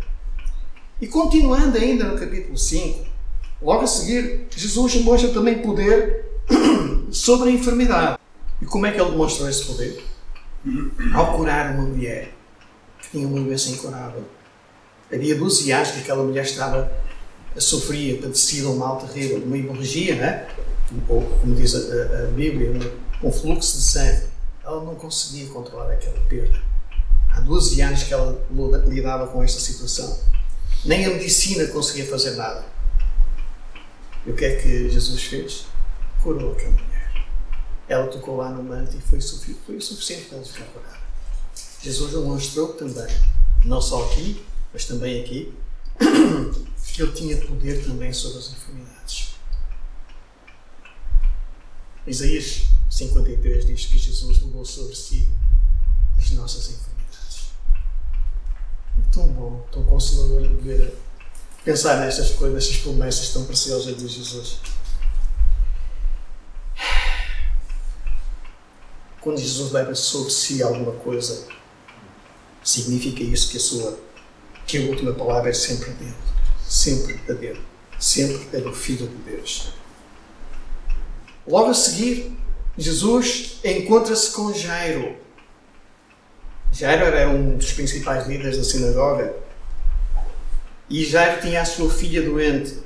E 1.02 1.08
continuando 1.08 1.78
ainda 1.78 2.06
no 2.06 2.18
capítulo 2.18 2.58
5, 2.58 3.06
logo 3.62 3.84
a 3.84 3.88
seguir, 3.88 4.48
Jesus 4.56 4.96
mostra 5.02 5.30
também 5.30 5.60
poder 5.60 6.26
sobre 7.12 7.50
a 7.50 7.52
enfermidade. 7.52 8.20
E 8.62 8.66
como 8.66 8.86
é 8.86 8.92
que 8.92 9.00
ele 9.00 9.12
demonstrou 9.12 9.50
esse 9.50 9.66
poder? 9.66 10.04
Ao 11.14 11.38
curar 11.38 11.74
uma 11.74 11.84
mulher 11.84 12.34
que 13.02 13.12
tinha 13.12 13.28
uma 13.28 13.40
doença 13.40 13.70
incurável. 13.70 14.24
Havia 15.12 15.36
12 15.36 15.72
anos 15.72 15.92
que 15.92 16.00
aquela 16.02 16.24
mulher 16.24 16.44
estava 16.44 16.92
sofria, 17.58 18.22
padecia 18.22 18.68
um 18.68 18.76
mal 18.76 18.98
terrível, 18.98 19.42
uma 19.44 19.58
hemorragia, 19.58 20.16
né? 20.16 20.48
ou 21.08 21.22
como 21.22 21.56
diz 21.56 21.76
a, 21.76 21.78
a, 21.78 22.24
a 22.24 22.28
Bíblia, 22.28 22.72
um 23.24 23.32
fluxo 23.32 23.78
de 23.78 23.84
sangue, 23.84 24.24
ela 24.64 24.84
não 24.84 24.96
conseguia 24.96 25.48
controlar 25.50 25.92
aquela 25.92 26.20
perda. 26.22 26.60
Há 27.32 27.40
12 27.42 27.82
anos 27.82 28.04
que 28.04 28.14
ela 28.14 28.42
lidava 28.88 29.28
com 29.28 29.44
esta 29.44 29.60
situação. 29.60 30.20
Nem 30.86 31.06
a 31.06 31.10
medicina 31.10 31.68
conseguia 31.68 32.08
fazer 32.08 32.32
nada. 32.32 32.66
E 34.26 34.32
o 34.32 34.36
que 34.36 34.46
é 34.46 34.56
que 34.56 34.90
Jesus 34.90 35.24
fez? 35.24 35.66
Curou 36.22 36.54
aquela 36.54 36.72
mulher. 36.72 37.26
Ela 37.88 38.08
tocou 38.08 38.38
lá 38.38 38.50
no 38.50 38.64
manto 38.64 38.96
e 38.96 39.02
foi, 39.02 39.20
foi 39.22 39.82
suficiente 39.82 40.26
para 40.26 40.38
ela 40.38 40.46
ficar 40.46 40.66
curada. 40.66 41.00
Jesus 41.82 42.12
demonstrou 42.12 42.74
também, 42.74 43.08
não 43.66 43.82
só 43.82 44.06
aqui, 44.06 44.46
mas 44.74 44.86
também 44.86 45.22
aqui, 45.22 45.54
que 46.94 47.02
ele 47.02 47.12
tinha 47.14 47.38
poder 47.38 47.84
também 47.84 48.12
sobre 48.14 48.40
as 48.40 48.52
enfermidades. 48.52 49.36
Isaías 52.06 52.64
53 52.90 53.66
diz 53.66 53.86
que 53.86 53.98
Jesus 53.98 54.42
levou 54.42 54.66
sobre 54.66 54.96
si 54.96 55.30
as 56.18 56.32
nossas 56.32 56.64
enfermidades. 56.64 56.89
É 59.00 59.14
tão 59.14 59.28
bom, 59.28 59.66
tão 59.72 59.84
consolador 59.84 60.50
ver, 60.62 60.94
pensar 61.64 61.98
nestas 61.98 62.32
coisas, 62.32 62.66
nestas 62.66 62.78
promessas 62.82 63.30
tão 63.30 63.46
preciosas 63.46 63.98
de 63.98 64.08
Jesus. 64.08 64.60
Quando 69.22 69.40
Jesus 69.40 69.72
leva 69.72 69.94
sobre 69.96 70.32
si 70.32 70.64
alguma 70.64 70.94
coisa, 70.94 71.48
significa 72.64 73.24
isso 73.24 73.50
que 73.52 73.58
a 73.58 73.60
sua 73.60 74.00
que 74.66 74.78
a 74.78 74.82
última 74.82 75.14
palavra 75.14 75.50
é 75.50 75.54
sempre 75.54 75.90
dele. 75.94 76.16
Sempre 76.64 77.20
a 77.28 77.34
dele. 77.34 77.62
Sempre 78.00 78.48
é 78.56 78.62
do 78.62 78.72
Filho 78.72 79.08
de 79.08 79.16
Deus. 79.32 79.74
Logo 81.48 81.72
a 81.72 81.74
seguir, 81.74 82.38
Jesus 82.78 83.58
encontra-se 83.64 84.32
com 84.32 84.54
Jairo. 84.54 85.18
Jairo 86.72 87.06
era 87.06 87.30
um 87.30 87.58
dos 87.58 87.74
principais 87.74 88.28
líderes 88.28 88.58
da 88.58 88.64
sinagoga. 88.64 89.36
E 90.90 91.04
Jairo 91.04 91.42
tinha 91.42 91.62
a 91.62 91.66
sua 91.66 91.90
filha 91.90 92.22
doente. 92.22 92.80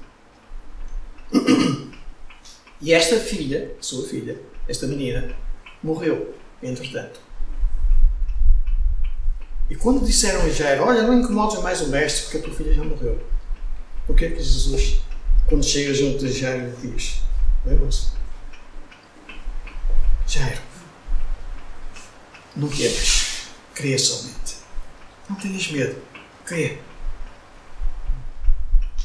E 2.82 2.94
esta 2.94 3.18
filha, 3.18 3.74
sua 3.80 4.06
filha, 4.08 4.38
esta 4.68 4.86
menina, 4.86 5.34
morreu, 5.82 6.36
entretanto. 6.62 7.20
E 9.70 9.76
quando 9.76 10.06
disseram 10.06 10.42
a 10.42 10.50
Jairo, 10.50 10.84
olha, 10.84 11.04
não 11.04 11.20
incomodes 11.20 11.62
mais 11.62 11.80
o 11.82 11.88
mestre 11.88 12.24
porque 12.24 12.38
a 12.38 12.42
tua 12.42 12.54
filha 12.54 12.74
já 12.74 12.84
morreu. 12.84 13.26
O 14.08 14.14
que 14.14 14.26
é 14.26 14.30
que 14.32 14.44
Jesus, 14.44 15.00
quando 15.48 15.64
chega 15.64 15.94
junto 15.94 16.20
de 16.20 16.34
Jairo, 16.34 16.74
diz? 16.82 17.22
Lembram-se? 17.66 18.12
Jairo, 20.28 20.60
não 22.56 22.68
queres, 22.68 23.23
crê 23.74 23.98
somente. 23.98 24.58
Não 25.30 25.36
tenhas 25.36 25.72
medo, 25.72 26.02
crê. 26.46 26.80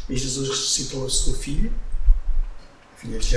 E 0.08 0.16
Jesus 0.16 0.48
ressuscitou 0.48 1.06
a 1.06 1.10
sua 1.10 1.36
filha, 1.36 1.70
a 2.94 3.00
filha 3.00 3.18
de 3.18 3.36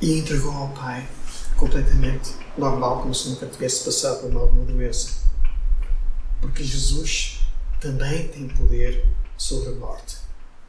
e 0.00 0.18
entregou 0.18 0.52
ao 0.52 0.68
Pai 0.70 1.08
completamente 1.56 2.34
normal, 2.58 3.02
como 3.02 3.14
se 3.14 3.28
nunca 3.28 3.46
tivesse 3.46 3.84
passado 3.84 4.22
por 4.22 4.36
alguma 4.36 4.64
doença. 4.64 5.22
Porque 6.40 6.62
Jesus 6.62 7.40
também 7.80 8.28
tem 8.28 8.48
poder 8.48 9.06
sobre 9.36 9.70
a 9.70 9.72
morte. 9.72 10.16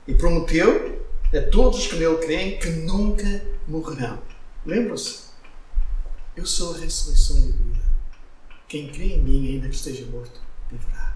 E 0.07 0.13
prometeu 0.13 1.03
a 1.33 1.41
todos 1.51 1.87
que 1.87 1.95
nele 1.95 2.17
creem 2.17 2.59
que 2.59 2.69
nunca 2.69 3.43
morrerão. 3.67 4.21
Lembram-se? 4.65 5.25
Eu 6.35 6.45
sou 6.45 6.75
a 6.75 6.77
ressurreição 6.77 7.37
e 7.37 7.39
a 7.39 7.45
vida. 7.45 7.74
Quem 8.67 8.91
crê 8.91 9.13
em 9.13 9.21
mim, 9.21 9.47
ainda 9.47 9.69
que 9.69 9.75
esteja 9.75 10.05
morto, 10.07 10.39
viverá. 10.71 11.15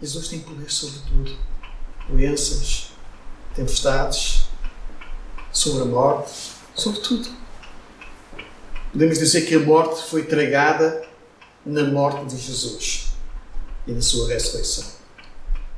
Jesus 0.00 0.28
tem 0.28 0.40
poder 0.40 0.70
sobre 0.70 0.98
tudo: 1.08 1.38
doenças, 2.08 2.92
tempestades, 3.54 4.48
sobre 5.50 5.82
a 5.82 5.86
morte, 5.86 6.32
sobre 6.74 7.00
tudo. 7.00 7.28
Podemos 8.92 9.18
dizer 9.18 9.46
que 9.46 9.54
a 9.54 9.60
morte 9.60 10.02
foi 10.10 10.24
tragada 10.24 11.08
na 11.64 11.84
morte 11.84 12.26
de 12.26 12.36
Jesus 12.36 13.12
e 13.86 13.92
na 13.92 14.02
sua 14.02 14.28
ressurreição. 14.28 14.84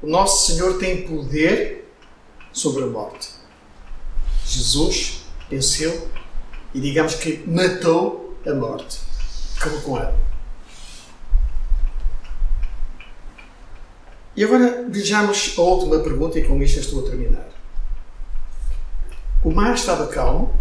O 0.03 0.09
nosso 0.09 0.53
Senhor 0.53 0.79
tem 0.79 1.07
poder 1.07 1.89
sobre 2.53 2.83
a 2.83 2.87
morte. 2.87 3.31
Jesus 4.45 5.21
venceu 5.49 6.11
e, 6.75 6.81
digamos 6.81 7.15
que, 7.15 7.45
matou 7.47 8.37
a 8.45 8.55
morte. 8.55 9.04
Acabou 9.65 9.81
com 9.81 9.97
ela. 9.97 10.15
E 14.37 14.45
agora 14.45 14.85
vejamos 14.91 15.55
a 15.57 15.61
última 15.63 16.01
pergunta, 16.01 16.39
e 16.39 16.45
com 16.45 16.63
isto 16.63 16.81
estou 16.81 17.07
a 17.07 17.09
terminar. 17.09 17.49
O 19.43 19.51
mar 19.51 19.73
estava 19.73 20.07
calmo 20.09 20.55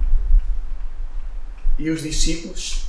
e 1.77 1.89
os 1.89 2.01
discípulos 2.01 2.87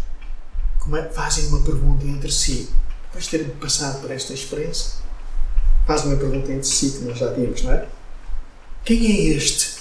fazem 1.12 1.46
uma 1.46 1.64
pergunta 1.64 2.04
entre 2.04 2.30
si. 2.30 2.70
Depois 3.06 3.24
de 3.24 3.30
terem 3.30 3.48
passado 3.56 4.00
por 4.00 4.10
esta 4.12 4.32
experiência, 4.34 4.98
fazem 5.84 6.12
uma 6.12 6.16
pergunta 6.16 6.52
entre 6.52 6.66
si 6.66 6.92
que 6.92 7.04
nós 7.06 7.18
já 7.18 7.32
vimos, 7.32 7.62
não 7.62 7.72
é? 7.72 7.88
Quem 8.84 9.04
é 9.06 9.34
este? 9.34 9.80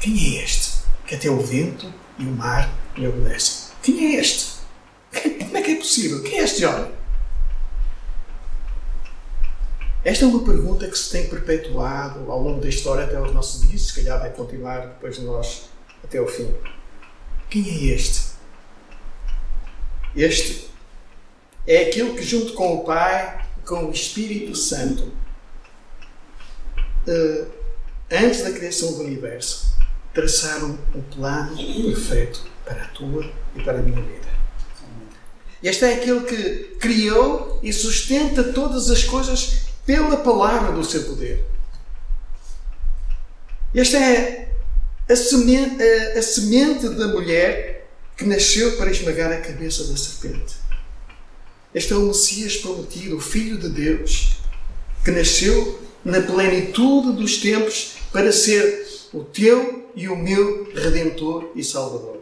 Quem 0.00 0.14
é 0.14 0.44
este? 0.44 0.82
Que 1.06 1.16
até 1.16 1.28
o 1.28 1.40
vento 1.40 1.92
e 2.18 2.24
o 2.24 2.30
mar 2.30 2.72
lhe 2.96 3.06
obedecem. 3.06 3.74
Quem 3.82 4.16
é 4.16 4.20
este? 4.20 4.52
Como 5.12 5.58
é 5.58 5.62
que 5.62 5.71
é 5.71 5.71
possível? 5.82 6.22
Quem 6.22 6.38
é 6.38 6.44
este 6.44 6.64
homem? 6.64 6.92
Esta 10.04 10.24
é 10.24 10.28
uma 10.28 10.44
pergunta 10.44 10.88
que 10.88 10.98
se 10.98 11.10
tem 11.10 11.28
perpetuado 11.28 12.30
ao 12.30 12.40
longo 12.40 12.60
da 12.60 12.68
história 12.68 13.04
até 13.04 13.16
aos 13.16 13.32
nossos 13.32 13.68
dias, 13.68 13.82
se 13.82 13.94
calhar 13.94 14.18
vai 14.18 14.30
continuar 14.30 14.86
depois 14.86 15.16
de 15.16 15.22
nós 15.22 15.68
até 16.02 16.20
o 16.20 16.26
fim. 16.26 16.52
Quem 17.48 17.68
é 17.68 17.94
este? 17.94 18.32
Este 20.16 20.68
é 21.66 21.82
aquele 21.82 22.14
que, 22.14 22.22
junto 22.22 22.54
com 22.54 22.74
o 22.76 22.84
Pai 22.84 23.42
com 23.64 23.86
o 23.86 23.90
Espírito 23.92 24.56
Santo, 24.56 25.12
uh, 27.06 27.46
antes 28.10 28.42
da 28.42 28.50
criação 28.50 28.92
do 28.94 29.02
universo, 29.04 29.76
traçaram 30.12 30.78
um 30.94 31.02
plano 31.02 31.56
perfeito 31.56 32.44
para 32.64 32.82
a 32.82 32.88
tua 32.88 33.30
e 33.54 33.62
para 33.62 33.78
a 33.78 33.82
minha 33.82 34.02
vida. 34.02 34.31
Este 35.62 35.84
é 35.84 35.94
aquele 35.94 36.20
que 36.20 36.76
criou 36.80 37.60
e 37.62 37.72
sustenta 37.72 38.42
todas 38.42 38.90
as 38.90 39.04
coisas 39.04 39.66
pela 39.86 40.16
palavra 40.16 40.72
do 40.72 40.84
seu 40.84 41.04
poder. 41.04 41.44
Esta 43.74 43.96
é 43.96 44.48
a 45.08 45.16
semente, 45.16 45.82
a, 45.82 46.18
a 46.18 46.22
semente 46.22 46.88
da 46.90 47.08
mulher 47.08 47.88
que 48.16 48.24
nasceu 48.24 48.76
para 48.76 48.90
esmagar 48.90 49.32
a 49.32 49.40
cabeça 49.40 49.84
da 49.84 49.96
serpente. 49.96 50.54
Este 51.74 51.92
é 51.92 51.96
o 51.96 52.02
Messias 52.02 52.56
prometido, 52.56 53.16
o 53.16 53.20
Filho 53.20 53.56
de 53.56 53.68
Deus, 53.68 54.36
que 55.04 55.10
nasceu 55.10 55.80
na 56.04 56.20
plenitude 56.20 57.12
dos 57.12 57.38
tempos 57.38 57.94
para 58.12 58.30
ser 58.32 58.86
o 59.12 59.24
teu 59.24 59.90
e 59.94 60.08
o 60.08 60.16
meu 60.16 60.70
Redentor 60.74 61.52
e 61.54 61.62
Salvador. 61.62 62.20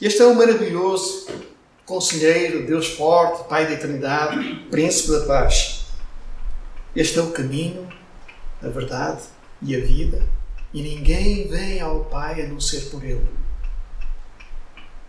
Este 0.00 0.22
é 0.22 0.26
o 0.26 0.34
maravilhoso 0.34 1.26
Conselheiro, 1.90 2.64
Deus 2.66 2.86
forte, 2.86 3.48
Pai 3.48 3.66
da 3.66 3.72
eternidade, 3.72 4.66
Príncipe 4.70 5.10
da 5.10 5.26
paz. 5.26 5.86
Este 6.94 7.18
é 7.18 7.22
o 7.22 7.32
caminho, 7.32 7.88
a 8.62 8.68
verdade 8.68 9.22
e 9.60 9.74
a 9.74 9.80
vida 9.80 10.24
e 10.72 10.82
ninguém 10.82 11.48
vem 11.48 11.80
ao 11.80 12.04
Pai 12.04 12.42
a 12.42 12.46
não 12.46 12.60
ser 12.60 12.82
por 12.90 13.04
Ele. 13.04 13.26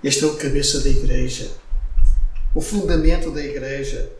Este 0.03 0.23
é 0.23 0.27
o 0.27 0.36
cabeça 0.38 0.79
da 0.79 0.89
Igreja, 0.89 1.51
o 2.55 2.61
fundamento 2.61 3.29
da 3.29 3.45
Igreja, 3.45 4.11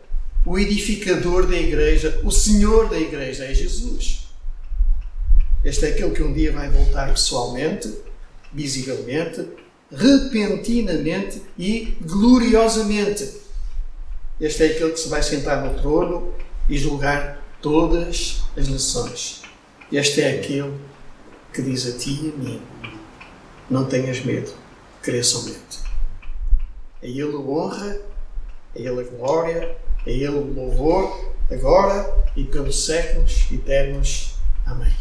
o 0.46 0.56
edificador 0.56 1.48
da 1.48 1.56
Igreja, 1.56 2.20
o 2.22 2.30
Senhor 2.30 2.88
da 2.88 2.96
Igreja 2.96 3.44
é 3.44 3.52
Jesus. 3.52 4.28
Este 5.64 5.86
é 5.86 5.88
aquele 5.88 6.12
que 6.12 6.22
um 6.22 6.32
dia 6.32 6.52
vai 6.52 6.70
voltar 6.70 7.08
pessoalmente, 7.10 7.92
visivelmente, 8.52 9.48
repentinamente 9.92 11.42
e 11.58 11.96
gloriosamente. 12.00 13.40
Este 14.40 14.64
é 14.64 14.66
aquele 14.66 14.92
que 14.92 15.00
se 15.00 15.08
vai 15.08 15.22
sentar 15.22 15.62
no 15.62 15.80
trono 15.80 16.34
e 16.68 16.78
julgar 16.78 17.42
todas 17.60 18.42
as 18.56 18.68
nações. 18.68 19.42
Este 19.90 20.22
é 20.22 20.38
aquele 20.38 20.72
que 21.52 21.62
diz 21.62 21.86
a 21.86 21.98
ti 21.98 22.10
e 22.10 22.34
a 22.34 22.42
mim: 22.42 22.62
Não 23.70 23.84
tenhas 23.84 24.24
medo, 24.24 24.52
crê 25.02 25.22
somente. 25.22 25.80
A 27.02 27.06
Ele 27.06 27.36
honra, 27.36 28.00
a 28.74 28.78
Ele 28.78 29.00
a 29.00 29.04
glória, 29.04 29.76
a 30.06 30.10
Ele 30.10 30.28
o 30.28 30.54
louvor, 30.54 31.34
agora 31.50 32.24
e 32.34 32.44
pelos 32.44 32.84
séculos 32.84 33.46
eternos. 33.52 34.36
Amém. 34.64 34.92